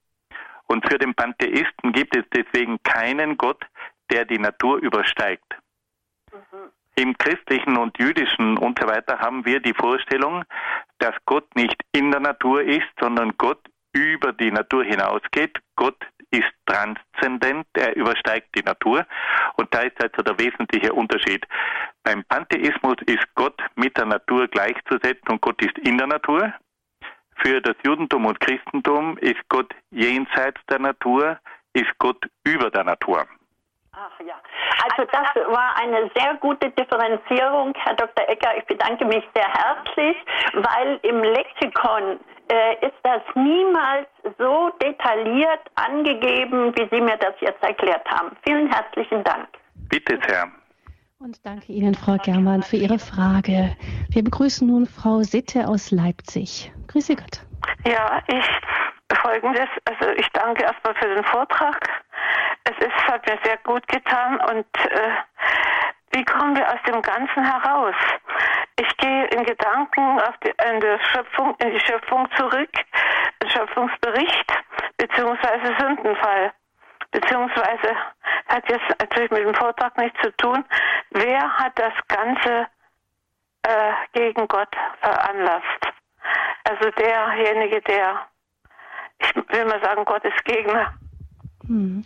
Und 0.68 0.88
für 0.88 0.99
den 0.99 1.14
Pantheisten 1.14 1.93
gibt 1.93 2.16
es 2.16 2.24
deswegen 2.34 2.82
keinen 2.82 3.36
Gott, 3.36 3.62
der 4.11 4.24
die 4.24 4.38
Natur 4.38 4.78
übersteigt. 4.78 5.59
Im 6.97 7.16
christlichen 7.16 7.76
und 7.76 7.99
jüdischen 7.99 8.59
und 8.59 8.78
so 8.78 8.86
weiter 8.86 9.18
haben 9.18 9.45
wir 9.45 9.61
die 9.61 9.74
Vorstellung, 9.74 10.45
dass 10.99 11.14
Gott 11.24 11.47
nicht 11.57 11.80
in 11.93 12.11
der 12.11 12.20
Natur 12.20 12.62
ist, 12.62 12.88
sondern 13.01 13.32
Gott 13.38 13.61
über 13.93 14.32
die 14.32 14.51
Natur 14.51 14.84
hinausgeht. 14.84 15.59
Gott 15.76 15.97
ist 16.30 16.51
transzendent, 16.66 17.66
er 17.74 17.97
übersteigt 17.97 18.49
die 18.57 18.62
Natur. 18.62 19.07
Und 19.57 19.72
da 19.74 19.80
ist 19.80 20.03
also 20.03 20.22
der 20.22 20.38
wesentliche 20.38 20.93
Unterschied. 20.93 21.45
Beim 22.05 22.24
Pantheismus 22.24 22.97
ist 23.07 23.26
Gott 23.34 23.61
mit 23.74 23.97
der 23.97 24.07
Natur 24.07 24.49
gleichzusetzen 24.49 25.28
und 25.28 25.41
Gott 25.41 25.61
ist 25.62 25.76
in 25.78 25.99
der 25.99 26.07
Natur. 26.07 26.53
Für 27.36 27.61
das 27.61 27.76
Judentum 27.84 28.26
und 28.26 28.38
Christentum 28.41 29.16
ist 29.18 29.41
Gott 29.49 29.74
jenseits 29.91 30.61
der 30.68 30.78
Natur, 30.78 31.38
ist 31.72 31.91
Gott 31.99 32.22
über 32.45 32.70
der 32.70 32.84
Natur. 32.84 33.26
Ach 34.03 34.18
ja, 34.24 34.34
also 34.82 35.05
das 35.12 35.46
war 35.55 35.76
eine 35.76 36.11
sehr 36.16 36.34
gute 36.40 36.70
Differenzierung, 36.70 37.74
Herr 37.76 37.94
Dr. 37.96 38.26
Ecker. 38.30 38.57
Ich 38.57 38.64
bedanke 38.64 39.05
mich 39.05 39.22
sehr 39.34 39.46
herzlich, 39.46 40.16
weil 40.55 40.98
im 41.03 41.22
Lexikon 41.22 42.18
äh, 42.51 42.86
ist 42.86 42.96
das 43.03 43.20
niemals 43.34 44.09
so 44.38 44.70
detailliert 44.82 45.61
angegeben, 45.74 46.74
wie 46.76 46.88
Sie 46.90 47.03
mir 47.03 47.18
das 47.18 47.34
jetzt 47.40 47.62
erklärt 47.62 48.09
haben. 48.09 48.34
Vielen 48.42 48.72
herzlichen 48.72 49.22
Dank. 49.22 49.48
Bitte 49.90 50.18
sehr. 50.26 50.48
Und 51.18 51.44
danke 51.44 51.70
Ihnen, 51.70 51.94
Frau 51.94 52.16
Germann, 52.16 52.62
für 52.62 52.76
Ihre 52.76 52.98
Frage. 52.98 53.76
Wir 54.09 54.24
begrüßen 54.24 54.66
nun 54.66 54.86
Frau 54.86 55.20
Sitte 55.22 55.68
aus 55.68 55.90
Leipzig. 55.90 56.72
Grüße 56.88 57.16
Gott. 57.16 57.42
Ja, 57.84 58.22
ich 58.26 58.46
folgendes, 59.22 59.68
also 59.84 60.11
ich 60.12 60.28
danke 60.30 60.62
erstmal 60.62 60.94
für 60.94 61.14
den 61.14 61.24
Vortrag 61.24 61.88
es 62.64 62.86
ist, 62.86 63.08
hat 63.08 63.26
mir 63.26 63.38
sehr 63.42 63.56
gut 63.58 63.86
getan 63.88 64.38
und 64.40 64.66
äh, 64.86 65.12
wie 66.12 66.24
kommen 66.24 66.56
wir 66.56 66.68
aus 66.68 66.82
dem 66.86 67.00
Ganzen 67.02 67.44
heraus? 67.44 67.94
Ich 68.76 68.96
gehe 68.96 69.26
in 69.26 69.44
Gedanken 69.44 70.20
auf 70.20 70.36
die, 70.44 70.52
in, 70.68 70.80
der 70.80 70.98
Schöpfung, 70.98 71.54
in 71.58 71.70
die 71.70 71.80
Schöpfung 71.80 72.28
zurück, 72.36 72.70
den 73.42 73.50
Schöpfungsbericht 73.50 74.52
beziehungsweise 74.96 75.74
Sündenfall. 75.78 76.52
Beziehungsweise 77.12 77.96
hat 78.48 78.68
jetzt 78.68 78.88
natürlich 79.00 79.30
mit 79.30 79.44
dem 79.44 79.54
Vortrag 79.54 79.96
nichts 79.98 80.20
zu 80.20 80.34
tun. 80.36 80.64
Wer 81.11 81.58
hat 81.58 81.78
das 81.78 81.92
Ganze 82.08 82.66
äh, 83.62 83.92
gegen 84.12 84.46
Gott 84.48 84.74
veranlasst? 85.00 85.89
Also 86.64 86.90
derjenige, 86.90 87.80
der, 87.82 88.26
ich 89.20 89.34
will 89.34 89.64
mal 89.64 89.80
sagen, 89.82 90.04
Gottes 90.04 90.32
Gegner. 90.44 90.92
Hm. 91.66 92.04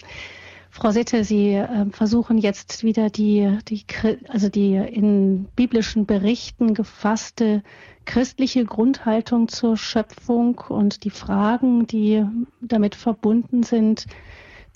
Frau 0.70 0.90
Sitte, 0.90 1.22
Sie 1.22 1.54
äh, 1.54 1.86
versuchen 1.92 2.36
jetzt 2.36 2.82
wieder 2.82 3.08
die, 3.08 3.58
die, 3.68 3.86
also 4.28 4.48
die 4.48 4.74
in 4.74 5.44
biblischen 5.54 6.04
Berichten 6.04 6.74
gefasste 6.74 7.62
christliche 8.06 8.64
Grundhaltung 8.64 9.48
zur 9.48 9.76
Schöpfung 9.76 10.58
und 10.68 11.04
die 11.04 11.10
Fragen, 11.10 11.86
die 11.86 12.24
damit 12.60 12.94
verbunden 12.94 13.62
sind, 13.62 14.06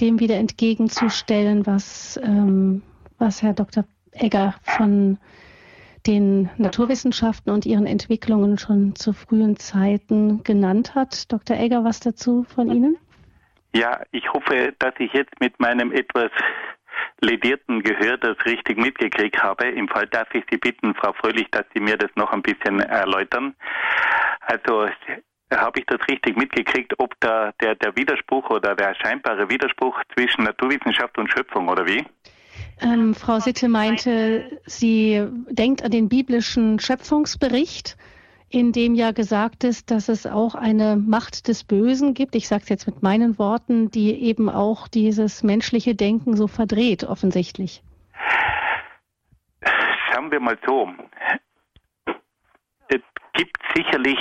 dem 0.01 0.21
wieder 0.21 0.37
entgegenzustellen, 0.37 1.67
was, 1.67 2.19
ähm, 2.23 2.83
was 3.19 3.43
Herr 3.43 3.55
Dr. 3.55 3.85
Egger 4.13 4.55
von 4.63 5.19
den 6.09 6.49
Naturwissenschaften 6.57 7.53
und 7.53 7.67
ihren 7.67 7.87
Entwicklungen 7.87 8.59
schon 8.59 8.97
zu 8.97 9.13
frühen 9.13 9.57
Zeiten 9.57 10.43
genannt 10.43 10.95
hat. 10.95 11.31
Dr. 11.31 11.57
Egger, 11.57 11.85
was 11.85 12.01
dazu 12.01 12.45
von 12.45 12.71
Ihnen? 12.71 12.97
Ja, 13.75 14.01
ich 14.11 14.33
hoffe, 14.33 14.75
dass 14.79 14.95
ich 14.99 15.13
jetzt 15.13 15.39
mit 15.41 15.61
meinem 15.61 15.93
etwas 15.93 16.31
ledierten 17.21 17.83
Gehör 17.83 18.17
das 18.17 18.37
richtig 18.47 18.79
mitgekriegt 18.79 19.43
habe. 19.43 19.69
Im 19.69 19.87
Fall 19.87 20.07
darf 20.07 20.29
ich 20.33 20.45
Sie 20.51 20.57
bitten, 20.57 20.95
Frau 20.95 21.13
Fröhlich, 21.13 21.49
dass 21.51 21.67
Sie 21.75 21.81
mir 21.81 21.99
das 21.99 22.11
noch 22.17 22.33
ein 22.33 22.43
bisschen 22.43 22.81
erläutern. 22.81 23.55
Also 24.41 24.89
habe 25.53 25.81
ich 25.81 25.87
das 25.87 26.01
richtig 26.09 26.37
mitgekriegt, 26.37 26.95
ob 26.99 27.15
da 27.21 27.53
der, 27.61 27.75
der 27.75 27.95
Widerspruch 27.97 28.49
oder 28.51 28.75
der 28.75 28.95
scheinbare 28.95 29.49
Widerspruch 29.51 30.01
zwischen 30.15 30.45
Naturwissenschaft 30.45 31.19
und 31.19 31.31
Schöpfung 31.31 31.69
oder 31.69 31.87
wie? 31.87 32.05
Ähm, 32.81 33.15
Frau 33.15 33.41
Sitte 33.41 33.69
meinte, 33.69 34.61
sie 34.67 35.27
denkt 35.51 35.83
an 35.83 35.91
den 35.91 36.09
biblischen 36.09 36.79
Schöpfungsbericht 36.79 37.97
in 38.51 38.73
dem 38.73 38.95
ja 38.95 39.13
gesagt 39.13 39.65
ist, 39.65 39.91
dass 39.91 40.09
es 40.09 40.27
auch 40.27 40.55
eine 40.55 40.97
Macht 40.97 41.49
des 41.49 41.65
Bösen 41.65 42.15
gibt. 42.15 42.35
Ich 42.35 42.49
sage 42.49 42.63
es 42.63 42.69
jetzt 42.69 42.87
mit 42.87 43.03
meinen 43.03 43.39
Worten, 43.39 43.91
die 43.91 44.23
eben 44.23 44.49
auch 44.49 44.89
dieses 44.89 45.43
menschliche 45.43 45.95
Denken 45.95 46.37
so 46.37 46.49
verdreht, 46.49 47.05
offensichtlich. 47.05 47.83
Schauen 50.11 50.31
wir 50.31 50.41
mal 50.41 50.59
so. 50.67 50.91
Es 52.89 53.03
gibt 53.35 53.59
sicherlich 53.75 54.19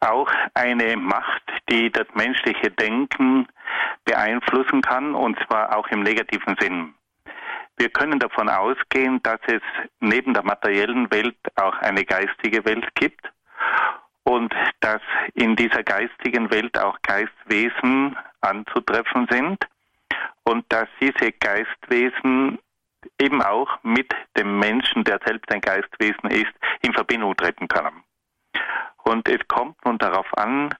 auch 0.00 0.30
eine 0.54 0.96
Macht, 0.96 1.42
die 1.70 1.90
das 1.90 2.06
menschliche 2.14 2.70
Denken 2.70 3.48
beeinflussen 4.04 4.80
kann, 4.82 5.14
und 5.14 5.36
zwar 5.46 5.76
auch 5.76 5.88
im 5.88 6.02
negativen 6.02 6.56
Sinn. 6.60 6.94
Wir 7.76 7.90
können 7.90 8.18
davon 8.20 8.48
ausgehen, 8.48 9.20
dass 9.22 9.40
es 9.46 9.62
neben 10.00 10.32
der 10.32 10.44
materiellen 10.44 11.10
Welt 11.10 11.36
auch 11.56 11.76
eine 11.78 12.04
geistige 12.04 12.64
Welt 12.64 12.86
gibt 12.94 13.30
und 14.22 14.54
dass 14.80 15.02
in 15.34 15.56
dieser 15.56 15.82
geistigen 15.82 16.50
Welt 16.50 16.78
auch 16.78 16.96
Geistwesen 17.02 18.16
anzutreffen 18.40 19.26
sind 19.30 19.66
und 20.44 20.64
dass 20.72 20.88
diese 21.00 21.32
Geistwesen 21.32 22.58
eben 23.20 23.42
auch 23.42 23.82
mit 23.82 24.14
dem 24.36 24.58
Menschen, 24.58 25.04
der 25.04 25.20
selbst 25.24 25.50
ein 25.52 25.60
Geistwesen 25.60 26.30
ist, 26.30 26.52
in 26.82 26.92
Verbindung 26.92 27.36
treten 27.36 27.68
können. 27.68 28.02
Und 29.02 29.28
es 29.28 29.46
kommt 29.48 29.84
nun 29.84 29.98
darauf 29.98 30.26
an, 30.38 30.74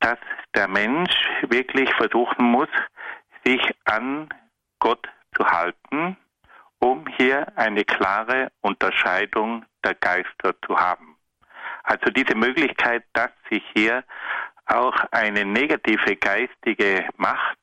dass 0.00 0.18
der 0.54 0.68
Mensch 0.68 1.12
wirklich 1.48 1.92
versuchen 1.94 2.44
muss, 2.44 2.68
sich 3.44 3.60
an 3.86 4.28
Gott 4.78 5.08
zu 5.34 5.44
halten 5.44 6.16
um 6.78 7.06
hier 7.16 7.46
eine 7.56 7.84
klare 7.84 8.50
Unterscheidung 8.60 9.64
der 9.84 9.94
Geister 9.94 10.54
zu 10.66 10.76
haben. 10.76 11.16
Also 11.82 12.10
diese 12.10 12.34
Möglichkeit, 12.34 13.04
dass 13.12 13.30
sich 13.50 13.62
hier 13.74 14.04
auch 14.66 14.96
eine 15.12 15.44
negative 15.44 16.16
geistige 16.16 17.08
Macht 17.16 17.58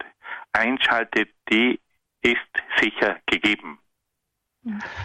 einschaltet, 0.54 1.30
die 1.50 1.80
ist 2.22 2.40
sicher 2.80 3.18
gegeben. 3.26 3.80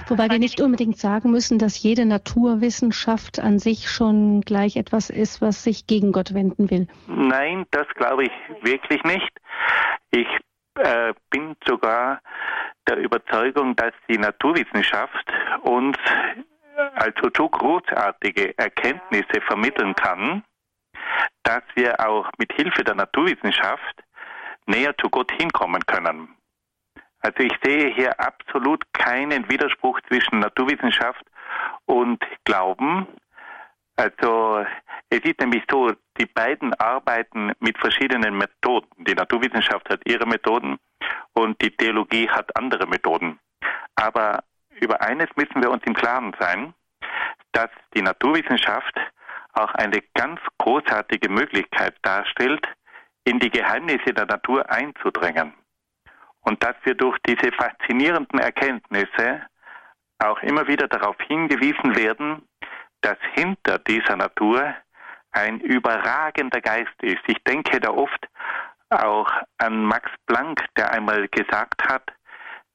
Wobei 0.07 0.31
wir 0.31 0.39
nicht 0.39 0.61
unbedingt 0.61 0.99
sagen 0.99 1.33
müssen, 1.33 1.59
dass 1.59 1.83
jede 1.83 2.07
Naturwissenschaft 2.07 3.41
an 3.41 3.59
sich 3.59 3.91
schon 3.91 4.41
gleich 4.43 4.77
etwas 4.77 5.11
ist, 5.11 5.43
was 5.43 5.65
sich 5.65 5.89
gegen 5.89 6.13
Gott 6.13 6.33
wenden 6.33 6.71
will. 6.71 6.87
Nein, 7.09 7.67
das 7.73 7.89
glaube 7.97 8.25
ich 8.25 8.31
wirklich 8.63 9.03
nicht. 9.03 9.33
Ich 10.13 10.29
äh, 10.77 11.13
bin 11.31 11.57
sogar 11.67 12.21
der 12.89 12.99
Überzeugung, 12.99 13.77
dass 13.77 13.93
die 14.09 14.19
Naturwissenschaft 14.19 15.33
uns 15.63 15.97
also 16.95 17.29
so 17.37 17.49
großartige 17.49 18.57
Erkenntnisse 18.57 19.41
vermitteln 19.47 19.95
kann, 19.95 20.45
dass 21.43 21.63
wir 21.75 21.99
auch 22.07 22.31
mit 22.39 22.53
Hilfe 22.53 22.85
der 22.85 22.95
Naturwissenschaft 22.95 24.03
näher 24.67 24.97
zu 24.99 25.09
Gott 25.09 25.31
hinkommen 25.33 25.85
können. 25.87 26.29
Also 27.21 27.41
ich 27.41 27.53
sehe 27.63 27.89
hier 27.95 28.19
absolut 28.21 28.85
keinen 28.93 29.49
Widerspruch 29.51 30.01
zwischen 30.09 30.39
Naturwissenschaft 30.39 31.25
und 31.87 32.23
Glauben. 32.45 33.09
Also 33.99 34.65
es 35.11 35.21
ist 35.25 35.41
nämlich 35.41 35.65
so, 35.69 35.91
die 36.19 36.27
beiden 36.27 36.73
arbeiten 36.75 37.51
mit 37.59 37.77
verschiedenen 37.79 38.39
Methoden. 38.39 38.87
Die 39.05 39.15
Naturwissenschaft 39.15 39.91
hat 39.91 40.01
ihre 40.07 40.25
Methoden 40.25 40.79
und 41.33 41.61
die 41.61 41.77
Theologie 41.77 42.29
hat 42.29 42.57
andere 42.57 42.87
Methoden. 42.87 43.41
Aber 43.97 44.45
über 44.81 45.01
eines 45.01 45.27
müssen 45.35 45.61
wir 45.61 45.73
uns 45.73 45.83
im 45.85 45.95
Klaren 45.95 46.33
sein, 46.39 46.75
dass 47.51 47.71
die 47.93 48.03
Naturwissenschaft 48.03 48.95
auch 49.55 49.75
eine 49.75 50.01
ganz 50.15 50.39
großartige 50.59 51.29
Möglichkeit 51.29 51.97
darstellt, 52.03 52.65
in 53.25 53.41
die 53.41 53.51
Geheimnisse 53.51 54.15
der 54.15 54.27
Natur 54.27 54.71
einzudringen. 54.71 55.55
Und 56.43 56.63
dass 56.63 56.77
wir 56.85 56.95
durch 56.95 57.19
diese 57.27 57.51
faszinierenden 57.51 58.39
Erkenntnisse 58.39 59.43
auch 60.21 60.41
immer 60.43 60.69
wieder 60.69 60.87
darauf 60.87 61.17
hingewiesen 61.27 61.97
werden, 61.97 62.43
dass 63.01 63.19
hinter 63.35 63.79
dieser 63.79 64.17
Natur 64.17 64.75
ein 65.33 65.61
überragender 65.61 66.61
Geist 66.61 67.03
ist. 67.03 67.23
Ich 67.27 67.43
denke 67.45 67.81
da 67.81 67.91
oft 67.91 68.29
auch 68.91 69.31
an 69.59 69.85
Max 69.85 70.11
Planck, 70.27 70.65
der 70.77 70.93
einmal 70.93 71.29
gesagt 71.29 71.85
hat, 71.87 72.11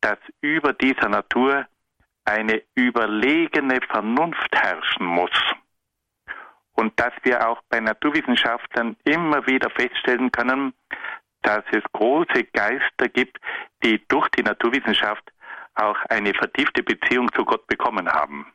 dass 0.01 0.17
über 0.41 0.73
dieser 0.73 1.09
Natur 1.09 1.65
eine 2.25 2.61
überlegene 2.75 3.79
Vernunft 3.89 4.55
herrschen 4.55 5.05
muss. 5.05 5.31
Und 6.73 6.99
dass 6.99 7.13
wir 7.23 7.47
auch 7.47 7.61
bei 7.69 7.79
Naturwissenschaftlern 7.79 8.95
immer 9.03 9.45
wieder 9.45 9.69
feststellen 9.69 10.31
können, 10.31 10.73
dass 11.41 11.63
es 11.71 11.83
große 11.91 12.45
Geister 12.53 13.09
gibt, 13.09 13.37
die 13.83 14.03
durch 14.07 14.29
die 14.29 14.43
Naturwissenschaft 14.43 15.31
auch 15.75 15.97
eine 16.09 16.33
vertiefte 16.33 16.83
Beziehung 16.83 17.31
zu 17.33 17.43
Gott 17.45 17.67
bekommen 17.67 18.07
haben. 18.09 18.53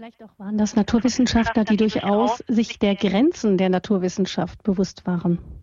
Vielleicht 0.00 0.22
auch 0.22 0.38
waren 0.38 0.56
das 0.56 0.76
Naturwissenschaftler, 0.76 1.64
die 1.64 1.76
durchaus 1.76 2.38
sich 2.48 2.78
der 2.78 2.94
Grenzen 2.94 3.58
der 3.58 3.68
Naturwissenschaft 3.68 4.62
bewusst 4.62 5.06
waren 5.06 5.60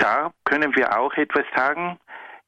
da 0.00 0.32
können 0.44 0.74
wir 0.74 0.98
auch 0.98 1.14
etwas 1.14 1.44
sagen. 1.54 1.98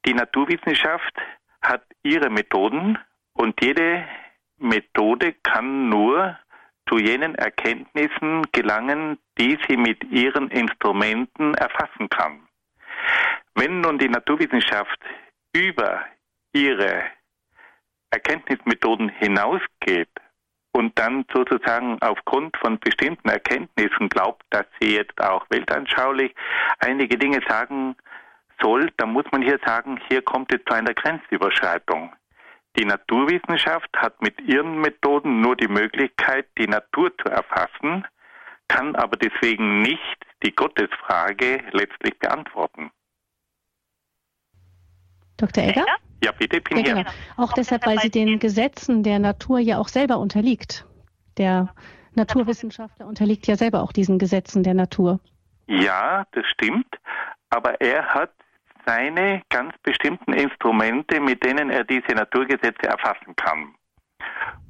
Die 0.05 0.15
Naturwissenschaft 0.15 1.15
hat 1.61 1.85
ihre 2.03 2.31
Methoden 2.31 2.99
und 3.35 3.63
jede 3.63 4.05
Methode 4.59 5.35
kann 5.45 5.89
nur 5.89 6.37
zu 6.89 6.99
jenen 6.99 7.35
Erkenntnissen 7.37 8.43
gelangen, 8.53 9.19
die 9.39 9.59
sie 9.69 9.77
mit 9.77 10.03
ihren 10.05 10.51
Instrumenten 10.51 11.55
erfassen 11.55 12.09
kann. 12.09 12.49
Wenn 13.55 13.81
nun 13.81 13.99
die 13.99 14.09
Naturwissenschaft 14.09 14.99
über 15.53 16.05
ihre 16.53 17.05
Erkenntnismethoden 18.11 19.09
hinausgeht 19.09 20.11
und 20.73 20.99
dann 20.99 21.25
sozusagen 21.33 21.99
aufgrund 22.01 22.57
von 22.57 22.79
bestimmten 22.79 23.29
Erkenntnissen 23.29 24.09
glaubt, 24.09 24.43
dass 24.51 24.67
sie 24.81 24.97
jetzt 24.97 25.21
auch 25.23 25.45
weltanschaulich 25.51 26.35
einige 26.79 27.19
Dinge 27.19 27.41
sagen 27.47 27.95
soll, 28.61 28.91
dann 28.97 29.13
muss 29.13 29.27
man 29.31 29.43
hier 29.43 29.59
sagen, 29.65 30.01
hier 30.09 30.23
kommt 30.23 30.53
es 30.55 30.61
zu 30.67 30.75
einer 30.75 30.95
Grenzüberschreitung. 30.95 32.13
Die 32.79 32.87
Naturwissenschaft 32.87 33.91
hat 33.97 34.21
mit 34.23 34.41
ihren 34.41 34.81
Methoden 34.81 35.43
nur 35.43 35.57
die 35.57 35.69
Möglichkeit, 35.69 36.47
die 36.57 36.67
Natur 36.67 37.13
zu 37.19 37.29
erfassen, 37.29 38.07
kann 38.69 38.97
aber 38.97 39.19
deswegen 39.19 39.83
nicht 39.83 40.17
die 40.43 40.55
Gottesfrage 40.55 41.63
letztlich 41.73 42.19
beantworten. 42.19 42.91
Dr. 45.43 45.65
Egger? 45.65 45.85
Ja, 46.23 46.31
bitte, 46.31 46.61
bin 46.61 46.79
ja, 46.79 46.85
hier. 46.85 46.95
Genau. 46.95 47.11
Auch 47.37 47.53
deshalb, 47.53 47.85
weil 47.85 47.99
sie 47.99 48.11
den 48.11 48.39
Gesetzen 48.39 49.03
der 49.03 49.19
Natur 49.19 49.59
ja 49.59 49.79
auch 49.79 49.89
selber 49.89 50.19
unterliegt. 50.19 50.87
Der 51.37 51.75
Naturwissenschaftler 52.15 53.07
unterliegt 53.07 53.49
ja 53.49 53.57
selber 53.57 53.83
auch 53.83 53.93
diesen 53.93 54.21
Gesetzen 54.21 54.63
der 54.63 54.75
Natur. 54.75 55.19
Ja, 55.67 56.25
das 56.31 56.47
stimmt. 56.47 56.87
Aber 57.51 57.81
er 57.81 58.07
hat 58.07 58.31
seine 58.87 59.43
ganz 59.49 59.75
bestimmten 59.83 60.33
Instrumente, 60.33 61.19
mit 61.21 61.45
denen 61.45 61.71
er 61.71 61.83
diese 61.83 62.15
Naturgesetze 62.15 62.85
erfassen 62.85 63.35
kann. 63.35 63.75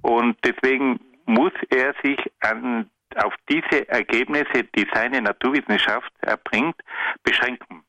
Und 0.01 0.39
deswegen 0.45 1.01
muss 1.27 1.53
er 1.69 1.95
sich 2.03 2.19
an, 2.41 2.89
auf 3.17 3.35
diese 3.51 3.87
Ergebnisse, 3.91 4.65
die 4.75 4.87
seine 4.95 5.21
Naturwissenschaft 5.21 6.13
erbringt, 6.21 6.77
beschränken. 7.25 7.85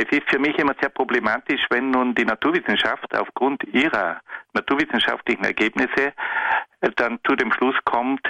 Es 0.00 0.06
ist 0.12 0.30
für 0.30 0.38
mich 0.38 0.56
immer 0.58 0.74
sehr 0.80 0.90
problematisch, 0.90 1.60
wenn 1.70 1.90
nun 1.90 2.14
die 2.14 2.24
Naturwissenschaft 2.24 3.12
aufgrund 3.16 3.64
ihrer 3.64 4.20
naturwissenschaftlichen 4.52 5.42
Ergebnisse 5.44 6.12
äh, 6.80 6.90
dann 6.94 7.18
zu 7.26 7.34
dem 7.34 7.52
Schluss 7.52 7.74
kommt, 7.84 8.22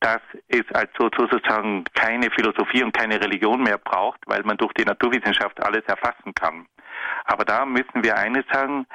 dass 0.00 0.22
es 0.48 0.64
also 0.72 1.10
sozusagen 1.14 1.84
keine 1.92 2.30
Philosophie 2.30 2.82
und 2.82 2.96
keine 2.96 3.20
Religion 3.20 3.62
mehr 3.62 3.76
braucht, 3.76 4.20
weil 4.26 4.42
man 4.44 4.56
durch 4.56 4.72
die 4.72 4.84
Naturwissenschaft 4.86 5.62
alles 5.62 5.82
erfassen 5.86 6.32
kann. 6.34 6.66
Aber 7.26 7.44
da 7.44 7.66
müssen 7.66 8.02
wir 8.02 8.16
eines 8.16 8.44
sagen, 8.50 8.86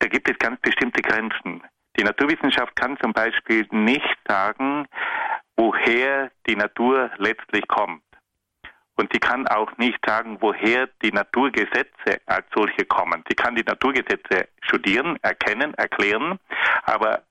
da 0.00 0.08
gibt 0.08 0.28
es 0.28 0.36
ganz 0.38 0.60
bestimmte 0.60 1.00
Grenzen. 1.00 1.62
Die 1.96 2.02
Naturwissenschaft 2.02 2.74
kann 2.74 2.98
zum 3.00 3.12
Beispiel 3.12 3.68
nicht 3.70 4.18
sagen, 4.26 4.86
woher 5.56 6.32
die 6.48 6.56
Natur 6.56 7.08
letztlich 7.18 7.66
kommt. 7.68 8.02
Und 8.96 9.12
sie 9.12 9.20
kann 9.20 9.46
auch 9.48 9.76
nicht 9.76 9.98
sagen, 10.06 10.38
woher 10.40 10.88
die 11.02 11.12
Naturgesetze 11.12 12.20
als 12.26 12.46
solche 12.54 12.84
kommen. 12.86 13.22
Sie 13.28 13.34
kann 13.34 13.54
die 13.54 13.62
Naturgesetze 13.62 14.48
studieren, 14.62 15.18
erkennen, 15.22 15.74
erklären, 15.74 16.38
aber 16.84 17.22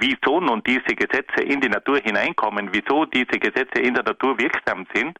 wieso 0.00 0.40
nun 0.40 0.62
diese 0.64 0.94
Gesetze 0.94 1.42
in 1.42 1.60
die 1.60 1.68
Natur 1.68 1.98
hineinkommen, 1.98 2.70
wieso 2.72 3.04
diese 3.06 3.38
Gesetze 3.38 3.80
in 3.80 3.94
der 3.94 4.04
Natur 4.04 4.38
wirksam 4.38 4.86
sind, 4.94 5.18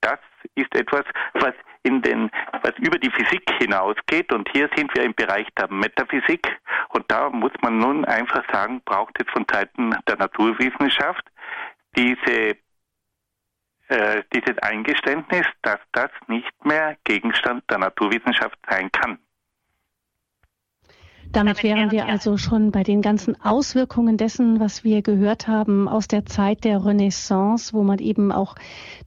das 0.00 0.18
ist 0.54 0.74
etwas, 0.74 1.04
was 1.34 1.54
in 1.82 2.02
den, 2.02 2.30
was 2.62 2.72
über 2.78 2.98
die 2.98 3.10
Physik 3.10 3.48
hinausgeht. 3.58 4.32
Und 4.32 4.48
hier 4.52 4.68
sind 4.76 4.94
wir 4.94 5.04
im 5.04 5.14
Bereich 5.14 5.46
der 5.56 5.70
Metaphysik. 5.70 6.46
Und 6.90 7.04
da 7.08 7.30
muss 7.30 7.52
man 7.62 7.78
nun 7.78 8.04
einfach 8.04 8.44
sagen, 8.52 8.82
braucht 8.84 9.20
es 9.20 9.30
von 9.32 9.46
Seiten 9.50 9.94
der 10.06 10.16
Naturwissenschaft 10.16 11.24
diese 11.96 12.56
äh, 13.88 14.22
dieses 14.34 14.58
Eingeständnis, 14.58 15.46
dass 15.62 15.80
das 15.92 16.10
nicht 16.26 16.64
mehr 16.64 16.96
Gegenstand 17.04 17.64
der 17.70 17.78
Naturwissenschaft 17.78 18.58
sein 18.68 18.90
kann. 18.92 19.18
Damit 21.30 21.62
wären 21.62 21.90
wir 21.90 22.06
also 22.06 22.38
schon 22.38 22.70
bei 22.70 22.82
den 22.82 23.02
ganzen 23.02 23.38
Auswirkungen 23.42 24.16
dessen, 24.16 24.60
was 24.60 24.82
wir 24.82 25.02
gehört 25.02 25.46
haben 25.46 25.86
aus 25.86 26.08
der 26.08 26.24
Zeit 26.24 26.64
der 26.64 26.84
Renaissance, 26.84 27.74
wo 27.74 27.82
man 27.82 27.98
eben 27.98 28.32
auch 28.32 28.54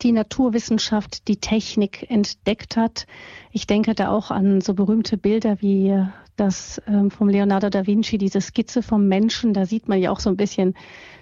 die 0.03 0.11
Naturwissenschaft, 0.11 1.27
die 1.27 1.38
Technik 1.38 2.09
entdeckt 2.11 2.77
hat. 2.77 3.07
Ich 3.54 3.68
denke 3.68 3.95
da 3.95 4.10
auch 4.10 4.32
an 4.32 4.62
so 4.62 4.74
berühmte 4.74 5.18
Bilder 5.18 5.62
wie 5.62 5.93
das 6.38 6.82
ähm, 6.88 7.12
vom 7.12 7.28
Leonardo 7.28 7.70
da 7.70 7.86
Vinci, 7.86 8.18
diese 8.18 8.39
Skizze 8.39 8.82
vom 8.82 9.08
Menschen, 9.08 9.54
da 9.54 9.66
sieht 9.66 9.89
man 9.89 9.99
ja 9.99 10.10
auch 10.10 10.22
so 10.22 10.30
ein 10.30 10.38
bisschen 10.38 10.74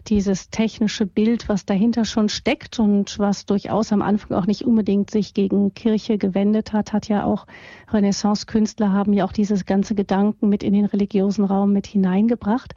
dieses 0.08 0.50
technische 0.50 1.06
Bild, 1.06 1.50
was 1.50 1.66
dahinter 1.66 2.06
schon 2.06 2.30
steckt 2.30 2.80
und 2.80 3.18
was 3.20 3.46
durchaus 3.46 3.92
am 3.92 4.02
Anfang 4.02 4.38
auch 4.38 4.46
nicht 4.46 4.64
unbedingt 4.64 5.10
sich 5.12 5.34
gegen 5.34 5.74
Kirche 5.74 6.18
gewendet 6.18 6.72
hat, 6.72 6.94
hat 6.94 7.10
ja 7.10 7.26
auch 7.26 7.48
Renaissance-Künstler 7.92 8.94
haben 8.94 9.14
ja 9.14 9.26
auch 9.26 9.34
dieses 9.34 9.66
ganze 9.66 9.96
Gedanken 9.96 10.50
mit 10.50 10.64
in 10.64 10.74
den 10.74 10.86
religiösen 10.86 11.46
Raum 11.46 11.74
mit 11.74 11.88
hineingebracht. 11.88 12.76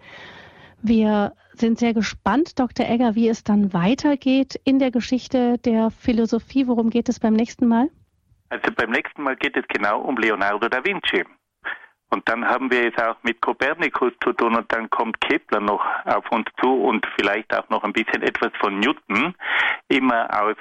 Wir 0.80 1.34
sind 1.54 1.78
sehr 1.78 1.94
gespannt, 1.94 2.58
Dr. 2.58 2.88
Egger, 2.88 3.14
wie 3.14 3.28
es 3.28 3.44
dann 3.44 3.72
weitergeht 3.72 4.58
in 4.64 4.78
der 4.78 4.90
Geschichte 4.90 5.58
der 5.58 5.90
Philosophie. 5.90 6.66
Worum 6.66 6.90
geht 6.90 7.08
es 7.08 7.20
beim 7.20 7.34
nächsten 7.34 7.68
Mal? 7.68 7.88
Also 8.52 8.70
beim 8.76 8.90
nächsten 8.90 9.22
Mal 9.22 9.34
geht 9.36 9.56
es 9.56 9.64
genau 9.68 10.02
um 10.02 10.18
Leonardo 10.18 10.68
da 10.68 10.84
Vinci. 10.84 11.24
Und 12.10 12.28
dann 12.28 12.46
haben 12.46 12.70
wir 12.70 12.92
es 12.92 13.02
auch 13.02 13.16
mit 13.22 13.40
Kopernikus 13.40 14.12
zu 14.22 14.34
tun 14.34 14.54
und 14.54 14.70
dann 14.70 14.90
kommt 14.90 15.18
Kepler 15.22 15.60
noch 15.60 15.82
auf 16.04 16.30
uns 16.30 16.44
zu 16.60 16.70
und 16.70 17.06
vielleicht 17.16 17.56
auch 17.56 17.66
noch 17.70 17.82
ein 17.82 17.94
bisschen 17.94 18.20
etwas 18.20 18.52
von 18.60 18.78
Newton, 18.78 19.34
immer 19.88 20.28
aus 20.38 20.56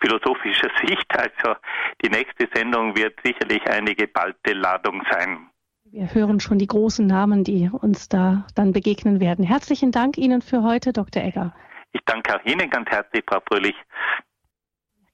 philosophischer 0.00 0.68
Sicht. 0.86 1.04
Also 1.18 1.58
die 2.00 2.10
nächste 2.10 2.48
Sendung 2.54 2.94
wird 2.94 3.18
sicherlich 3.24 3.66
eine 3.68 3.96
geballte 3.96 4.52
Ladung 4.52 5.02
sein. 5.10 5.50
Wir 5.86 6.14
hören 6.14 6.38
schon 6.38 6.58
die 6.58 6.68
großen 6.68 7.08
Namen, 7.08 7.42
die 7.42 7.68
uns 7.72 8.08
da 8.08 8.46
dann 8.54 8.72
begegnen 8.72 9.18
werden. 9.18 9.44
Herzlichen 9.44 9.90
Dank 9.90 10.16
Ihnen 10.16 10.42
für 10.42 10.62
heute, 10.62 10.92
Dr. 10.92 11.24
Egger. 11.24 11.52
Ich 11.90 12.02
danke 12.06 12.36
auch 12.36 12.44
Ihnen 12.44 12.70
ganz 12.70 12.88
herzlich, 12.88 13.24
Frau 13.28 13.40
Fröhlich. 13.50 13.74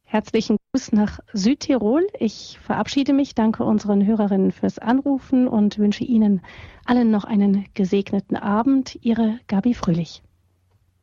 Herzlichen 0.09 0.57
Gruß 0.70 0.92
nach 0.92 1.18
Südtirol. 1.32 2.07
Ich 2.20 2.61
verabschiede 2.62 3.12
mich, 3.12 3.34
danke 3.34 3.64
unseren 3.64 4.07
Hörerinnen 4.07 4.52
fürs 4.52 4.78
Anrufen 4.78 5.48
und 5.48 5.78
wünsche 5.78 6.04
Ihnen 6.04 6.42
allen 6.84 7.11
noch 7.11 7.24
einen 7.24 7.66
gesegneten 7.74 8.36
Abend. 8.36 8.96
Ihre 9.02 9.40
Gabi 9.48 9.74
Fröhlich. 9.74 10.22